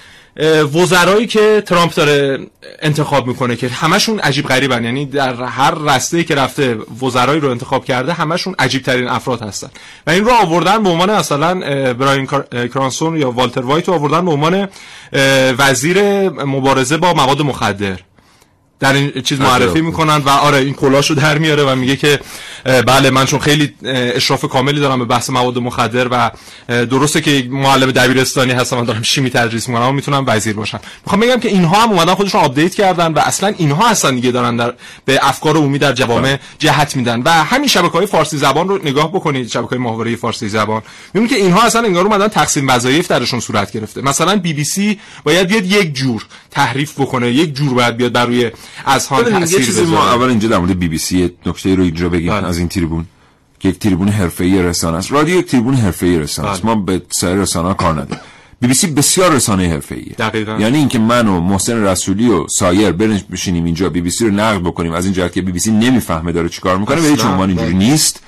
وزرایی 0.73 1.27
که 1.27 1.63
ترامپ 1.65 1.93
داره 1.95 2.39
انتخاب 2.81 3.27
می‌کنه 3.27 3.55
که 3.55 3.67
همشون 3.67 4.19
عجیب 4.19 4.47
غریبن. 4.47 4.84
یعنی 4.84 5.05
در 5.05 5.43
هر 5.43 5.71
رسته 5.75 6.23
که 6.23 6.36
رفته 6.36 6.77
وزرایی 7.01 7.39
رو 7.39 7.49
انتخاب 7.49 7.86
کرده 7.86 8.13
همشون 8.13 8.55
عجیب 8.59 8.84
ترین 8.84 9.07
افراد 9.07 9.41
هستن. 9.41 9.69
و 10.07 10.11
این 10.11 10.25
رو 10.25 10.31
آوردن 10.31 10.84
به 10.84 10.89
عنوان 10.89 11.15
مثلا 11.15 11.53
براین 11.93 12.27
کرانسون 12.67 13.17
یا 13.17 13.31
والتر 13.31 13.61
وایت 13.61 13.88
رو 13.88 13.93
آوردن 13.93 14.25
به 14.25 14.31
عنوان 14.31 14.67
وزیر 15.57 16.29
مبارزه 16.29 16.97
با 16.97 17.13
مواد 17.13 17.41
مخدر. 17.41 17.99
در 18.84 18.93
این 18.93 19.21
چیز 19.21 19.39
معرفی 19.39 19.65
عجب. 19.65 19.84
می‌کنن 19.84 20.15
و 20.15 20.29
آره 20.29 20.57
این 20.57 20.73
کلاشو 20.73 21.13
در 21.13 21.38
میاره 21.38 21.63
و 21.63 21.75
میگه 21.75 21.95
که 21.95 22.19
بله 22.63 23.09
من 23.09 23.25
چون 23.25 23.39
خیلی 23.39 23.73
اشراف 23.86 24.45
کاملی 24.45 24.79
دارم 24.79 24.99
به 24.99 25.05
بحث 25.05 25.29
مواد 25.29 25.57
مخدر 25.57 26.07
و 26.11 26.31
درسته 26.67 27.21
که 27.21 27.31
یک 27.31 27.51
معلم 27.51 27.91
دبیرستانی 27.91 28.51
هستم 28.51 28.77
من 28.77 28.84
دارم 28.84 29.01
شیمی 29.01 29.29
تدریس 29.29 29.67
می‌کنم 29.67 29.84
اما 29.84 29.91
می‌تونم 29.91 30.23
وزیر 30.27 30.55
باشم. 30.55 30.79
می‌خوام 31.05 31.21
بگم 31.21 31.39
که 31.39 31.49
اینها 31.49 31.81
هم 31.81 31.91
اومدن 31.91 32.13
خودشون 32.13 32.41
update 32.41 32.76
کردن 32.75 33.13
و 33.13 33.19
اصلا 33.19 33.53
اینها 33.57 33.89
هستن 33.89 34.15
دیگه 34.15 34.31
دارن 34.31 34.57
در 34.57 34.73
به 35.05 35.19
افکار 35.21 35.57
عمومی 35.57 35.77
در 35.77 35.93
جوامع 35.93 36.38
جهت 36.59 36.95
میدن. 36.95 37.21
و 37.21 37.29
همین 37.31 37.67
شبکه 37.67 37.93
های 37.93 38.05
فارسی 38.05 38.38
زبان 38.38 38.67
رو 38.67 38.79
نگاه 38.86 39.11
بکنید 39.11 39.47
شبکه 39.51 39.69
های 39.69 39.77
ماهواره 39.77 40.15
فارسی 40.15 40.49
زبان. 40.49 40.81
می‌بینید 41.13 41.38
که 41.38 41.43
اینها 41.43 41.61
اصلا 41.61 41.81
انگار 41.81 42.05
اومدن 42.05 42.27
تقسیم 42.27 42.67
وظایف 42.67 43.07
درشون 43.07 43.39
صورت 43.39 43.71
گرفته. 43.71 44.01
مثلا 44.01 44.36
بی 44.36 44.53
بی 44.53 44.63
سی 44.63 44.99
باید 45.23 45.47
بیاد 45.47 45.65
یک 45.65 45.93
جور 45.93 46.25
تحریف 46.51 47.01
بکنه 47.01 47.31
یک 47.31 47.55
جور 47.55 47.73
باید 47.73 47.97
بیاد 47.97 48.11
بر 48.11 48.25
روی 48.25 48.51
اذهان 48.86 49.21
ببینید، 49.21 49.39
تاثیر 49.39 49.59
یه 49.59 49.65
چیزی 49.65 49.84
ما 49.84 50.09
اول 50.11 50.30
اینجا 50.30 50.47
در 50.47 50.57
مورد 50.57 50.80
بی 50.80 50.88
بی 50.88 50.97
سی 50.97 51.32
نکته 51.45 51.76
رو 51.76 51.84
اینجا 51.84 52.09
بگیم 52.09 52.34
بله. 52.34 52.47
از 52.47 52.57
این 52.57 52.67
تریبون. 52.67 53.05
که 53.59 53.69
یک 53.69 53.80
تریبون 53.80 54.07
حرفه‌ای 54.07 54.61
رسانه 54.61 54.97
است. 54.97 55.11
رادیو 55.11 55.39
یک 55.39 55.45
تریبون 55.45 55.74
حرفه‌ای 55.74 56.19
رسانه 56.19 56.49
است. 56.49 56.61
بله. 56.61 56.74
ما 56.74 56.82
به 56.82 57.01
سایر 57.09 57.38
رسانه 57.38 57.74
کار 57.74 57.93
نداریم. 57.93 58.19
بی 58.61 58.67
بی 58.67 58.74
سی 58.74 58.88
بسیار 58.88 59.32
رسانه 59.32 59.69
حرفه‌ایه. 59.69 60.13
دقیقاً. 60.17 60.57
یعنی 60.59 60.78
اینکه 60.78 60.99
من 60.99 61.28
و 61.28 61.39
محسن 61.39 61.84
رسولی 61.84 62.30
و 62.30 62.47
سایر 62.47 62.91
بریم 62.91 63.24
بشینیم 63.32 63.65
اینجا 63.65 63.89
بی 63.89 64.01
بی 64.01 64.09
سی 64.09 64.26
رو 64.26 64.32
نقد 64.32 64.61
بکنیم. 64.61 64.91
از 64.91 65.05
این 65.05 65.13
جهت 65.13 65.34
که 65.34 65.41
بی 65.41 65.51
بی 65.51 65.59
سی 65.59 65.71
نمی‌فهمه 65.71 66.32
داره 66.32 66.49
چیکار 66.49 66.78
می‌کنه 66.78 67.01
به 67.01 67.07
هیچ. 67.07 67.26
عنوان 67.26 67.49
اینجوری 67.49 67.74
نیست. 67.74 68.24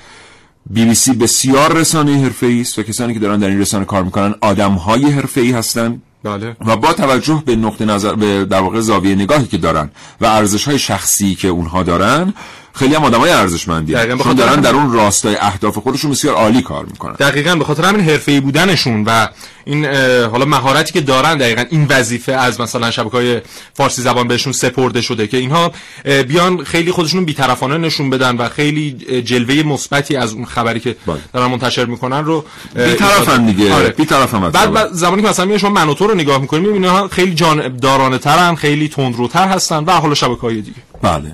بی 0.70 0.86
بی 0.86 0.96
سی 0.96 1.14
بسیار 1.14 1.74
رسانه 1.74 2.24
حرفه‌ای 2.24 2.62
است 2.62 2.80
و 2.80 2.84
کسانی 2.84 3.14
که 3.14 3.20
دارن 3.20 3.39
در 3.39 3.48
این 3.48 3.62
رسانه 3.62 3.86
کار 3.86 4.04
می‌کنن 4.04 4.36
آدم‌های 4.41 5.06
حرفه‌ای 5.06 5.52
هستند 5.52 6.02
بله 6.26 6.56
و 6.66 6.76
با 6.76 6.94
توجه 6.94 7.44
به 7.46 7.56
نقطه 7.56 7.86
نظر 7.86 8.16
به 8.16 8.46
در 8.46 8.62
واقع 8.62 8.80
زاویه 8.80 9.16
نگاهی 9.16 9.46
که 9.46 9.58
دارن 9.58 9.90
و 10.22 10.26
ارزش 10.26 10.66
های 10.68 10.80
شخصی 10.80 11.36
که 11.36 11.48
اونها 11.48 11.84
دارن 11.84 12.34
خیلی 12.74 12.96
هم 12.96 13.04
آدمای 13.04 13.32
ارزشمندی 13.32 13.96
چون 14.24 14.34
دارن 14.34 14.62
در 14.62 14.76
اون 14.76 14.94
راستای 14.94 15.36
اهداف 15.40 15.78
خودشون 15.78 16.12
بسیار 16.12 16.36
عالی 16.36 16.62
کار 16.62 16.86
می‌کنن 16.86 17.14
دقیقا 17.14 17.56
به 17.56 17.64
خاطر 17.64 17.86
همین 17.86 18.02
حرفه‌ای 18.10 18.40
بودنشون 18.40 19.04
و 19.04 19.28
این 19.66 19.86
حالا 20.26 20.46
مهارتی 20.46 20.94
که 20.94 21.02
دارن 21.02 21.38
دقیقا 21.38 21.64
این 21.70 21.86
وظیفه 21.90 22.32
از 22.32 22.62
مثلا 22.62 22.92
شبکه‌های 22.92 23.42
فارسی 23.74 24.02
زبان 24.02 24.28
بهشون 24.28 24.54
سپرده 24.54 25.02
شده 25.02 25.28
که 25.28 25.38
اینها 25.38 25.72
بیان 26.04 26.64
خیلی 26.64 26.92
خودشون 26.92 27.26
بی‌طرفانه 27.26 27.78
نشون 27.78 28.10
بدن 28.10 28.38
و 28.38 28.50
خیلی 28.50 28.92
جلوه 29.22 29.64
مثبتی 29.64 30.16
از 30.16 30.34
اون 30.34 30.46
خبری 30.46 30.80
که 30.80 30.96
بله. 31.08 31.18
دارن 31.34 31.52
منتشر 31.52 31.86
می‌کنن 31.86 32.26
رو 32.26 32.46
بی‌طرفن 32.76 33.46
دیگه. 33.46 33.74
آره. 33.74 33.90
بی‌طرفن 33.90 34.50
بعد, 34.50 34.94
زمانی 34.94 35.22
که 35.22 35.28
مثلا 35.28 35.58
شما 35.58 35.70
منوتو 35.70 36.08
رو 36.08 36.14
نگاه 36.16 36.41
می‌کنید 36.41 36.68
می‌بینید 36.68 36.89
ها 36.89 37.07
خیلی 37.07 37.34
جانبدارانه 37.36 38.18
ترن 38.18 38.55
خیلی 38.55 38.89
تندروتر 38.89 39.47
هستن 39.47 39.84
و 39.84 39.91
حالا 39.91 40.13
شبکه‌های 40.13 40.61
دیگه. 40.61 40.78
بله. 41.01 41.32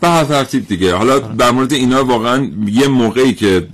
به 0.00 0.08
هر 0.08 0.24
ترتیب 0.24 0.68
دیگه. 0.68 0.94
حالا 0.94 1.18
در 1.18 1.50
مورد 1.50 1.72
اینا 1.72 2.04
واقعا 2.04 2.50
یه 2.66 2.88
موقعی 2.88 3.34
که 3.34 3.68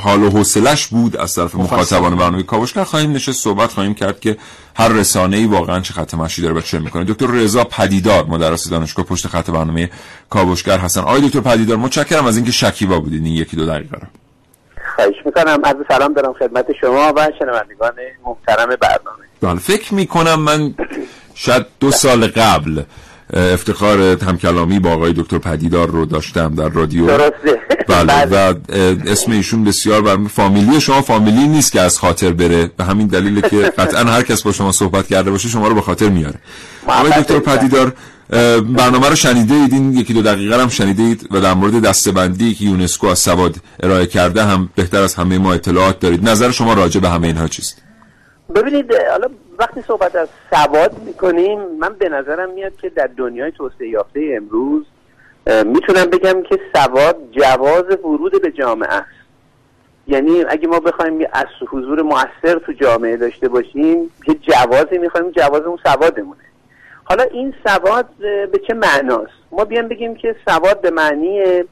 حال 0.00 0.22
و 0.22 0.30
حوصلش 0.30 0.86
بود 0.86 1.16
از 1.16 1.34
طرف 1.34 1.54
مخاطبان 1.54 2.16
برنامه 2.16 2.42
کاوشگر 2.42 2.84
خواهیم 2.84 3.12
نشست 3.12 3.44
صحبت 3.44 3.72
خواهیم 3.72 3.94
کرد 3.94 4.20
که 4.20 4.36
هر 4.76 4.88
رسانه 4.88 5.36
ای 5.36 5.46
واقعا 5.46 5.80
چه 5.80 5.94
خط 5.94 6.14
مشی 6.14 6.42
داره 6.42 6.54
و 6.54 6.60
چه 6.60 6.78
می‌کنه. 6.78 7.04
دکتر 7.04 7.26
رضا 7.26 7.64
پدیدار 7.64 8.24
مدرس 8.24 8.68
دانشگاه 8.68 9.04
پشت 9.04 9.26
خط 9.26 9.50
برنامه 9.50 9.90
کاوشگر 10.30 10.78
هستن. 10.78 11.00
آقای 11.00 11.20
دکتر 11.20 11.40
پدیدار 11.40 11.76
متشکرم 11.76 12.26
از 12.26 12.36
اینکه 12.36 12.52
شکیبا 12.52 13.00
بودید 13.00 13.24
این 13.24 13.34
یکی 13.34 13.56
دو 13.56 13.66
دقیقه 13.66 13.96
رو. 13.96 14.06
خواهش 14.96 15.16
می‌کنم. 15.24 15.64
عرض 15.64 15.76
سلام 15.88 16.12
دارم 16.12 16.32
خدمت 16.32 16.66
شما 16.80 17.12
و 17.16 17.30
شنوندگان 17.38 17.92
محترم 18.26 18.76
برنامه. 18.80 19.24
بله 19.42 19.58
فکر 19.58 19.94
می‌کنم 19.94 20.40
من 20.40 20.74
شاید 21.34 21.66
دو 21.80 21.90
سال 21.90 22.26
قبل 22.26 22.82
افتخار 23.32 24.00
همکلامی 24.00 24.78
با 24.78 24.90
آقای 24.90 25.12
دکتر 25.12 25.38
پدیدار 25.38 25.90
رو 25.90 26.06
داشتم 26.06 26.54
در 26.54 26.68
رادیو. 26.68 27.06
درسته. 27.06 27.60
بله 27.88 28.24
و 28.24 28.34
اه، 28.34 28.54
اسم 29.06 29.32
ایشون 29.32 29.64
بسیار 29.64 30.02
بر 30.02 30.18
فامیلی 30.28 30.80
شما 30.80 31.02
فامیلی 31.02 31.48
نیست 31.48 31.72
که 31.72 31.80
از 31.80 31.98
خاطر 31.98 32.32
بره. 32.32 32.70
به 32.76 32.84
همین 32.84 33.06
دلیل 33.06 33.40
که 33.40 33.56
قطعا 33.56 34.04
هر 34.04 34.22
کس 34.22 34.42
با 34.42 34.52
شما 34.52 34.72
صحبت 34.72 35.06
کرده 35.08 35.30
باشه 35.30 35.48
شما 35.48 35.68
رو 35.68 35.74
به 35.74 35.80
خاطر 35.80 36.08
میاره. 36.08 36.38
آقای 36.86 37.12
دکتر 37.12 37.38
پدیدار 37.38 37.92
برنامه 38.62 39.08
رو 39.08 39.16
شنیده 39.16 39.54
اید 39.54 39.72
این 39.72 39.96
یکی 39.96 40.12
دو 40.12 40.22
دقیقه 40.22 40.62
هم 40.62 40.68
شنیده 40.68 41.02
اید 41.02 41.28
و 41.30 41.40
در 41.40 41.54
مورد 41.54 41.82
دستبندی 41.82 42.54
که 42.54 42.64
یونسکو 42.64 43.06
از 43.06 43.18
سواد 43.18 43.56
ارائه 43.82 44.06
کرده 44.06 44.44
هم 44.44 44.68
بهتر 44.74 45.02
از 45.02 45.14
همه 45.14 45.38
ما 45.38 45.52
اطلاعات 45.52 46.00
دارید. 46.00 46.28
نظر 46.28 46.50
شما 46.50 46.74
راجع 46.74 47.00
به 47.00 47.10
همه 47.10 47.26
اینها 47.26 47.48
چیست؟ 47.48 47.82
ببینید 48.54 48.94
حالا 48.94 49.28
وقتی 49.58 49.82
صحبت 49.82 50.16
از 50.16 50.28
سواد 50.50 50.98
می‌کنیم 50.98 51.60
من 51.60 51.94
به 51.98 52.08
نظرم 52.08 52.50
میاد 52.50 52.76
که 52.76 52.88
در 52.88 53.10
دنیای 53.16 53.52
توسعه 53.52 53.88
یافته 53.88 54.20
امروز 54.36 54.86
می‌تونم 55.46 56.04
بگم 56.04 56.42
که 56.42 56.60
سواد 56.74 57.16
جواز 57.30 57.84
ورود 58.04 58.42
به 58.42 58.50
جامعه 58.50 58.94
است. 58.94 59.08
یعنی 60.06 60.44
اگه 60.48 60.68
ما 60.68 60.80
بخوایم 60.80 61.26
از 61.32 61.46
حضور 61.68 62.02
موثر 62.02 62.58
تو 62.66 62.72
جامعه 62.72 63.16
داشته 63.16 63.48
باشیم 63.48 64.10
یه 64.28 64.34
جوازی 64.34 64.98
می‌خوایم 64.98 65.30
جواز 65.30 65.62
اون 65.62 65.78
سوادمونه. 65.84 66.40
حالا 67.04 67.22
این 67.22 67.54
سواد 67.66 68.08
به 68.52 68.60
چه 68.68 68.74
معناست؟ 68.74 69.32
ما 69.52 69.64
بیام 69.64 69.88
بگیم 69.88 70.14
که 70.14 70.36
سواد 70.48 70.80
به 70.80 70.90
معنی 70.90 71.64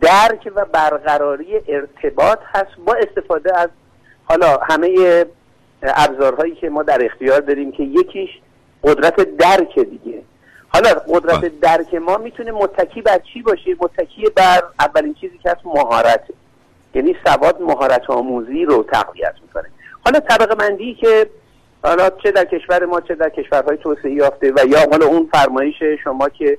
درک 0.00 0.52
و 0.54 0.64
برقراری 0.64 1.60
ارتباط 1.68 2.38
هست 2.54 2.70
با 2.84 2.94
استفاده 2.94 3.58
از 3.58 3.68
حالا 4.24 4.56
همه 4.56 5.24
ابزارهایی 5.82 6.54
که 6.54 6.68
ما 6.68 6.82
در 6.82 7.04
اختیار 7.04 7.40
داریم 7.40 7.72
که 7.72 7.82
یکیش 7.82 8.30
قدرت 8.82 9.36
درک 9.36 9.78
دیگه. 9.78 10.22
حالا 10.68 10.88
قدرت 10.90 11.60
درک 11.60 11.94
ما 11.94 12.16
می‌تونه 12.16 12.52
متکی 12.52 13.02
بر 13.02 13.18
چی 13.32 13.42
باشه؟ 13.42 13.76
متکی 13.80 14.24
بر 14.36 14.62
اولین 14.80 15.14
چیزی 15.14 15.38
که 15.38 15.50
هست 15.50 15.60
مهارته 15.64 16.34
یعنی 16.94 17.16
سواد 17.24 17.62
مهارت 17.62 18.10
آموزی 18.10 18.64
رو 18.64 18.82
تقویت 18.92 19.34
می‌کنه. 19.42 19.68
حالا 20.04 20.20
طبقه 20.20 20.54
بندی 20.54 20.94
که 20.94 21.30
حالا 21.82 22.10
چه 22.22 22.30
در 22.30 22.44
کشور 22.44 22.84
ما 22.84 23.00
چه 23.00 23.14
در 23.14 23.28
کشورهای 23.28 23.76
توسعه 23.76 24.10
یافته 24.10 24.52
و 24.56 24.66
یا 24.68 24.78
حالا 24.90 25.06
اون 25.06 25.28
فرمایش 25.32 25.82
شما 26.04 26.28
که 26.28 26.58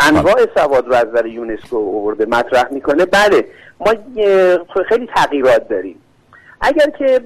انواع 0.00 0.46
سواد 0.54 0.86
رو 0.86 0.94
از 0.94 1.26
یونسکو 1.26 1.76
آورده 1.76 2.26
مطرح 2.26 2.72
می‌کنه 2.72 3.04
بله. 3.04 3.44
ما 3.80 3.94
خیلی 4.88 5.08
تغییرات 5.14 5.68
داریم. 5.68 6.02
اگر 6.60 6.90
که 6.98 7.20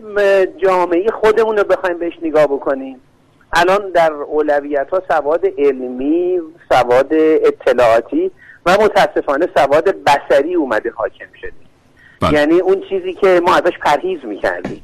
جامعه 0.56 1.10
خودمون 1.10 1.56
رو 1.56 1.64
بخوایم 1.64 1.98
بهش 1.98 2.12
نگاه 2.22 2.46
بکنیم 2.46 3.00
الان 3.52 3.90
در 3.90 4.12
اولویت 4.12 4.90
ها 4.90 5.02
سواد 5.08 5.46
علمی 5.58 6.40
سواد 6.68 7.08
اطلاعاتی 7.44 8.30
و 8.66 8.76
متاسفانه 8.80 9.48
سواد 9.56 9.84
بسری 10.04 10.54
اومده 10.54 10.90
حاکم 10.90 11.26
شده. 11.40 11.52
بله. 12.20 12.32
یعنی 12.32 12.60
اون 12.60 12.84
چیزی 12.88 13.12
که 13.12 13.40
ما 13.46 13.54
ازش 13.54 13.78
پرهیز 13.82 14.24
می‌کردیم. 14.24 14.82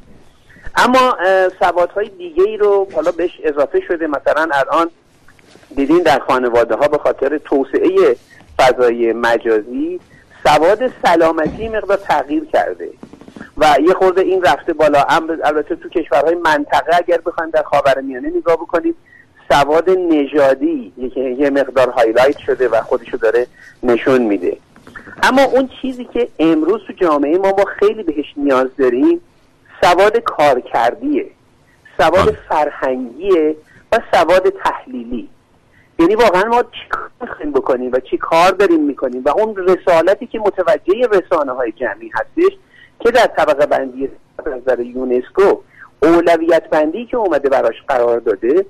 اما 0.76 1.16
سوادهای 1.61 2.09
دیگه 2.09 2.42
ای 2.42 2.57
رو 2.57 2.88
حالا 2.94 3.11
بهش 3.11 3.40
اضافه 3.44 3.80
شده. 3.88 4.07
مثلا 4.07 4.48
الان 4.53 4.90
دیدین 5.76 6.03
در 6.03 6.18
خانواده 6.18 6.74
ها 6.74 6.88
به 6.88 6.98
خاطر 6.98 7.38
توسعه 7.38 8.16
فضای 8.59 9.12
مجازی 9.12 10.01
سواد 10.46 10.92
سلامتی 11.05 11.68
مقدار 11.68 11.96
تغییر 11.96 12.44
کرده. 12.44 12.88
و 13.61 13.76
یه 13.88 13.94
خورده 13.94 14.20
این 14.20 14.42
رفته 14.42 14.72
بالا. 14.72 15.02
البته 15.44 15.76
تو 15.76 15.88
کشورهای 15.88 16.34
منطقه 16.34 16.96
اگر 16.96 17.18
بخوایم 17.26 17.50
در 17.50 17.62
خاورمیانه 17.62 18.32
نگاه 18.36 18.56
بکنیم 18.56 18.94
سواد 19.48 19.90
نژادی 19.90 20.92
یه 20.96 21.18
یه 21.18 21.50
مقدار 21.50 21.88
هایلایت 21.88 22.38
شده 22.38 22.68
و 22.68 22.80
خودشو 22.82 23.16
داره 23.16 23.46
نشون 23.82 24.22
میده. 24.22 24.56
اما 25.22 25.42
اون 25.42 25.68
چیزی 25.82 26.04
که 26.04 26.28
امروز 26.38 26.80
تو 26.86 26.92
جامعه 26.92 27.38
ما 27.38 27.50
ما 27.50 27.64
خیلی 27.78 28.02
بهش 28.02 28.34
نیاز 28.36 28.68
داریم 28.78 29.20
سواد 29.82 30.16
کارکردیه. 30.16 31.26
سواد 31.98 32.36
فرهنگیه 32.48 33.56
و 33.92 33.98
سواد 34.12 34.52
تحلیلی. 34.64 35.28
یعنی 35.98 36.14
واقعا 36.14 36.44
ما 36.44 36.62
چی 36.62 36.88
کار 36.90 37.11
می‌خوایم 37.20 37.52
بکنیم 37.52 37.92
و 37.92 38.00
چی 38.00 38.18
کار 38.18 38.50
داریم 38.50 38.84
می‌کنیم 38.84 39.22
و 39.24 39.28
اون 39.28 39.56
رسالتی 39.56 40.26
که 40.26 40.38
متوجه 40.38 41.08
رسانه 41.12 41.52
های 41.52 41.72
جمعی 41.72 42.11
هستش 42.14 42.56
که 43.01 43.11
در 43.11 43.26
طبقه 43.26 43.66
بندی 43.66 44.09
از 44.38 44.53
نظر 44.53 44.80
یونسکو 44.80 45.59
اولویت 46.03 46.70
بندی 46.70 47.07
که 47.07 47.16
اومده 47.16 47.48
براش 47.48 47.74
قرار 47.88 48.18
داده 48.18 48.66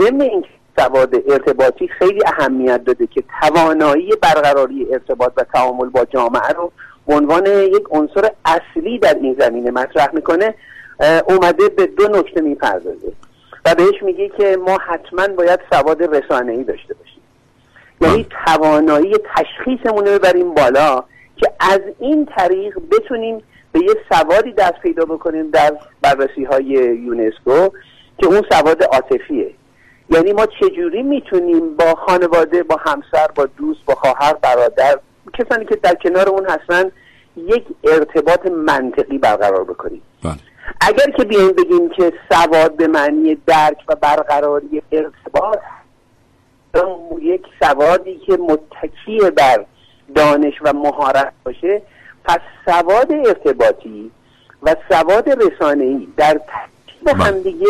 ضمن 0.00 0.20
این 0.20 0.44
سواد 0.78 1.14
ارتباطی 1.28 1.88
خیلی 1.88 2.20
اهمیت 2.26 2.84
داده 2.84 3.06
که 3.06 3.24
توانایی 3.40 4.10
برقراری 4.22 4.86
ارتباط 4.92 5.32
و 5.36 5.44
تعامل 5.54 5.88
با 5.88 6.04
جامعه 6.04 6.48
رو 6.56 6.72
به 7.06 7.14
عنوان 7.14 7.46
یک 7.46 7.84
عنصر 7.90 8.30
اصلی 8.44 8.98
در 8.98 9.14
این 9.14 9.36
زمینه 9.38 9.70
مطرح 9.70 10.08
می‌کنه 10.12 10.54
اومده 11.28 11.68
به 11.68 11.86
دو 11.86 12.08
نکته 12.08 12.40
می‌پردازه 12.40 13.12
و 13.64 13.74
بهش 13.74 14.02
میگه 14.02 14.28
که 14.28 14.58
ما 14.66 14.78
حتما 14.86 15.28
باید 15.28 15.60
سواد 15.72 16.16
رسانه‌ای 16.16 16.64
داشته 16.64 16.94
باشیم. 16.94 17.20
یعنی 18.00 18.26
توانایی 18.46 19.14
تشخیصمون 19.36 20.06
رو 20.06 20.18
ببریم 20.18 20.54
بالا 20.54 21.04
که 21.36 21.50
از 21.60 21.80
این 21.98 22.26
طریق 22.36 22.78
بتونیم 22.90 23.42
به 23.74 23.80
یه 23.80 23.94
سوادی 24.12 24.52
دست 24.52 24.80
پیدا 24.82 25.04
بکنیم 25.04 25.50
در 25.50 25.76
بررسی 26.02 26.44
های 26.44 26.64
یونسکو 27.04 27.68
که 28.18 28.26
اون 28.26 28.42
سواد 28.50 28.82
عاطفیه. 28.82 29.50
یعنی 30.10 30.32
ما 30.32 30.46
چجوری 30.46 31.02
می‌تونیم 31.02 31.76
با 31.76 31.94
خانواده 31.94 32.62
با 32.62 32.76
همسر 32.76 33.26
با 33.34 33.46
دوست 33.46 33.84
با 33.84 33.94
خواهر 33.94 34.34
برادر 34.42 34.98
کسانی 35.38 35.64
که 35.64 35.76
در 35.76 35.94
کنار 35.94 36.28
اون 36.28 36.46
هستن 36.46 36.90
یک 37.36 37.64
ارتباط 37.84 38.46
منطقی 38.46 39.18
برقرار 39.18 39.64
بکنیم. 39.64 40.02
بله. 40.24 40.34
اگر 40.80 41.10
که 41.16 41.24
بیایم 41.24 41.52
بگیم 41.52 41.88
که 41.88 42.12
سواد 42.32 42.76
به 42.76 42.86
معنی 42.86 43.38
درک 43.46 43.78
و 43.88 43.94
برقراری 43.94 44.82
ارتباط 44.92 45.58
یک 47.22 47.42
سوادی 47.62 48.16
که 48.26 48.32
متکی 48.32 49.30
بر 49.36 49.64
دانش 50.14 50.54
و 50.62 50.72
مهارت 50.72 51.32
باشه 51.44 51.82
پس 52.24 52.40
سواد 52.64 53.12
ارتباطی 53.12 54.10
و 54.62 54.76
سواد 54.88 55.28
رسانه‌ای 55.28 56.08
در 56.16 56.40
ترکیب 56.48 57.20
هم 57.20 57.42
دیگه 57.42 57.66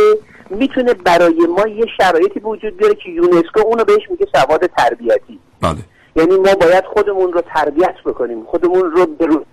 می‌تونه 0.50 0.94
برای 0.94 1.46
ما 1.58 1.68
یه 1.68 1.86
شرایطی 1.96 2.40
وجود 2.40 2.76
بیاره 2.76 2.94
که 2.94 3.10
یونسکو 3.10 3.60
اونو 3.60 3.84
بهش 3.84 4.10
میگه 4.10 4.26
سواد 4.34 4.66
تربیتی. 4.66 5.38
بله. 5.60 5.78
یعنی 6.16 6.36
ما 6.36 6.54
باید 6.54 6.84
خودمون 6.84 7.32
رو 7.32 7.42
تربیت 7.54 7.94
بکنیم 8.04 8.44
خودمون 8.44 8.90
رو 8.90 9.06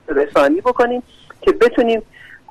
رسانی 0.08 0.62
بکنیم 0.62 1.04
که 1.42 1.52
بتونیم 1.52 2.02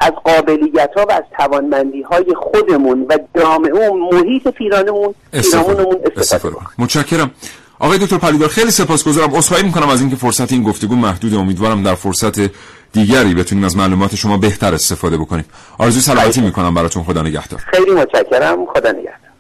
از 0.00 0.12
قابلیت 0.24 0.90
ها 0.96 1.06
و 1.08 1.12
از 1.12 1.22
توانمندی 1.38 2.02
های 2.02 2.34
خودمون 2.36 3.06
و 3.08 3.18
جامعه 3.36 3.90
محیط 4.12 4.48
پیرانمون 4.48 5.14
پیرامونمون 5.32 5.94
استفاده 5.94 6.20
استفاده. 6.20 6.54
کنم. 6.54 6.66
متشکرم. 6.78 7.30
آقای 7.80 7.98
دکتر 7.98 8.18
پلیدار 8.18 8.48
خیلی 8.48 8.70
سپاسگزارم. 8.70 9.34
عذرخواهی 9.34 9.62
می‌کنم 9.62 9.88
از 9.88 10.00
اینکه 10.00 10.16
فرصت 10.16 10.52
این 10.52 10.62
گفتگو 10.62 10.96
محدود 10.96 11.34
امیدوارم 11.34 11.82
در 11.82 11.94
فرصت 11.94 12.40
دیگری 12.92 13.34
بتونیم 13.34 13.64
از 13.64 13.76
معلومات 13.76 14.14
شما 14.14 14.36
بهتر 14.36 14.74
استفاده 14.74 15.18
بکنیم. 15.18 15.44
آرزوی 15.78 16.00
سلامتی 16.00 16.40
می‌کنم 16.40 16.74
براتون. 16.74 17.04
خدا 17.04 17.22
نگهدار. 17.22 17.60
خیلی 17.70 17.90
متشکرم. 17.90 18.66
خدا 18.74 18.90
نگهدار. 18.90 19.30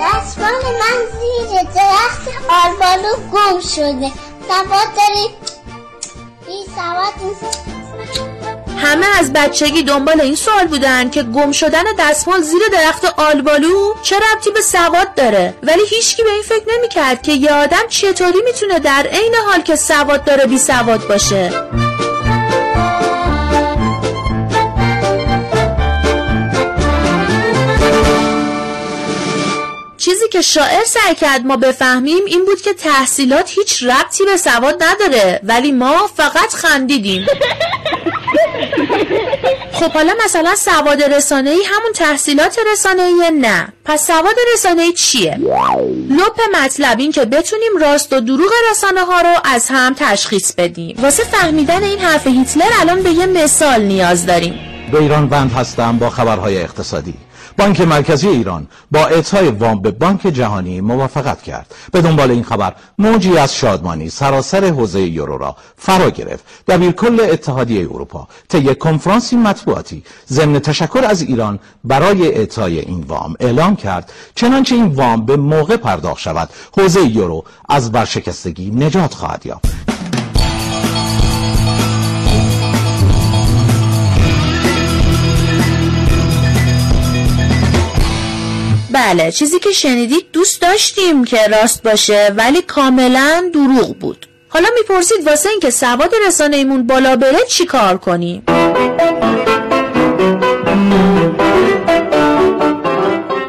دستمال 0.00 0.52
من 0.80 0.98
زیر 1.20 1.62
درخت 1.74 2.28
آلبالو 2.48 3.14
گم 3.32 3.60
شده. 3.60 4.12
سواد 4.48 4.88
داری 4.96 5.28
بی 6.46 6.58
سواد 6.74 7.14
همه 8.84 9.06
از 9.18 9.32
بچگی 9.32 9.82
دنبال 9.82 10.20
این 10.20 10.34
سوال 10.34 10.66
بودن 10.66 11.10
که 11.10 11.22
گم 11.22 11.52
شدن 11.52 11.82
دستمال 11.98 12.42
زیر 12.42 12.62
درخت 12.72 13.04
آلبالو 13.04 13.94
چه 14.02 14.16
ربطی 14.16 14.50
به 14.50 14.60
سواد 14.60 15.14
داره. 15.14 15.54
ولی 15.62 15.82
هیچکی 15.90 16.22
به 16.22 16.30
این 16.30 16.42
فکر 16.42 16.64
نمی‌کرد 16.78 17.22
که 17.22 17.32
یه 17.32 17.52
آدم 17.52 17.88
چطوری 17.88 18.38
می‌تونه 18.44 18.78
در 18.78 19.06
عین 19.12 19.34
حال 19.46 19.60
که 19.60 19.76
سواد 19.76 20.24
داره 20.24 20.46
بی 20.46 20.58
سواد 20.58 21.08
باشه. 21.08 21.50
چیزی 30.14 30.28
که 30.28 30.42
شاعر 30.42 30.84
سعی 30.84 31.14
کرد 31.14 31.46
ما 31.46 31.56
بفهمیم 31.56 32.24
این 32.26 32.44
بود 32.44 32.60
که 32.60 32.72
تحصیلات 32.72 33.50
هیچ 33.50 33.82
ربطی 33.82 34.24
به 34.24 34.36
سواد 34.36 34.82
نداره 34.82 35.40
ولی 35.42 35.72
ما 35.72 36.10
فقط 36.16 36.54
خندیدیم. 36.54 37.26
خب 39.72 39.90
حالا 39.90 40.12
مثلا 40.24 40.54
سواد 40.54 41.02
رسانه‌ای 41.02 41.62
همون 41.64 41.92
تحصیلات 41.94 42.58
رسانه‌ای 42.72 43.30
نه. 43.30 43.72
پس 43.84 44.06
سواد 44.06 44.34
رسانه‌ای 44.54 44.92
چیه؟ 44.92 45.38
لپ 46.10 46.40
مطلب 46.64 46.98
این 46.98 47.12
که 47.12 47.24
بتونیم 47.24 47.76
راست 47.80 48.12
و 48.12 48.20
دروغ 48.20 48.50
رسانه 48.70 49.00
ها 49.00 49.20
رو 49.20 49.34
از 49.44 49.68
هم 49.70 49.94
تشخیص 49.98 50.52
بدیم. 50.52 50.96
واسه 51.02 51.24
فهمیدن 51.24 51.82
این 51.82 51.98
حرف 51.98 52.26
هیتلر 52.26 52.70
الان 52.80 53.02
به 53.02 53.10
یه 53.10 53.26
مثال 53.26 53.82
نیاز 53.82 54.26
داریم. 54.26 54.60
به 54.92 54.98
ایران 54.98 55.28
بند 55.28 55.52
هستم 55.52 55.98
با 55.98 56.10
خبرهای 56.10 56.62
اقتصادی. 56.62 57.14
بانک 57.58 57.80
مرکزی 57.80 58.28
ایران 58.28 58.66
با 58.90 59.06
اعطای 59.06 59.48
وام 59.48 59.82
به 59.82 59.90
بانک 59.90 60.20
جهانی 60.20 60.80
موافقت 60.80 61.42
کرد. 61.42 61.74
به 61.92 62.00
دنبال 62.00 62.30
این 62.30 62.42
خبر 62.42 62.72
موجی 62.98 63.38
از 63.38 63.54
شادمانی 63.54 64.10
سراسر 64.10 64.64
حوزه 64.64 65.00
یورو 65.00 65.38
را 65.38 65.56
فرا 65.76 66.10
گرفت. 66.10 66.44
دبیرکل 66.68 67.20
اتحادیه 67.20 67.80
اروپا 67.80 68.28
طی 68.48 68.74
کنفرانسی 68.74 69.36
مطبوعاتی 69.36 70.04
ضمن 70.28 70.58
تشکر 70.58 71.04
از 71.08 71.22
ایران 71.22 71.58
برای 71.84 72.28
اعطای 72.28 72.78
این 72.78 73.00
وام 73.00 73.34
اعلام 73.40 73.76
کرد. 73.76 74.12
چنانچه 74.34 74.74
این 74.74 74.86
وام 74.86 75.26
به 75.26 75.36
موقع 75.36 75.76
پرداخت 75.76 76.20
شود 76.20 76.48
حوزه 76.78 77.00
یورو 77.00 77.44
از 77.68 77.92
برشکستگی 77.92 78.70
نجات 78.70 79.14
خواهد 79.14 79.46
یافت. 79.46 79.83
بله 88.94 89.32
چیزی 89.32 89.58
که 89.58 89.72
شنیدید 89.72 90.26
دوست 90.32 90.62
داشتیم 90.62 91.24
که 91.24 91.46
راست 91.46 91.82
باشه 91.82 92.32
ولی 92.36 92.62
کاملا 92.62 93.50
دروغ 93.54 93.98
بود. 93.98 94.26
حالا 94.48 94.68
می‌پرسید 94.78 95.26
واسه 95.26 95.50
اینکه 95.50 95.70
سواد 95.70 96.14
رسانه 96.26 96.56
ایمون 96.56 96.86
بالا 96.86 97.16
بره 97.16 97.38
چی 97.48 97.64
کار 97.64 97.98
کنیم؟ 97.98 98.42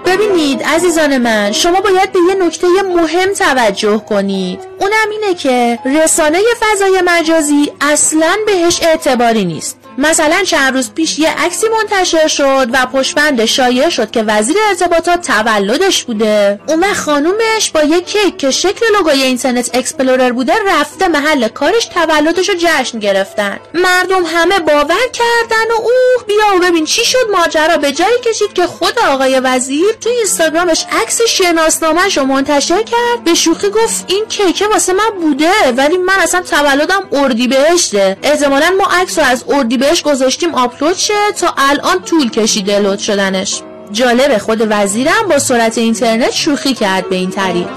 ببینید 0.05 0.63
عزیزان 0.63 1.17
من 1.17 1.51
شما 1.51 1.81
باید 1.81 2.11
به 2.11 2.19
یه 2.29 2.45
نکته 2.45 2.67
مهم 2.95 3.33
توجه 3.33 3.97
کنید. 4.09 4.59
اونم 4.79 5.09
اینه 5.11 5.33
که 5.33 5.79
رسانه 6.03 6.39
فضای 6.59 7.01
مجازی 7.05 7.71
اصلا 7.81 8.35
بهش 8.45 8.81
اعتباری 8.83 9.45
نیست. 9.45 9.84
مثلا 9.97 10.43
چند 10.43 10.73
روز 10.73 10.91
پیش 10.91 11.19
یه 11.19 11.29
عکسی 11.45 11.67
منتشر 11.67 12.27
شد 12.27 12.67
و 12.73 12.85
پشتبند 12.85 13.45
شایع 13.45 13.89
شد 13.89 14.11
که 14.11 14.23
وزیر 14.23 14.57
ارتباطات 14.69 15.27
تولدش 15.27 16.03
بوده. 16.03 16.59
وقت 16.67 16.93
خانومش 16.93 17.71
با 17.73 17.83
یه 17.83 18.01
کیک 18.01 18.37
که 18.37 18.51
شکل 18.51 18.85
لوگوی 18.97 19.21
Internet 19.21 19.69
Explorer 19.73 20.31
بوده 20.31 20.53
رفته 20.67 21.07
محل 21.07 21.47
کارش 21.47 21.85
تولدش 21.85 22.49
رو 22.49 22.55
جشن 22.59 22.99
گرفتن. 22.99 23.59
مردم 23.73 24.23
همه 24.25 24.59
باور 24.59 25.07
کردن 25.13 25.71
و 25.71 25.73
اوه 25.73 26.25
بیا 26.27 26.55
و 26.55 26.59
ببین 26.59 26.85
چی 26.85 27.05
شد. 27.05 27.17
ماجرا 27.31 27.77
به 27.77 27.91
جایی 27.91 28.19
کشید 28.25 28.53
که 28.53 28.67
خود 28.67 28.99
آقای 28.99 29.39
وزیر 29.39 29.91
تو 30.01 30.09
اینستاگرامش 30.09 30.85
عکس 31.01 31.21
شناسنامهش 31.21 32.17
رو 32.17 32.23
منتشر 32.23 32.83
کرد. 32.83 33.23
به 33.25 33.33
شوخی 33.33 33.69
گفت 33.69 34.05
این 34.07 34.25
کیکه 34.25 34.67
واسه 34.67 34.93
من 34.93 35.09
بوده 35.21 35.51
ولی 35.77 35.97
من 35.97 36.19
اصلا 36.19 36.41
تولدم 36.41 37.09
اردیبهشته. 37.11 38.17
احتمالا 38.23 38.73
ما 38.77 38.85
عکس 39.01 39.19
از 39.19 39.43
اردیبهشت 39.49 39.84
بهش 39.89 40.03
گذاشتیم 40.03 40.55
آپلود 40.55 40.95
شه 40.95 41.13
تا 41.39 41.53
الان 41.57 42.01
طول 42.01 42.29
کشیده 42.29 42.79
لود 42.79 42.99
شدنش. 42.99 43.61
جالب 43.91 44.37
خود 44.37 44.67
وزیرم 44.69 45.27
با 45.29 45.39
سرعت 45.39 45.77
اینترنت 45.77 46.31
شوخی 46.31 46.73
کرد 46.73 47.09
به 47.09 47.15
این 47.15 47.29
طریق. 47.29 47.67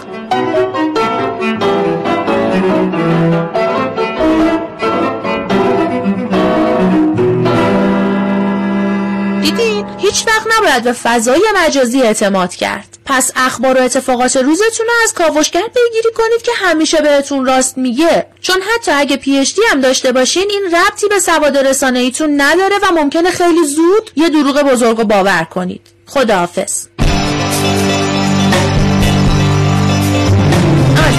وقت 10.78 10.86
نباید 10.86 11.02
به 11.02 11.10
فضای 11.10 11.42
مجازی 11.56 12.02
اعتماد 12.02 12.54
کرد. 12.54 12.98
پس 13.04 13.32
اخبار 13.36 13.78
و 13.78 13.82
اتفاقات 13.82 14.36
روزتون 14.36 14.86
رو 14.86 14.92
از 15.04 15.14
کاوشگر 15.14 15.60
پیگیری 15.60 16.14
کنید 16.14 16.42
که 16.42 16.52
همیشه 16.56 17.00
بهتون 17.00 17.46
راست 17.46 17.78
میگه. 17.78 18.26
چون 18.40 18.56
حتی 18.74 18.90
اگه 18.90 19.16
پی 19.16 19.44
هم 19.70 19.80
داشته 19.80 20.12
باشین 20.12 20.50
این 20.50 20.74
ربطی 20.74 21.08
به 21.08 21.20
سواد 21.20 21.58
رسانه 21.58 21.98
ایتون 21.98 22.40
نداره 22.40 22.76
و 22.82 22.94
ممکنه 22.94 23.30
خیلی 23.30 23.64
زود 23.64 24.10
یه 24.16 24.28
دروغ 24.28 24.62
بزرگ 24.62 25.02
باور 25.02 25.44
کنید. 25.44 25.80
خداحافظ. 26.06 26.86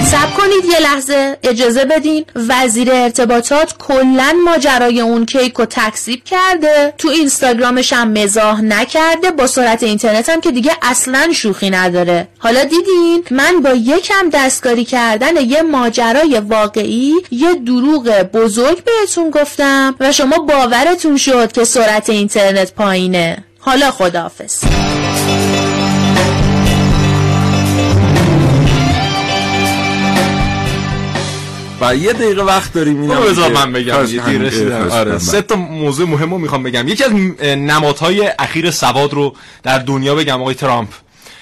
سب 0.05 0.33
کنید 0.33 0.65
یه 0.65 0.79
لحظه. 0.79 1.37
اجازه 1.43 1.85
بدین. 1.85 2.25
وزیر 2.35 2.91
ارتباطات 2.91 3.77
کلا 3.77 4.35
ماجرای 4.45 5.01
اون 5.01 5.25
کیک 5.25 5.59
و 5.59 5.65
تکذیب 5.65 6.23
کرده. 6.23 6.93
تو 6.97 7.07
اینستاگرامش 7.07 7.93
هم 7.93 8.11
مزاح 8.11 8.61
نکرده. 8.61 9.31
با 9.31 9.47
سرعت 9.47 9.83
اینترنت 9.83 10.29
هم 10.29 10.41
که 10.41 10.51
دیگه 10.51 10.71
اصلا 10.81 11.33
شوخی 11.33 11.69
نداره. 11.69 12.27
حالا 12.37 12.63
دیدین؟ 12.63 13.23
من 13.31 13.61
با 13.61 13.69
یکم 13.69 14.29
دستکاری 14.33 14.85
کردن 14.85 15.37
یه 15.37 15.61
ماجرای 15.61 16.39
واقعی 16.39 17.13
یه 17.31 17.53
دروغ 17.53 18.21
بزرگ 18.33 18.83
بهتون 18.83 19.29
گفتم 19.29 19.95
و 19.99 20.11
شما 20.11 20.37
باورتون 20.37 21.17
شد 21.17 21.51
که 21.51 21.63
سرعت 21.63 22.09
اینترنت 22.09 22.73
پایینه. 22.73 23.43
حالا 23.59 23.91
خداحافظ. 23.91 24.63
و 31.81 31.95
یه 31.95 32.13
دقیقه 32.13 32.41
وقت 32.41 32.73
داریم 32.73 33.01
اینم 33.01 33.21
بذار 33.21 33.51
من 33.51 33.71
بگم. 33.71 33.95
آره. 34.91 35.17
سه 35.17 35.41
تا 35.41 35.55
موضوع 35.55 36.07
مهم 36.07 36.31
رو 36.31 36.37
می‌خوام 36.37 36.63
بگم. 36.63 36.87
یکی 36.87 37.03
از 37.03 37.11
نمادهای 37.43 38.31
اخیر 38.39 38.71
سواد 38.71 39.13
رو 39.13 39.35
در 39.63 39.79
دنیا 39.79 40.15
بگم 40.15 40.41
آقای 40.41 40.55
ترامپ. 40.55 40.89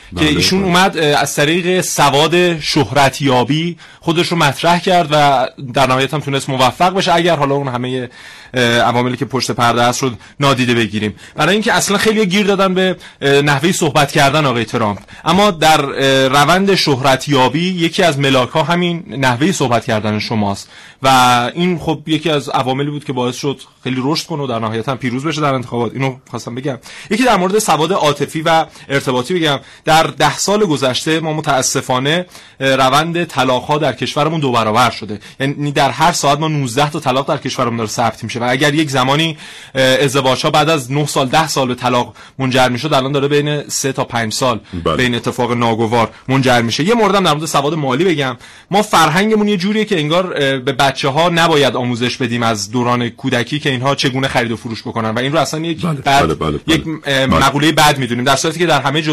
که 0.10 0.16
بله، 0.16 0.28
ایشون 0.28 0.60
بله. 0.60 0.68
اومد 0.68 0.98
از 0.98 1.36
طریق 1.36 1.82
سواد 1.82 2.60
شهرتیابی 2.60 3.78
خودش 4.00 4.28
رو 4.28 4.38
مطرح 4.38 4.80
کرد 4.80 5.08
و 5.12 5.48
در 5.74 5.88
نهایت 5.88 6.14
هم 6.14 6.20
تونست 6.20 6.50
موفق 6.50 6.94
بشه. 6.94 7.14
اگر 7.14 7.36
حالا 7.36 7.56
اون 7.56 7.68
همه 7.68 8.10
عواملی 8.54 9.18
که 9.18 9.26
پشت 9.26 9.52
پرده 9.52 9.82
است 9.82 10.04
رو 10.04 10.12
نادیده 10.40 10.74
بگیریم. 10.74 11.16
برای 11.36 11.54
اینکه 11.54 11.74
اصلا 11.74 11.98
خیلی 11.98 12.26
گیر 12.26 12.48
دادن 12.48 12.74
به 12.74 12.96
نحوه 13.22 13.72
صحبت 13.72 14.12
کردن 14.12 14.46
آقای 14.46 14.66
ترامپ. 14.66 15.00
اما 15.26 15.52
در 15.52 15.82
روند 16.28 16.76
شهرتیابی 16.76 17.70
یکی 17.70 18.04
از 18.04 18.20
ملاک 18.20 18.50
ها 18.50 18.64
همین 18.64 19.04
نحوه 19.08 19.52
صحبت 19.52 19.86
کردن 19.86 20.20
شماست. 20.20 20.70
و 21.04 21.08
این 21.54 21.80
خب 21.80 22.02
یکی 22.08 22.30
از 22.30 22.50
عواملی 22.50 22.92
بود 22.92 23.06
که 23.06 23.14
باعث 23.14 23.36
شد 23.36 23.62
خیلی 23.84 24.02
رشد 24.04 24.28
کنه 24.28 24.44
و 24.44 24.48
در 24.48 24.60
نهایت 24.60 24.90
هم 24.90 24.98
پیروز 24.98 25.24
بشه 25.26 25.42
در 25.42 25.54
انتخابات. 25.54 25.94
اینو 25.94 26.16
خواستم 26.30 26.56
بگم. 26.56 26.78
یکی 27.10 27.24
در 27.24 27.38
مورد 27.38 27.60
سواد 27.60 27.94
عاطفی 27.94 28.42
و 28.42 28.66
ارتباطی 28.90 29.34
بگم. 29.34 29.60
در 29.86 30.04
ده 30.04 30.38
سال 30.38 30.66
گذشته 30.66 31.20
ما 31.20 31.34
متاسفانه 31.34 32.26
روند 32.60 33.24
طلاق 33.24 33.64
ها 33.64 33.78
در 33.78 33.94
کشورمون 33.94 34.40
دو 34.40 34.52
برابر 34.52 34.90
شده. 34.90 35.20
یعنی 35.40 35.72
در 35.72 35.90
هر 35.90 36.12
ساعت 36.12 36.40
ما 36.40 36.48
19 36.48 36.90
تا 36.90 37.00
طلاق 37.00 37.28
در 37.28 37.38
کشورمون 37.38 37.78
داره 37.78 37.90
ثبت 37.90 38.24
میشه. 38.24 38.37
و 38.40 38.44
اگر 38.50 38.74
یک 38.74 38.90
زمانی 38.90 39.38
ازدواج 39.76 40.44
ها 40.44 40.52
بعد 40.52 40.70
از 40.70 40.92
9 40.92 41.06
سال 41.06 41.28
10 41.28 41.48
سال 41.48 41.68
به 41.68 41.76
طلاق 41.76 42.16
منجر 42.40 42.70
می‌شد 42.70 42.94
الان 42.94 43.12
داره 43.12 43.28
بین 43.28 43.68
3 43.68 43.92
تا 43.92 44.04
5 44.04 44.34
سال 44.34 44.60
بله. 44.84 44.96
بین 44.96 45.16
اتفاق 45.16 45.52
ناگوار 45.52 46.10
منجر 46.28 46.62
میشه 46.62 46.84
یه 46.84 46.94
موردم 46.94 47.24
در 47.24 47.34
مورد 47.34 47.46
سواد 47.46 47.74
مالی 47.74 48.04
بگم 48.04 48.38
ما 48.72 48.82
فرهنگمون 48.82 49.48
یه 49.48 49.58
جوریه 49.58 49.86
که 49.86 50.00
انگار 50.00 50.34
به 50.60 50.72
بچه 50.74 51.10
ها 51.10 51.30
نباید 51.30 51.76
آموزش 51.76 52.18
بدیم 52.18 52.44
از 52.44 52.72
دوران 52.72 53.10
کودکی 53.10 53.60
که 53.60 53.70
اینها 53.70 53.96
چگونه 53.96 54.28
خرید 54.28 54.52
و 54.52 54.58
فروش 54.58 54.82
بکنن 54.82 55.10
و 55.10 55.20
این 55.20 55.32
رو 55.32 55.40
اصلا 55.40 55.60
یک 55.60 55.82
بله. 55.82 56.02
بله. 56.02 56.34
بله. 56.34 56.60
یک 56.68 56.88
مقوله 57.30 57.72
بد 57.72 57.98
می‌دونیم 57.98 58.24
در 58.24 58.36
صورتی 58.36 58.60
که 58.60 58.66
در 58.66 58.82
همه 58.82 59.04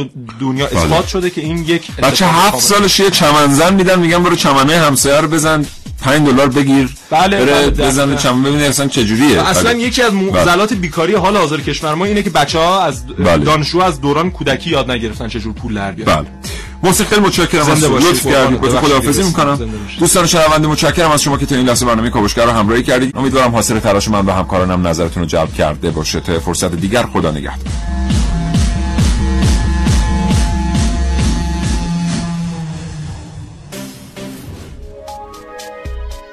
دنیا 0.40 0.66
اثبات 0.66 1.08
شده 1.08 1.30
که 1.30 1.40
این 1.40 1.58
یک 1.58 1.96
بچه 1.96 2.26
هفت 2.26 2.60
سالش 2.60 3.00
یه 3.00 3.10
چمنزن 3.10 3.74
میدن 3.74 3.98
میگن 3.98 4.22
برو 4.22 4.36
چمنه 4.36 4.78
همسایه 4.78 5.20
رو 5.20 5.28
بزن 5.28 5.66
5 6.04 6.26
دلار 6.26 6.48
بگیر 6.48 6.88
بله 7.10 7.44
بله 7.44 7.70
بزن 7.70 8.16
چمن 8.16 8.42
ببینید 8.42 8.62
اصلا 8.62 8.88
چه 8.88 9.04
جوریه 9.04 9.48
اصلا 9.48 9.72
بله. 9.72 9.78
یکی 9.78 10.02
از 10.02 10.12
معضلات 10.14 10.70
بله. 10.70 10.78
بیکاری 10.78 11.14
حال 11.14 11.36
حاضر 11.36 11.60
کشور 11.60 11.94
ما 11.94 12.04
اینه 12.04 12.22
که 12.22 12.30
بچه 12.30 12.58
ها 12.58 12.82
از 12.82 13.06
بله. 13.06 13.44
دانشجو 13.44 13.80
از 13.80 14.00
دوران 14.00 14.30
کودکی 14.30 14.70
یاد 14.70 14.90
نگرفتن 14.90 15.28
چه 15.28 15.40
جور 15.40 15.52
پول 15.52 15.74
در 15.74 15.92
بیارن. 15.92 16.14
بله. 16.14 16.26
محسن 16.82 17.04
خیلی 17.04 17.20
متشکرم 17.20 17.70
از 17.70 17.84
لطف 17.84 18.26
کردید. 18.26 18.60
با 18.60 18.68
خداحافظی 18.68 19.22
می‌کنم. 19.22 19.58
دوستان 19.98 20.26
شنونده 20.26 20.68
متشکرم 20.68 21.10
از 21.10 21.22
شما 21.22 21.38
که 21.38 21.46
تا 21.46 21.54
این 21.54 21.66
لحظه 21.66 21.86
برنامه 21.86 22.10
کاوشگر 22.10 22.44
رو 22.44 22.50
همراهی 22.50 22.82
کردید. 22.82 23.16
امیدوارم 23.16 23.50
حاصل 23.50 23.78
تلاش 23.78 24.08
من 24.08 24.26
و 24.26 24.32
همکارانم 24.32 24.86
نظرتون 24.86 25.22
رو 25.22 25.28
جلب 25.28 25.54
کرده 25.54 25.90
باشه 25.90 26.20
تا 26.20 26.40
فرصت 26.40 26.74
دیگر 26.74 27.02
خدا 27.02 27.30
نگهدار. 27.30 27.58